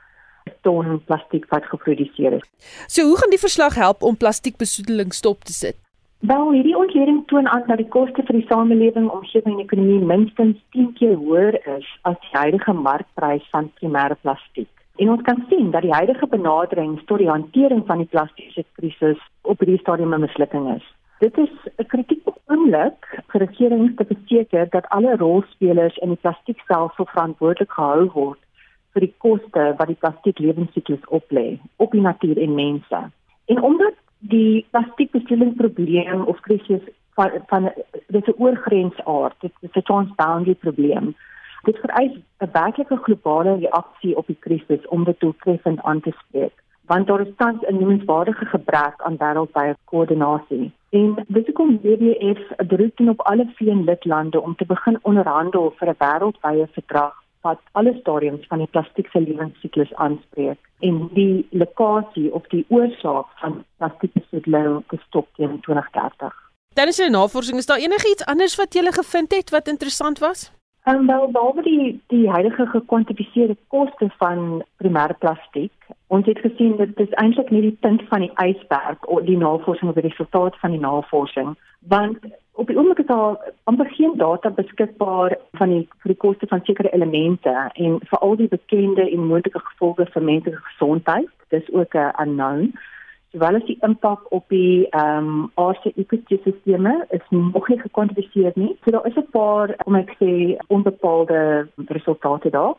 ton 0.63 0.99
plastiek 1.07 1.47
wat 1.51 1.65
geproduseer 1.65 2.35
is. 2.37 2.49
So 2.87 3.07
hoe 3.07 3.17
gaan 3.19 3.31
die 3.31 3.41
verslag 3.41 3.75
help 3.75 4.03
om 4.03 4.17
plastiekbesoedeling 4.17 5.15
stop 5.15 5.45
te 5.45 5.53
sit? 5.53 5.77
Wel, 6.21 6.51
hierdie 6.53 6.77
ontleding 6.77 7.23
toon 7.27 7.49
aan 7.49 7.63
dat 7.67 7.79
die 7.81 7.89
koste 7.89 8.21
vir 8.29 8.37
die 8.37 8.47
samelewing, 8.49 9.07
omgewing 9.09 9.55
en 9.55 9.63
ekonomie 9.63 10.03
minstens 10.05 10.59
10 10.77 10.91
keer 10.99 11.15
hoër 11.17 11.57
is 11.79 11.87
as 12.11 12.19
die 12.27 12.35
huidige 12.35 12.75
markprys 12.77 13.47
van 13.55 13.71
primêre 13.79 14.19
plastiek. 14.21 14.69
En 15.01 15.15
ons 15.15 15.23
kan 15.25 15.41
sien 15.49 15.71
dat 15.73 15.87
die 15.87 15.95
huidige 15.95 16.29
benadering 16.29 16.99
tot 17.09 17.23
die 17.23 17.31
hantering 17.31 17.81
van 17.89 18.03
die 18.03 18.11
plastiese 18.13 18.67
krisis 18.77 19.23
op 19.49 19.65
hierdie 19.65 19.81
stadium 19.81 20.13
'n 20.15 20.21
mislukking 20.27 20.69
is. 20.75 20.85
Dit 21.25 21.39
is 21.39 21.55
'n 21.79 21.89
kritiek 21.95 22.29
oomblik 22.53 23.09
vir 23.33 23.41
regerings 23.47 23.97
te 23.97 24.05
verseker 24.05 24.69
dat 24.77 24.89
alle 24.89 25.17
rolspelers 25.17 25.97
in 25.97 26.09
die 26.09 26.21
plastiekstelsel 26.21 27.07
verantwoordelik 27.15 27.73
gehou 27.73 28.11
word 28.13 28.41
vir 28.93 29.01
die 29.01 29.15
koste 29.19 29.75
wat 29.79 29.89
die 29.89 30.01
plastiek 30.03 30.39
lewensiklus 30.39 31.05
oplê 31.09 31.59
op 31.77 31.91
die 31.93 32.05
natuur 32.05 32.37
en 32.37 32.55
mense. 32.55 33.01
En 33.47 33.63
omdat 33.63 33.95
die 34.21 34.67
plastiekbesoedelingsprobleem 34.71 36.23
of 36.23 36.41
krisis 36.41 36.83
van 37.15 37.31
van 37.47 37.73
dit 38.07 38.27
is 38.27 38.35
'n 38.35 38.43
oorgrensaard. 38.43 39.35
Dit 39.41 39.53
is 39.61 39.71
'n 39.73 39.83
transboundary 39.83 40.55
probleem. 40.55 41.15
Dit 41.63 41.77
vereis 41.79 42.13
'n 42.39 42.51
werklike 42.53 42.97
globale 42.97 43.57
reaksie 43.57 44.17
op 44.17 44.27
die 44.27 44.41
krisis 44.41 44.89
om 44.89 45.05
dit 45.05 45.21
doeltreffend 45.21 45.83
aan 45.83 46.01
te 46.01 46.13
spreek 46.19 46.53
want 46.91 47.07
daar 47.07 47.21
is 47.21 47.37
tans 47.37 47.61
'n 47.67 47.79
noemenswaardige 47.79 48.45
gebrek 48.45 48.95
aan 48.97 49.17
wêreldwye 49.17 49.75
koördinasie. 49.85 50.73
En 50.91 51.25
dit 51.27 51.53
kom 51.53 51.79
WWF 51.83 52.43
'n 52.57 52.67
druk 52.67 52.99
op 53.15 53.21
alle 53.21 53.47
VN 53.55 53.83
lidlande 53.85 54.41
om 54.41 54.57
te 54.57 54.67
begin 54.67 54.99
onderhandel 55.03 55.73
vir 55.77 55.89
'n 55.89 56.01
wêreldwye 56.05 56.67
verdrag 56.73 57.15
wat 57.41 57.61
alle 57.73 57.97
stadiums 58.01 58.47
van 58.47 58.59
die 58.59 58.71
plastiek 58.71 59.09
se 59.11 59.21
lewensiklus 59.21 59.95
aanspreek 59.95 60.59
en 60.81 61.09
die 61.15 61.47
lokasie 61.51 62.33
of 62.33 62.47
die 62.55 62.65
oorsaak 62.69 63.27
van 63.43 63.65
plastiekbesoedeling 63.77 64.83
te 64.89 64.99
stop 65.07 65.29
teen 65.37 65.61
2030. 65.61 66.35
Dan 66.75 66.87
is 66.87 66.97
daar 66.97 67.11
navorsing, 67.11 67.59
is 67.59 67.67
daar 67.67 67.79
enigiets 67.79 68.25
anders 68.25 68.57
wat 68.57 68.75
jy 68.75 68.93
gevind 68.93 69.35
het 69.35 69.51
wat 69.51 69.69
interessant 69.69 70.19
was? 70.19 70.51
En 70.83 70.97
um, 70.97 71.07
wel 71.07 71.31
behalwe 71.31 71.63
die 71.63 72.03
die 72.07 72.31
huidige 72.31 72.67
gekwantifiseerde 72.67 73.57
koste 73.69 74.09
van 74.19 74.63
primêre 74.77 75.17
plastiek, 75.19 75.73
ons 76.07 76.27
het 76.27 76.39
gesien 76.39 76.77
dat 76.77 76.97
dit 76.97 77.13
eintlik 77.15 77.51
nie 77.51 77.61
die 77.61 77.77
punt 77.81 78.03
van 78.09 78.25
die 78.25 78.33
ysberg 78.45 79.05
of 79.05 79.21
die 79.29 79.37
navorsing 79.37 79.91
oor 79.91 80.01
die 80.01 80.09
resultate 80.09 80.59
van 80.59 80.71
die 80.71 80.81
navorsing, 80.81 81.57
want 81.81 82.19
Op 82.61 82.67
die 82.67 82.77
oomblik 82.77 82.99
is 82.99 83.07
daar 83.07 83.53
amper 83.65 83.87
geen 83.87 84.17
data 84.17 84.51
beskikbaar 84.51 85.39
van 85.57 85.71
die 85.73 85.85
vir 86.03 86.13
die 86.13 86.17
koste 86.25 86.47
van 86.47 86.61
sekere 86.65 86.91
elemente 86.93 87.53
en 87.73 87.95
veral 88.11 88.35
die 88.37 88.49
bekende 88.53 89.07
en 89.07 89.29
moontlike 89.31 89.63
gevolge 89.69 90.05
vir 90.13 90.27
menslike 90.29 90.61
gesondheid. 90.67 91.31
Dis 91.55 91.71
ook 91.73 91.95
'n 91.95 92.13
unknown. 92.25 92.67
Sowel 93.33 93.57
as 93.57 93.65
die 93.65 93.79
impak 93.89 94.27
op 94.37 94.45
die 94.49 94.89
ehm 94.91 95.29
um, 95.29 95.51
aardse 95.55 95.93
ekosisteme 95.97 97.07
is 97.09 97.25
nog 97.31 97.69
nie 97.69 97.81
gekwantifiseer 97.81 98.53
nie. 98.55 98.77
So 98.85 98.91
daar 98.91 99.07
is 99.07 99.17
'n 99.17 99.31
paar, 99.31 99.77
kom 99.85 99.95
ek 99.95 100.13
sê, 100.21 100.57
onbepaalde 100.69 101.69
resultate 101.87 102.51
daar. 102.51 102.75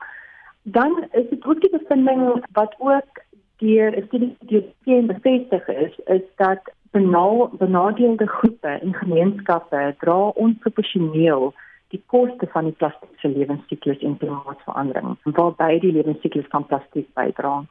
Dan 0.64 1.06
is 1.12 1.30
dit 1.30 1.46
ook 1.46 1.62
die 1.62 1.78
bevinding 1.78 2.44
wat 2.52 2.76
ook 2.78 3.24
deur 3.58 3.98
'n 3.98 4.06
studie 4.08 4.36
deur 4.40 4.64
geen 4.84 5.08
bevestig 5.08 5.68
is, 5.68 6.00
is 6.06 6.26
dat 6.36 6.62
benadeelde 6.92 8.28
groepe 8.28 8.68
en 8.68 8.94
gemeenskappe 8.94 9.96
dra 10.00 10.20
onproporsioneel 10.46 11.54
die 11.92 12.02
koste 12.08 12.48
van 12.54 12.70
die 12.70 12.76
plastiek 12.80 13.20
se 13.20 13.30
lewensiklus 13.32 14.00
en 14.00 14.18
klimaatsverandering, 14.18 15.18
waarby 15.24 15.80
die 15.84 15.92
lewensiklus 15.92 16.48
van 16.52 16.66
plastiek 16.66 17.08
bydra. 17.18 17.62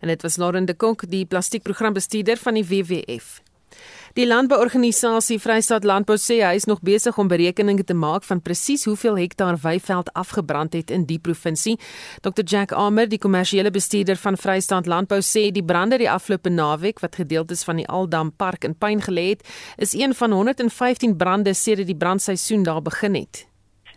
En 0.00 0.08
dit 0.08 0.22
was 0.22 0.36
Lauren 0.36 0.64
de 0.64 0.76
Kok, 0.76 1.04
die 1.10 1.26
plastiekprogrambestuurder 1.26 2.36
van 2.36 2.54
die 2.54 2.64
WWF. 2.64 3.40
Die 4.16 4.24
landbouorganisasie 4.26 5.36
Vrystaat 5.38 5.84
Landbou 5.84 6.16
sê 6.16 6.38
hy 6.40 6.54
is 6.56 6.64
nog 6.68 6.80
besig 6.84 7.16
om 7.20 7.28
berekeninge 7.28 7.84
te 7.84 7.94
maak 7.94 8.24
van 8.24 8.40
presies 8.40 8.86
hoeveel 8.88 9.18
hektaar 9.20 9.58
weiveld 9.62 10.08
afgebrand 10.16 10.72
het 10.72 10.90
in 10.90 11.04
die 11.08 11.18
provinsie. 11.20 11.76
Dr 12.24 12.44
Jack 12.44 12.72
Armer, 12.72 13.08
die 13.08 13.20
kommersiële 13.20 13.70
bestuurder 13.70 14.16
van 14.16 14.38
Vrystaat 14.40 14.88
Landbou 14.88 15.20
sê 15.20 15.50
die 15.52 15.64
brande 15.64 15.98
die 16.00 16.08
afgelope 16.10 16.48
naweek 16.48 17.02
wat 17.04 17.20
gedeeltes 17.20 17.64
van 17.68 17.82
die 17.82 17.86
Aldam 17.88 18.32
Park 18.32 18.64
in 18.64 18.78
pyn 18.78 19.04
gelê 19.04 19.28
het, 19.34 19.44
is 19.76 19.92
een 19.92 20.16
van 20.16 20.32
115 20.32 21.16
brande 21.16 21.54
sedert 21.54 21.90
die 21.90 21.96
brandseisoen 21.96 22.64
daar 22.64 22.82
begin 22.82 23.14
het. 23.14 23.44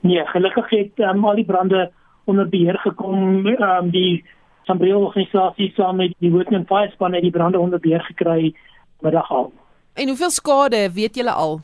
Nee, 0.01 0.25
gelukkig 0.25 0.69
het 0.69 0.99
um, 1.07 1.25
al 1.25 1.39
die 1.39 1.45
brande 1.45 1.91
onder 2.25 2.49
beheer 2.49 2.77
gekom. 2.83 3.47
Um, 3.47 3.89
die 3.95 4.25
Sambreel 4.67 5.01
organisasie 5.07 5.71
saam 5.75 5.95
met 5.95 6.13
die 6.19 6.31
Woodman 6.31 6.65
Fire 6.65 6.91
Span 6.91 7.13
het 7.13 7.23
die 7.23 7.31
brande 7.31 7.59
onder 7.59 7.79
beheer 7.79 8.03
gekry 8.11 8.53
middag 9.01 9.31
al. 9.31 9.51
En 9.93 10.07
hoeveel 10.07 10.29
skade 10.29 10.91
weet 10.93 11.15
julle 11.15 11.31
al? 11.31 11.59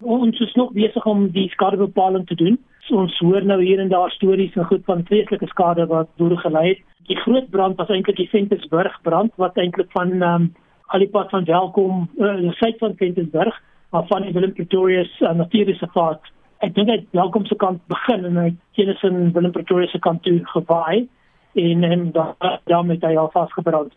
Ons 0.00 0.40
is 0.40 0.52
nog 0.54 0.72
besig 0.72 1.04
om 1.06 1.26
die 1.30 1.48
skadebepaling 1.48 2.26
te 2.26 2.34
doen. 2.34 2.56
So 2.86 2.96
ons 2.96 3.18
hoor 3.18 3.44
nou 3.44 3.58
hier 3.62 3.80
en 3.82 3.90
daar 3.92 4.10
stories 4.10 4.54
en 4.56 4.64
goed 4.64 4.84
van 4.84 5.04
vreeslike 5.04 5.46
skade 5.46 5.84
wat 5.86 6.08
boere 6.16 6.38
gelei 6.40 6.68
het. 6.68 6.80
Die 7.10 7.16
groot 7.16 7.50
brand 7.50 7.76
was 7.76 7.92
eintlik 7.92 8.16
die 8.16 8.28
Ventersburg 8.28 8.96
brand 9.02 9.32
wat 9.36 9.56
eintlik 9.56 9.90
van 9.92 10.14
ehm 10.16 10.48
um, 10.48 10.54
alipad 10.88 11.28
van 11.30 11.44
Welkom 11.44 12.08
uh, 12.16 12.36
die 12.40 12.52
suid 12.56 12.78
van 12.78 12.94
Ventersburg 12.96 13.60
af 13.90 14.08
van 14.08 14.22
die 14.22 14.32
Willem 14.32 14.52
Pretoria 14.52 15.04
se 15.04 15.24
uh, 15.24 15.34
natuurreservaat. 15.36 16.20
Ek 16.64 16.72
dink 16.74 16.88
hy 16.88 16.98
Welkom 17.12 17.44
se 17.46 17.56
kant 17.60 17.82
begin 17.92 18.24
en 18.24 18.40
hy 18.40 18.48
kennis 18.78 19.04
in 19.04 19.32
Willem 19.36 19.52
Pretoria 19.52 19.92
se 19.92 20.00
kant 20.00 20.22
toe 20.24 20.40
gewaai 20.54 21.08
en 21.52 21.84
en 21.84 22.08
daar 22.16 22.60
daarmee 22.64 23.04
hy 23.04 23.14
al 23.16 23.28
vasgebrand. 23.36 23.92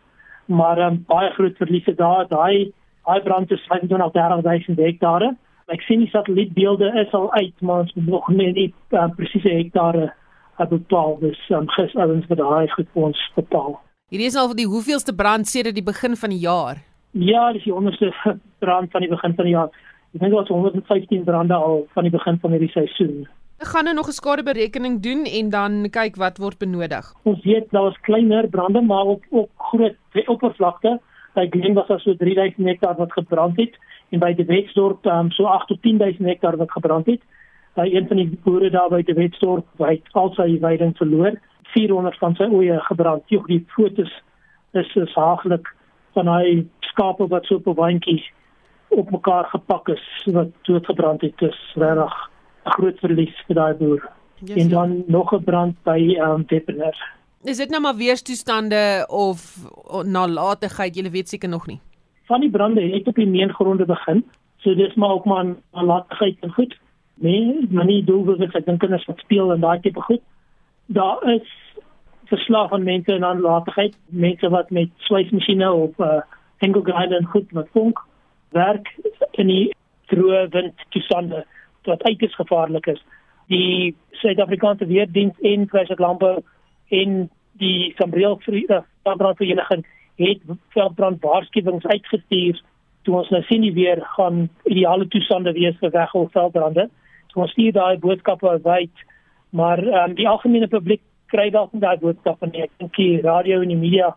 Maar 0.46 0.84
um, 0.90 1.04
baie 1.08 1.32
groot 1.32 1.56
verliese 1.56 1.96
daar, 1.96 2.28
daai 2.28 2.72
Daai 3.06 3.20
brand 3.22 3.50
is 3.50 3.62
25000 3.66 4.78
hektare. 4.78 5.32
Ek 5.72 5.82
sien 5.86 6.02
die 6.04 6.10
satellietbeelde 6.10 6.90
is 7.00 7.12
al 7.16 7.32
uit, 7.32 7.54
maar 7.60 7.84
ons 7.84 7.94
moet 7.94 8.06
nog 8.06 8.28
nie 8.28 8.52
die 8.54 8.68
uh, 8.94 9.08
presiese 9.16 9.50
hektare 9.50 10.10
uh, 10.10 10.66
bepaal. 10.68 11.16
Dis 11.22 11.40
um, 11.50 11.66
gisterens 11.74 12.26
vir 12.30 12.38
daai 12.38 12.68
goed 12.74 12.88
vir 12.94 13.08
ons 13.10 13.22
bepaal. 13.38 13.76
Hierdie 14.12 14.28
is 14.28 14.38
al 14.38 14.54
die 14.54 14.68
hoeveelste 14.68 15.14
brand 15.16 15.48
sedert 15.48 15.78
die 15.78 15.86
begin 15.86 16.14
van 16.20 16.34
die 16.34 16.42
jaar. 16.44 16.82
Ja, 17.12 17.50
dis 17.52 17.64
die 17.66 17.74
onderste 17.74 18.12
brand 18.64 18.92
van 18.92 19.04
die 19.04 19.10
begin 19.10 19.34
van 19.38 19.48
die 19.48 19.56
jaar. 19.56 19.70
Ek 20.12 20.20
dink 20.20 20.34
daar's 20.34 20.52
115 20.52 21.24
brande 21.24 21.56
al 21.56 21.86
van 21.96 22.06
die 22.06 22.12
begin 22.12 22.38
van 22.42 22.54
hierdie 22.54 22.72
seisoen. 22.74 23.22
Ek 23.62 23.70
gaan 23.72 23.86
nou 23.86 23.94
nog 23.94 24.08
'n 24.10 24.18
skadeberekening 24.18 25.00
doen 25.02 25.24
en 25.24 25.50
dan 25.50 25.88
kyk 25.90 26.16
wat 26.16 26.38
word 26.38 26.58
benodig. 26.58 27.14
Ons 27.22 27.42
weet 27.44 27.70
daar 27.70 27.82
was 27.82 28.00
kleiner 28.00 28.48
brande, 28.48 28.80
maar 28.80 29.06
ook 29.06 29.24
ook 29.30 29.50
groot 29.56 29.96
oppervlakte 30.26 31.00
by 31.34 31.46
Glen 31.50 31.74
was 31.74 31.86
daar 31.86 32.00
so 32.00 32.14
3000 32.16 32.66
hektaar 32.66 32.96
wat 32.96 33.12
gebrand 33.12 33.56
het 33.56 33.78
en 34.10 34.20
by 34.20 34.32
die 34.36 34.44
Wetsdorp 34.44 35.06
um, 35.06 35.30
so 35.30 35.44
8 35.44 35.68
tot 35.68 35.82
10000 35.82 36.28
hektaar 36.28 36.56
wat 36.56 36.70
gebrand 36.70 37.06
het. 37.06 37.20
By 37.74 37.88
een 37.88 38.08
van 38.08 38.16
die 38.16 38.38
boere 38.44 38.70
daar 38.70 38.90
by 38.92 39.02
die 39.02 39.16
Wetsdorp 39.16 39.66
het 39.80 40.12
al 40.12 40.32
sy 40.36 40.58
weiding 40.60 40.96
verloor. 40.96 41.38
400 41.72 42.18
van 42.20 42.36
sy 42.36 42.48
oeye 42.52 42.80
gebrand. 42.88 43.24
Jy 43.32 43.40
die 43.46 43.64
fotos 43.72 44.12
is 44.76 44.94
is 44.96 45.14
haaglik 45.16 45.68
van 46.12 46.28
hy 46.28 46.66
skape 46.92 47.28
wat 47.28 47.48
so 47.48 47.60
op 47.60 47.66
'n 47.66 47.80
wandjie 47.80 48.22
op 48.88 49.10
mekaar 49.10 49.44
gepak 49.44 49.88
is 49.88 50.04
wat 50.24 50.52
dood 50.68 50.86
gebrand 50.86 51.20
het. 51.20 51.38
Dis 51.38 51.60
regtig 51.74 52.30
'n 52.66 52.70
groot 52.76 52.98
verlies 52.98 53.36
vir 53.46 53.54
daai 53.54 53.74
boer. 53.74 54.10
Yes, 54.44 54.56
en 54.56 54.68
dan 54.68 55.04
nog 55.06 55.32
'n 55.32 55.44
brand 55.44 55.76
by 55.82 55.98
ehm 55.98 56.30
um, 56.30 56.44
Deppener. 56.46 56.96
Is 57.44 57.56
dit 57.56 57.70
nou 57.70 57.82
maar 57.82 57.96
weerstoestande 57.96 59.06
of 59.10 59.56
nalatigheid, 60.06 60.94
jy 60.96 61.10
weet 61.10 61.28
seker 61.28 61.48
nog 61.48 61.66
nie. 61.66 61.80
Van 62.30 62.40
die 62.40 62.50
brande 62.50 62.82
het 62.82 63.06
op 63.06 63.18
die 63.18 63.26
meengronde 63.26 63.84
begin. 63.84 64.22
So 64.62 64.74
dis 64.74 64.94
maar 64.94 65.10
ook 65.10 65.24
maar 65.24 65.54
nalatigheid 65.72 66.36
en 66.40 66.52
goed. 66.52 66.78
Nee, 67.14 67.66
maar 67.70 67.84
nie 67.84 68.04
doelbewus 68.04 68.54
ek 68.54 68.66
dink 68.66 68.86
wat 68.86 69.18
speel 69.18 69.52
en 69.52 69.60
daai 69.60 69.80
tipe 69.80 70.00
goed. 70.00 70.22
Daar 70.86 71.18
is 71.34 71.48
verslag 72.30 72.68
van 72.68 72.82
mense 72.82 73.12
en 73.12 73.20
nalatigheid, 73.20 73.96
mense 74.06 74.48
wat 74.48 74.70
met 74.70 74.90
swysmasjiene 74.96 75.72
op 75.72 76.00
uh, 76.00 76.22
Engel 76.58 76.86
Island 76.86 77.26
goed 77.26 77.52
met 77.52 77.68
vonk 77.72 77.98
werk 78.48 78.88
in 79.32 79.46
die 79.46 79.74
droë 80.12 80.46
wind 80.54 80.86
toestande 80.94 81.44
wat 81.88 82.02
uiters 82.02 82.34
gevaarlik 82.34 82.86
is. 82.86 83.02
Die 83.50 83.96
Suid-Afrikaanse 84.22 84.86
Weerdienst 84.86 85.40
en 85.40 85.66
Kruisek 85.66 85.98
Landbou 85.98 86.42
en 86.92 87.30
die 87.60 87.92
Sambreel 87.96 88.38
Vereniging 88.44 89.84
het 90.20 90.40
veldbrand 90.74 91.22
waarskuwings 91.24 91.86
uitgestuur 91.86 92.60
toe 93.06 93.16
ons 93.18 93.30
nou 93.34 93.42
sien 93.48 93.64
die 93.64 93.74
weer 93.74 94.02
gaan 94.16 94.44
ideale 94.70 95.08
toestande 95.10 95.52
wees 95.56 95.78
vir 95.80 95.90
weghol 95.94 96.28
veldbrande. 96.34 96.88
Toe 97.32 97.44
ons 97.44 97.54
stuur 97.54 97.74
daai 97.74 97.98
boodskappe 98.02 98.58
uit, 98.62 99.06
maar 99.50 99.82
um, 99.82 100.14
die 100.18 100.28
algemene 100.28 100.68
publiek 100.70 101.02
kry 101.32 101.48
dalk 101.50 101.72
nie 101.72 101.82
daai 101.82 101.98
boodskappe 102.02 102.50
nie. 102.50 102.66
Ek 102.66 102.74
dink 102.78 102.94
die 102.98 103.22
radio 103.24 103.62
en 103.62 103.72
die 103.72 103.80
media 103.80 104.12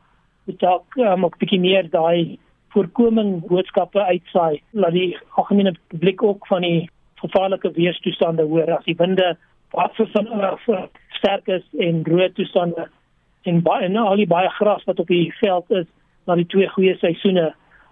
moet 0.46 0.60
dalk 0.62 1.00
um, 1.00 1.26
ook 1.26 1.38
'n 1.38 1.44
bietjie 1.44 1.62
meer 1.64 1.90
daai 1.90 2.38
voorkoming 2.76 3.40
boodskappe 3.48 4.04
uitsaai 4.04 4.62
dat 4.72 4.92
die 4.92 5.18
algemene 5.40 5.74
publiek 5.90 6.24
ook 6.24 6.48
van 6.48 6.62
die 6.62 6.90
gevaarlike 7.24 7.72
weerstoestande 7.72 8.44
hoor 8.44 8.78
as 8.78 8.86
die 8.86 8.98
winde 9.00 9.38
wat 9.76 9.96
vir 10.00 10.10
van 10.14 10.32
uh, 10.40 10.86
sterk 11.18 11.48
is 11.48 11.66
en 11.88 12.04
droë 12.08 12.32
toestande 12.38 12.88
en 13.50 13.62
baie 13.66 13.86
en 13.86 13.98
al 14.02 14.20
die 14.22 14.30
baie 14.30 14.50
gras 14.58 14.84
wat 14.90 15.00
op 15.00 15.12
die 15.12 15.30
veld 15.42 15.72
is 15.82 15.88
na 16.26 16.38
die 16.40 16.48
twee 16.50 16.68
goeie 16.74 16.96
seisoene 17.02 17.52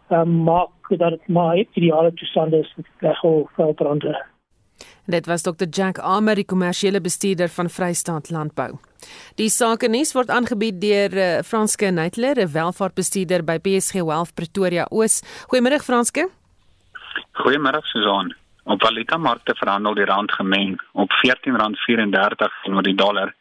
um, 0.10 0.44
maak 0.48 0.94
dat 0.98 1.18
dit 1.18 1.28
maar 1.28 1.58
ideale 1.58 2.14
toestande 2.20 2.64
is 2.64 2.72
vir 2.76 3.10
regol 3.10 3.48
veldbrande. 3.58 4.14
Dit 5.06 5.28
was 5.28 5.44
Dr 5.44 5.68
Jack 5.70 6.00
Armer, 6.00 6.36
die 6.36 6.48
kommersiële 6.48 7.02
bestuurder 7.02 7.50
van 7.52 7.70
Vrystaat 7.70 8.30
Landbou. 8.32 8.78
Die 9.40 9.50
sake 9.52 9.90
nuus 9.92 10.14
word 10.16 10.32
aangebied 10.32 10.80
deur 10.82 11.18
uh, 11.18 11.26
Franske 11.44 11.92
Neitler, 11.92 12.40
'n 12.40 12.54
welvaartbestuurder 12.54 13.44
by 13.44 13.58
PSG 13.60 14.00
Wealth 14.02 14.34
Pretoria 14.36 14.88
Oos. 14.92 15.22
Goeiemôre 15.52 15.82
Franske. 15.84 16.30
Goeiemôre 17.44 17.82
Susan. 17.92 18.34
Op 18.64 18.82
valutamarkte 18.82 19.56
verhandel 19.56 19.94
die 19.94 20.06
rand 20.06 20.32
gemeng 20.32 20.82
op 20.92 21.12
R14.34 21.12 22.62
teenoor 22.64 22.84
die 22.84 22.96
dollar, 22.96 23.34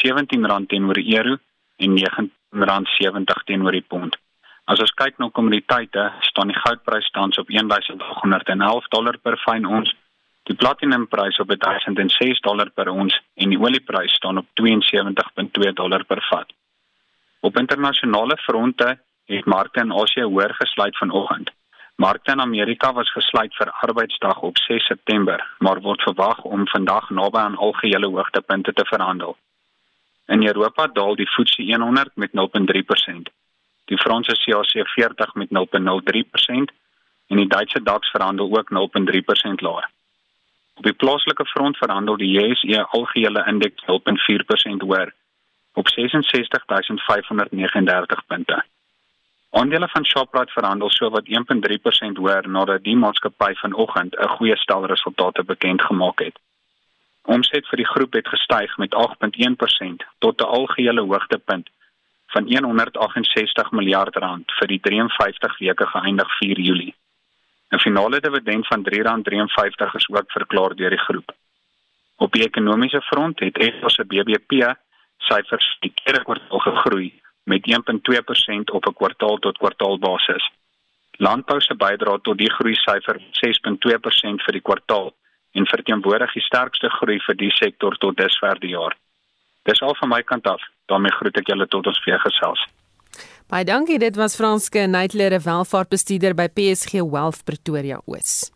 R17 0.00 0.66
teenoor 0.66 0.94
die 0.94 1.16
euro 1.16 1.36
en 1.76 1.98
R19.70 1.98 3.44
teenoor 3.44 3.76
die 3.76 3.84
pond. 3.86 4.16
As 4.64 4.80
ons 4.80 4.92
kyk 4.94 5.18
na 5.18 5.28
kommoditeite, 5.34 6.12
staan 6.20 6.52
die 6.52 6.56
goudprys 6.56 7.10
tans 7.10 7.38
op 7.42 7.48
1811 7.50 8.88
dollar 8.94 9.18
per 9.18 9.36
fyn 9.44 9.66
ons, 9.66 9.92
die 10.48 10.56
platinumprys 10.56 11.38
op 11.42 11.52
1006 11.52 12.40
dollar 12.40 12.70
per 12.70 12.88
ons 12.88 13.20
en 13.36 13.52
die 13.52 13.60
olieprys 13.60 14.16
staan 14.16 14.40
op 14.40 14.48
72.2 14.62 15.74
dollar 15.74 16.04
per 16.04 16.24
vat. 16.30 16.52
Op 17.40 17.56
internasionale 17.56 18.36
fronte 18.46 18.98
het 19.30 19.46
markte 19.46 19.80
in 19.80 19.92
Asië 19.92 20.24
hoër 20.24 20.54
gesluit 20.54 20.96
vanoggend. 20.96 21.50
Markte 21.96 22.32
in 22.32 22.40
Amerika 22.40 22.92
was 22.92 23.12
gesluit 23.12 23.54
vir 23.54 23.70
Arbeidsdag 23.70 24.40
op 24.40 24.58
6 24.58 24.86
September, 24.86 25.54
maar 25.58 25.80
word 25.80 26.02
verwag 26.02 26.42
om 26.42 26.68
vandag 26.68 27.10
naby 27.10 27.38
aan 27.38 27.56
algehele 27.56 28.06
hoogtepunte 28.06 28.72
te 28.72 28.84
verhandel. 28.84 29.36
In 30.26 30.46
Europa 30.46 30.86
daal 30.86 31.16
die 31.16 31.28
FTSE 31.28 31.76
100 31.76 32.10
met 32.14 32.30
0.3%, 32.30 33.32
die 33.84 33.98
Franse 33.98 34.36
CAC 34.44 34.88
40 34.88 35.34
met 35.34 35.48
0.03% 35.48 36.78
en 37.30 37.36
die 37.36 37.46
Duitse 37.46 37.82
DAX 37.82 38.10
verhandel 38.10 38.58
ook 38.58 38.70
0.3% 38.70 38.74
laer. 39.66 39.90
Op 40.74 40.84
die 40.84 40.92
plaaslike 40.92 41.44
front 41.44 41.76
verhandel 41.76 42.16
die 42.16 42.30
JSE 42.30 42.86
algehele 42.86 43.44
indeks 43.46 43.82
0.4% 43.82 43.86
hoër 44.86 45.14
op 45.72 45.88
66539 45.88 48.26
punte. 48.26 48.64
Aandele 49.52 49.88
van 49.88 50.04
Shoprite 50.06 50.52
verhandel 50.52 50.90
so 50.90 51.10
wat 51.10 51.26
1.3% 51.26 52.18
hoër 52.22 52.48
nadat 52.48 52.84
die 52.84 52.96
maatskappy 52.96 53.54
vanoggend 53.62 54.14
'n 54.14 54.28
goeie 54.36 54.56
stel 54.56 54.86
resultate 54.86 55.42
bekend 55.44 55.82
gemaak 55.82 56.18
het. 56.18 56.38
Omset 57.24 57.66
vir 57.66 57.76
die 57.76 57.90
groep 57.92 58.12
het 58.12 58.28
gestyg 58.28 58.76
met 58.76 58.94
8.1% 58.94 60.06
tot 60.18 60.40
'n 60.40 60.52
algehele 60.58 61.00
hoogtepunt 61.00 61.68
van 62.26 62.44
168 62.54 63.70
miljard 63.70 64.16
rand 64.16 64.52
vir 64.58 64.68
die 64.68 64.80
53 64.80 65.58
weke 65.58 65.86
geëindig 65.86 66.38
4 66.38 66.60
Julie. 66.60 66.94
'n 67.72 67.78
Finale 67.78 68.20
dividend 68.20 68.66
van 68.66 68.84
R3.53 68.84 69.94
is 69.94 70.08
ook 70.08 70.30
verklaar 70.30 70.76
deur 70.76 70.90
die 70.90 71.04
groep. 71.06 71.32
Op 72.16 72.32
die 72.32 72.44
ekonomiese 72.44 73.00
front 73.00 73.40
het 73.40 73.58
Eskom 73.58 73.88
se 73.88 74.04
BBP 74.04 74.76
syfers 75.18 75.76
die 75.80 75.92
tweede 75.94 76.22
kwartaal 76.22 76.58
gegroei 76.58 77.20
met 77.44 77.66
1.2% 77.66 78.70
op 78.70 78.86
'n 78.86 78.94
kwartaal 78.94 79.36
tot 79.38 79.58
kwartaal 79.58 79.98
basis. 79.98 80.50
Landbou 81.18 81.60
se 81.60 81.74
bydrae 81.74 82.20
tot 82.20 82.38
die 82.38 82.50
groei 82.50 82.74
syfer 82.74 83.16
6.2% 83.30 84.42
vir 84.44 84.52
die 84.52 84.66
kwartaal 84.68 85.14
en 85.52 85.66
verteenwoordig 85.66 86.32
die 86.32 86.42
sterkste 86.42 86.88
groei 86.88 87.18
vir 87.26 87.36
die 87.36 87.50
sektor 87.50 87.96
tot 87.96 88.16
dusver 88.16 88.60
die 88.60 88.70
jaar. 88.70 88.96
Dis 89.62 89.82
al 89.82 89.94
van 89.94 90.08
my 90.08 90.22
kant 90.22 90.46
af. 90.46 90.62
daarmee 90.90 91.12
groet 91.12 91.36
ek 91.36 91.46
julle 91.46 91.66
tot 91.66 91.86
ons 91.86 92.04
weer 92.04 92.18
gesels. 92.18 92.66
Baie 93.50 93.64
dankie. 93.64 93.98
Dit 93.98 94.16
was 94.16 94.36
Franske 94.36 94.86
Neitler, 94.86 95.40
welvaartbestuurder 95.42 96.34
by 96.34 96.48
PSG 96.48 97.02
Wealth 97.02 97.44
Pretoria 97.44 98.00
Oos. 98.06 98.50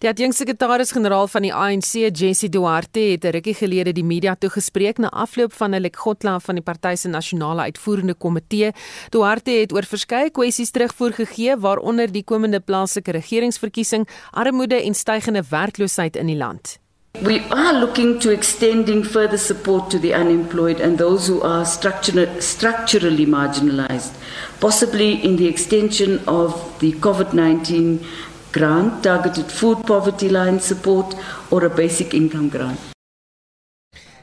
Die 0.00 0.08
adjunksekretaris-generaal 0.08 1.26
van 1.28 1.44
die 1.44 1.50
ANC, 1.52 2.06
Jesse 2.16 2.48
Duarte, 2.48 3.00
het 3.00 3.24
'n 3.24 3.34
rukkie 3.36 3.54
gelede 3.54 3.92
die 3.92 4.04
media 4.04 4.34
toegespreek 4.34 4.98
na 4.98 5.10
afloop 5.10 5.52
van 5.52 5.74
'n 5.74 5.80
lekgotla 5.80 6.38
van 6.40 6.54
die 6.54 6.64
party 6.64 6.94
se 6.94 7.08
nasionale 7.08 7.60
uitvoerende 7.60 8.14
komitee. 8.14 8.72
Duarte 9.10 9.50
het 9.50 9.72
oor 9.72 9.84
verskeie 9.84 10.30
kwessies 10.30 10.70
terugvoer 10.70 11.12
gegee, 11.12 11.56
waaronder 11.56 12.12
die 12.12 12.24
komende 12.24 12.60
plaaslike 12.60 13.10
regeringsverkiesing, 13.10 14.08
armoede 14.30 14.82
en 14.82 14.94
stygende 14.94 15.42
werkloosheid 15.50 16.16
in 16.16 16.26
die 16.26 16.36
land. 16.36 16.78
We 17.18 17.42
are 17.50 17.78
looking 17.78 18.20
to 18.20 18.30
extending 18.30 19.04
further 19.04 19.38
support 19.38 19.90
to 19.90 19.98
the 19.98 20.14
unemployed 20.14 20.80
and 20.80 20.96
those 20.96 21.32
who 21.32 21.42
are 21.42 21.64
structurally 22.38 23.26
marginalized, 23.26 24.12
possibly 24.58 25.22
in 25.22 25.36
the 25.36 25.48
extension 25.48 26.20
of 26.26 26.54
the 26.78 26.94
COVID 27.00 27.32
19 27.32 28.00
grant, 28.52 29.02
targeted 29.02 29.50
food 29.52 29.86
poverty 29.86 30.28
line 30.28 30.60
support, 30.60 31.16
or 31.50 31.64
a 31.64 31.70
basic 31.70 32.14
income 32.14 32.48
grant. 32.48 32.78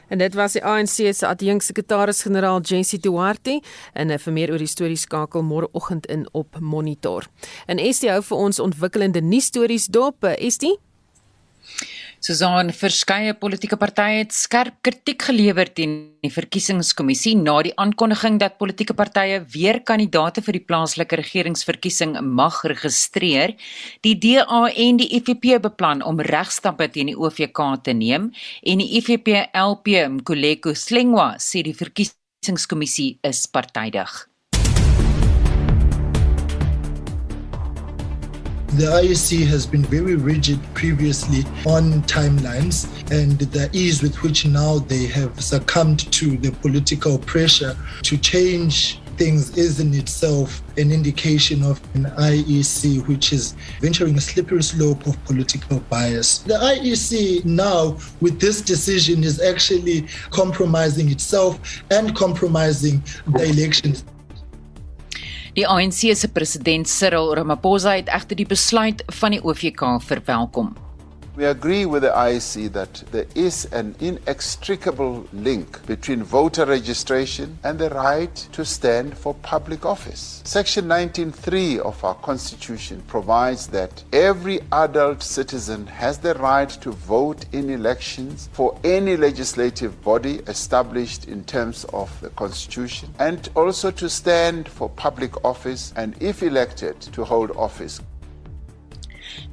En 0.08 0.18
dit 0.18 0.34
was 0.34 0.52
die 0.56 0.64
ANC 0.64 0.88
se 1.12 1.26
adjunksekretaris-generaal 1.26 2.60
Jessie 2.60 2.98
Duarte 2.98 3.60
en 3.92 4.12
vir 4.18 4.32
meer 4.32 4.52
oor 4.52 4.62
die 4.62 4.70
storie 4.70 4.96
skakel 4.96 5.44
môreoggend 5.44 6.08
in 6.08 6.24
op 6.32 6.56
Monitor. 6.60 7.28
En 7.66 7.78
Estie 7.78 8.10
hou 8.10 8.22
vir 8.24 8.44
ons 8.48 8.60
ontwikkelende 8.64 9.20
nuusstories 9.20 9.86
dop. 9.92 10.24
Estie? 10.38 10.78
Susan 12.18 12.72
verskeie 12.74 13.30
politieke 13.38 13.76
partye 13.78 14.24
het 14.24 14.32
skerp 14.34 14.80
kritiek 14.82 15.22
gelewer 15.28 15.68
teen 15.70 15.92
die 16.24 16.30
verkiesingskommissie 16.34 17.36
na 17.38 17.54
die 17.62 17.72
aankondiging 17.78 18.40
dat 18.42 18.56
politieke 18.58 18.96
partye 18.98 19.38
weer 19.52 19.78
kandidaate 19.86 20.42
vir 20.42 20.58
die 20.58 20.64
plaaslike 20.66 21.20
regeringsverkiesing 21.20 22.16
mag 22.26 22.58
registreer. 22.66 23.54
Die 24.02 24.16
DA 24.18 24.64
en 24.66 24.98
die 24.98 25.06
IFP 25.20 25.60
beplan 25.62 26.02
om 26.02 26.18
regstappe 26.18 26.88
teen 26.90 27.12
die 27.12 27.18
OVK 27.18 27.62
te 27.86 27.94
neem 27.94 28.32
en 28.66 28.82
die 28.82 28.90
IFP 28.98 29.30
LP 29.54 30.08
Mkoleko 30.18 30.74
Slengwa 30.74 31.36
sê 31.38 31.62
die 31.62 31.76
verkiesingskommissie 31.78 33.12
is 33.30 33.46
partydig. 33.46 34.24
The 38.76 38.84
IEC 38.84 39.46
has 39.46 39.66
been 39.66 39.82
very 39.82 40.14
rigid 40.14 40.60
previously 40.74 41.40
on 41.66 42.02
timelines, 42.02 42.86
and 43.10 43.38
the 43.38 43.70
ease 43.72 44.02
with 44.02 44.22
which 44.22 44.44
now 44.44 44.78
they 44.78 45.06
have 45.06 45.42
succumbed 45.42 46.12
to 46.12 46.36
the 46.36 46.52
political 46.52 47.18
pressure 47.18 47.74
to 48.02 48.18
change 48.18 49.00
things 49.16 49.56
is 49.56 49.80
in 49.80 49.92
itself 49.94 50.62
an 50.76 50.92
indication 50.92 51.62
of 51.64 51.80
an 51.94 52.04
IEC 52.04 53.08
which 53.08 53.32
is 53.32 53.56
venturing 53.80 54.16
a 54.16 54.20
slippery 54.20 54.62
slope 54.62 55.06
of 55.06 55.22
political 55.24 55.80
bias. 55.90 56.38
The 56.38 56.54
IEC 56.54 57.46
now, 57.46 57.98
with 58.20 58.38
this 58.38 58.60
decision, 58.60 59.24
is 59.24 59.40
actually 59.40 60.06
compromising 60.30 61.10
itself 61.10 61.82
and 61.90 62.14
compromising 62.14 63.02
the 63.26 63.44
elections. 63.44 64.04
Die 65.58 65.66
ANC 65.66 66.12
se 66.14 66.28
president 66.30 66.86
Cyril 66.86 67.32
Ramaphosa 67.34 67.96
het 67.96 68.12
egter 68.14 68.38
die 68.38 68.46
besluit 68.46 69.02
van 69.20 69.34
die 69.34 69.40
OVK 69.42 69.96
verwelkom. 70.06 70.76
We 71.38 71.44
agree 71.44 71.86
with 71.86 72.02
the 72.02 72.10
IEC 72.10 72.72
that 72.72 73.04
there 73.12 73.26
is 73.36 73.66
an 73.66 73.94
inextricable 74.00 75.24
link 75.32 75.86
between 75.86 76.24
voter 76.24 76.64
registration 76.64 77.60
and 77.62 77.78
the 77.78 77.90
right 77.90 78.34
to 78.50 78.64
stand 78.64 79.16
for 79.16 79.34
public 79.34 79.86
office. 79.86 80.42
Section 80.44 80.86
19.3 80.86 81.78
of 81.78 82.02
our 82.02 82.16
Constitution 82.16 83.04
provides 83.06 83.68
that 83.68 84.02
every 84.12 84.58
adult 84.72 85.22
citizen 85.22 85.86
has 85.86 86.18
the 86.18 86.34
right 86.34 86.70
to 86.70 86.90
vote 86.90 87.44
in 87.52 87.70
elections 87.70 88.48
for 88.52 88.76
any 88.82 89.16
legislative 89.16 90.02
body 90.02 90.40
established 90.48 91.28
in 91.28 91.44
terms 91.44 91.84
of 91.92 92.20
the 92.20 92.30
Constitution 92.30 93.14
and 93.20 93.48
also 93.54 93.92
to 93.92 94.10
stand 94.10 94.68
for 94.68 94.88
public 94.88 95.44
office 95.44 95.92
and, 95.94 96.20
if 96.20 96.42
elected, 96.42 97.00
to 97.00 97.24
hold 97.24 97.52
office. 97.52 98.00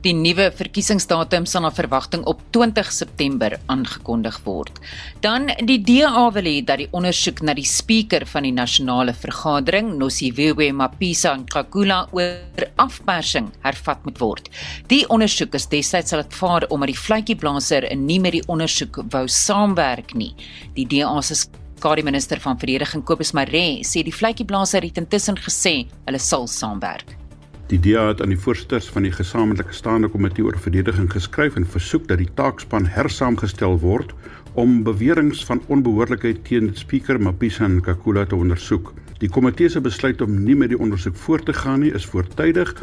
Die 0.05 0.13
nuwe 0.13 0.51
verkiesingsdatum 0.53 1.47
sal 1.49 1.65
na 1.65 1.71
verwagting 1.73 2.25
op 2.29 2.41
20 2.53 2.91
September 2.93 3.55
aangekondig 3.71 4.37
word. 4.45 4.77
Dan 5.23 5.49
die 5.65 5.79
DA 5.81 6.27
wil 6.35 6.49
hê 6.49 6.59
dat 6.65 6.83
die 6.83 6.89
ondersoek 6.93 7.41
na 7.41 7.55
die 7.57 7.65
spreker 7.65 8.27
van 8.29 8.45
die 8.45 8.53
nasionale 8.53 9.15
vergadering, 9.17 9.95
Nosiviwe 9.97 10.71
Mapisa 10.73 11.35
Nkakula 11.39 12.03
oor 12.13 12.69
afpersing 12.81 13.49
hervat 13.65 14.05
moet 14.05 14.21
word. 14.21 14.49
Die 14.91 15.03
ondersoek 15.09 15.57
is 15.57 15.67
destyds 15.71 16.13
sal 16.13 16.21
dit 16.23 16.37
vaar 16.37 16.67
omdat 16.69 16.93
die 16.93 17.01
vletjieblaser 17.01 17.89
nie 17.97 18.21
met 18.21 18.37
die 18.37 18.45
ondersoek 18.51 19.01
wou 19.13 19.25
saamwerk 19.31 20.13
nie. 20.13 20.33
Die 20.77 20.87
DA 20.89 21.17
se 21.25 21.41
skare 21.41 22.03
minister 22.03 22.39
van 22.41 22.57
verdediging 22.61 23.03
Kobus 23.05 23.33
Maree 23.33 23.83
sê 23.83 24.05
die 24.05 24.15
vletjieblaser 24.15 24.85
het 24.85 24.97
intussen 25.01 25.37
gesê 25.37 25.77
hulle 26.05 26.21
sal 26.21 26.47
saamwerk. 26.47 27.17
Die 27.65 27.79
DA 27.81 28.07
het 28.07 28.19
aan 28.21 28.29
die 28.29 28.37
voorsitters 28.37 28.87
van 28.93 29.07
die 29.07 29.11
gesamentlike 29.11 29.73
staande 29.73 30.07
komitee 30.13 30.43
oor 30.45 30.57
verdediging 30.61 31.07
geskryf 31.09 31.55
en 31.57 31.65
versoek 31.65 32.03
dat 32.11 32.19
die 32.21 32.29
taakspan 32.37 32.85
hersaamgestel 32.85 33.79
word 33.81 34.13
om 34.53 34.83
beweringe 34.85 35.39
van 35.47 35.63
onbehoorlikheid 35.73 36.43
teen 36.45 36.69
die 36.69 36.77
spreker 36.77 37.17
Mapisa 37.17 37.65
Nkakula 37.65 38.27
te 38.29 38.37
ondersoek. 38.37 38.93
Die 39.17 39.31
komitee 39.33 39.73
se 39.73 39.81
besluit 39.81 40.21
om 40.21 40.37
nie 40.43 40.53
met 40.55 40.75
die 40.75 40.79
ondersoek 40.79 41.17
voort 41.23 41.49
te 41.49 41.57
gaan 41.57 41.81
nie 41.81 41.91
is 41.97 42.05
voortydig 42.05 42.75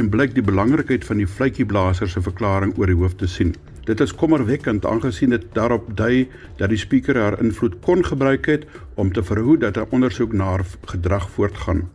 en 0.00 0.08
blyk 0.08 0.32
die 0.32 0.48
belangrikheid 0.48 1.04
van 1.04 1.20
die 1.20 1.28
vletjieblaser 1.28 2.08
se 2.08 2.24
verklaring 2.24 2.72
oor 2.80 2.88
die 2.88 2.96
hoof 2.96 3.20
te 3.20 3.28
sien. 3.28 3.52
Dit 3.84 4.00
is 4.00 4.16
kommerwekkend 4.16 4.88
aangesien 4.88 5.36
dit 5.36 5.48
daarop 5.52 5.92
dui 6.00 6.30
dat 6.56 6.72
die 6.72 6.80
spreker 6.80 7.20
haar 7.20 7.40
invloed 7.44 7.76
kon 7.84 8.08
gebruik 8.08 8.48
het 8.48 8.64
om 8.96 9.12
te 9.12 9.20
verhoed 9.20 9.60
dat 9.68 9.76
'n 9.76 9.90
ondersoek 9.90 10.32
na 10.32 10.54
haar 10.56 10.64
gedrag 10.86 11.28
voortgaan 11.28 11.90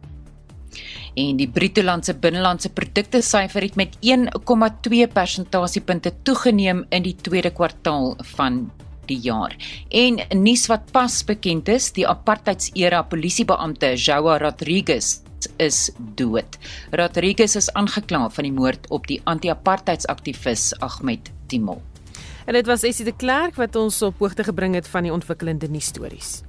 en 1.16 1.38
die 1.39 1.47
Britolandse 1.47 2.16
binnelandse 2.20 2.70
produkte 2.76 3.22
syfer 3.24 3.63
het 3.66 3.78
met 3.80 3.95
1,2 4.03 5.05
persentasiepunte 5.13 6.11
toegeneem 6.28 6.84
in 6.89 7.05
die 7.05 7.16
tweede 7.16 7.51
kwartaal 7.55 8.16
van 8.36 8.66
die 9.09 9.20
jaar. 9.24 9.55
En 9.89 10.20
nuus 10.43 10.66
wat 10.72 10.91
pas 10.91 11.22
bekend 11.28 11.70
is, 11.72 11.91
die 11.95 12.07
apartheidsera 12.07 13.03
polisiebeampte 13.07 13.93
Joao 13.95 14.38
Rodriguez 14.41 15.20
is 15.61 15.91
dood. 16.18 16.57
Rodriguez 16.91 17.55
is 17.55 17.70
aangekla 17.74 18.30
van 18.34 18.47
die 18.47 18.53
moord 18.55 18.89
op 18.89 19.07
die 19.07 19.22
anti-apartheidsaktivis 19.30 20.72
Ahmed 20.82 21.32
Timol. 21.47 21.82
En 22.45 22.53
dit 22.53 22.66
was 22.66 22.84
Essie 22.86 23.05
de 23.05 23.13
Klerk 23.16 23.57
wat 23.61 23.76
ons 23.76 24.01
op 24.05 24.20
hoogte 24.22 24.45
gebring 24.45 24.76
het 24.78 24.88
van 24.88 25.05
die 25.07 25.13
ontwikkelende 25.13 25.70
nuusstories. 25.70 26.41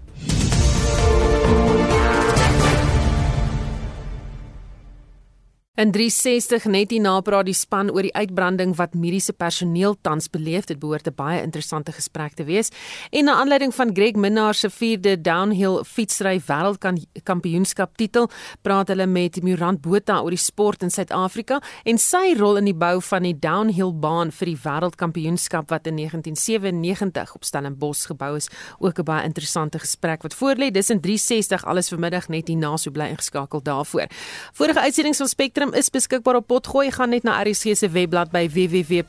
In 5.76 5.90
360 5.92 6.64
net 6.72 6.88
hierna 6.94 7.18
praat 7.20 7.44
die 7.44 7.52
span 7.52 7.90
oor 7.92 8.06
die 8.06 8.14
uitbranding 8.16 8.70
wat 8.78 8.94
mediese 8.96 9.34
personeel 9.36 9.92
tans 10.00 10.30
beleef. 10.32 10.64
Dit 10.64 10.78
behoort 10.80 11.06
'n 11.06 11.12
baie 11.14 11.42
interessante 11.42 11.92
gesprek 11.92 12.32
te 12.32 12.44
wees. 12.44 12.70
En 13.10 13.24
na 13.24 13.34
aanleiding 13.34 13.74
van 13.74 13.92
Greg 13.92 14.14
Minnaar 14.14 14.54
se 14.54 14.70
4de 14.70 15.20
downhill 15.20 15.84
fietsry 15.84 16.40
wêreldkampioenskap 16.40 17.96
titel, 17.96 18.30
praat 18.62 18.88
hulle 18.88 19.06
met 19.06 19.42
Murant 19.42 19.80
Botha 19.80 20.22
oor 20.22 20.30
die 20.30 20.38
sport 20.38 20.82
in 20.82 20.90
Suid-Afrika 20.90 21.60
en 21.84 21.98
sy 21.98 22.34
rol 22.38 22.56
in 22.56 22.64
die 22.64 22.74
bou 22.74 23.02
van 23.02 23.22
die 23.22 23.38
downhill 23.38 23.92
baan 23.92 24.32
vir 24.32 24.46
die 24.46 24.58
wêreldkampioenskap 24.62 25.68
wat 25.70 25.86
in 25.86 25.96
1997 25.96 27.34
op 27.34 27.44
Stellenbosch 27.44 28.06
gebou 28.06 28.36
is. 28.36 28.48
Ook 28.78 28.98
'n 28.98 29.04
baie 29.04 29.24
interessante 29.24 29.78
gesprek 29.78 30.22
wat 30.22 30.34
voorlê. 30.34 30.70
Dis 30.70 30.90
in 30.90 31.00
360 31.00 31.64
alles 31.64 31.88
vanmiddag 31.88 32.28
net 32.28 32.48
hierna, 32.48 32.76
so 32.76 32.90
bly 32.90 33.08
ingeskakel 33.08 33.62
daarvoor. 33.62 34.06
Vorige 34.52 34.80
uitsendings 34.80 35.18
van 35.18 35.28
Spectrum 35.28 35.65
Spectrum 35.66 35.82
is 35.82 35.90
beskikbaar 35.90 36.36
op 36.36 36.46
Potgooi. 36.46 36.90
Gaan 36.90 37.08
net 37.10 37.22
na 37.22 37.42
RSG 37.42 37.74
se 37.74 37.88
webblad 37.90 38.30
by 38.30 38.48
www.rsg.co.za. 38.48 39.02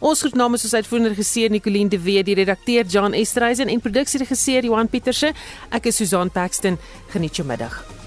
Ons 0.00 0.20
groet 0.20 0.34
namens 0.34 0.64
ons 0.64 0.74
uitvoerende 0.74 1.08
regisseur 1.14 1.50
Nicoline 1.50 1.88
de 1.88 2.00
Wet, 2.02 2.26
die 2.26 2.34
redakteur 2.34 2.84
John 2.84 3.12
Estreisen 3.14 3.68
en 3.68 3.80
produksieregisseur 3.80 4.64
Johan 4.64 4.88
Pieterse. 4.88 5.32
Ek 5.70 5.86
is 5.86 5.96
Susan 5.96 6.30
Paxton. 6.30 6.78
Geniet 7.14 7.36
jou 7.36 7.46
middag. 7.46 8.03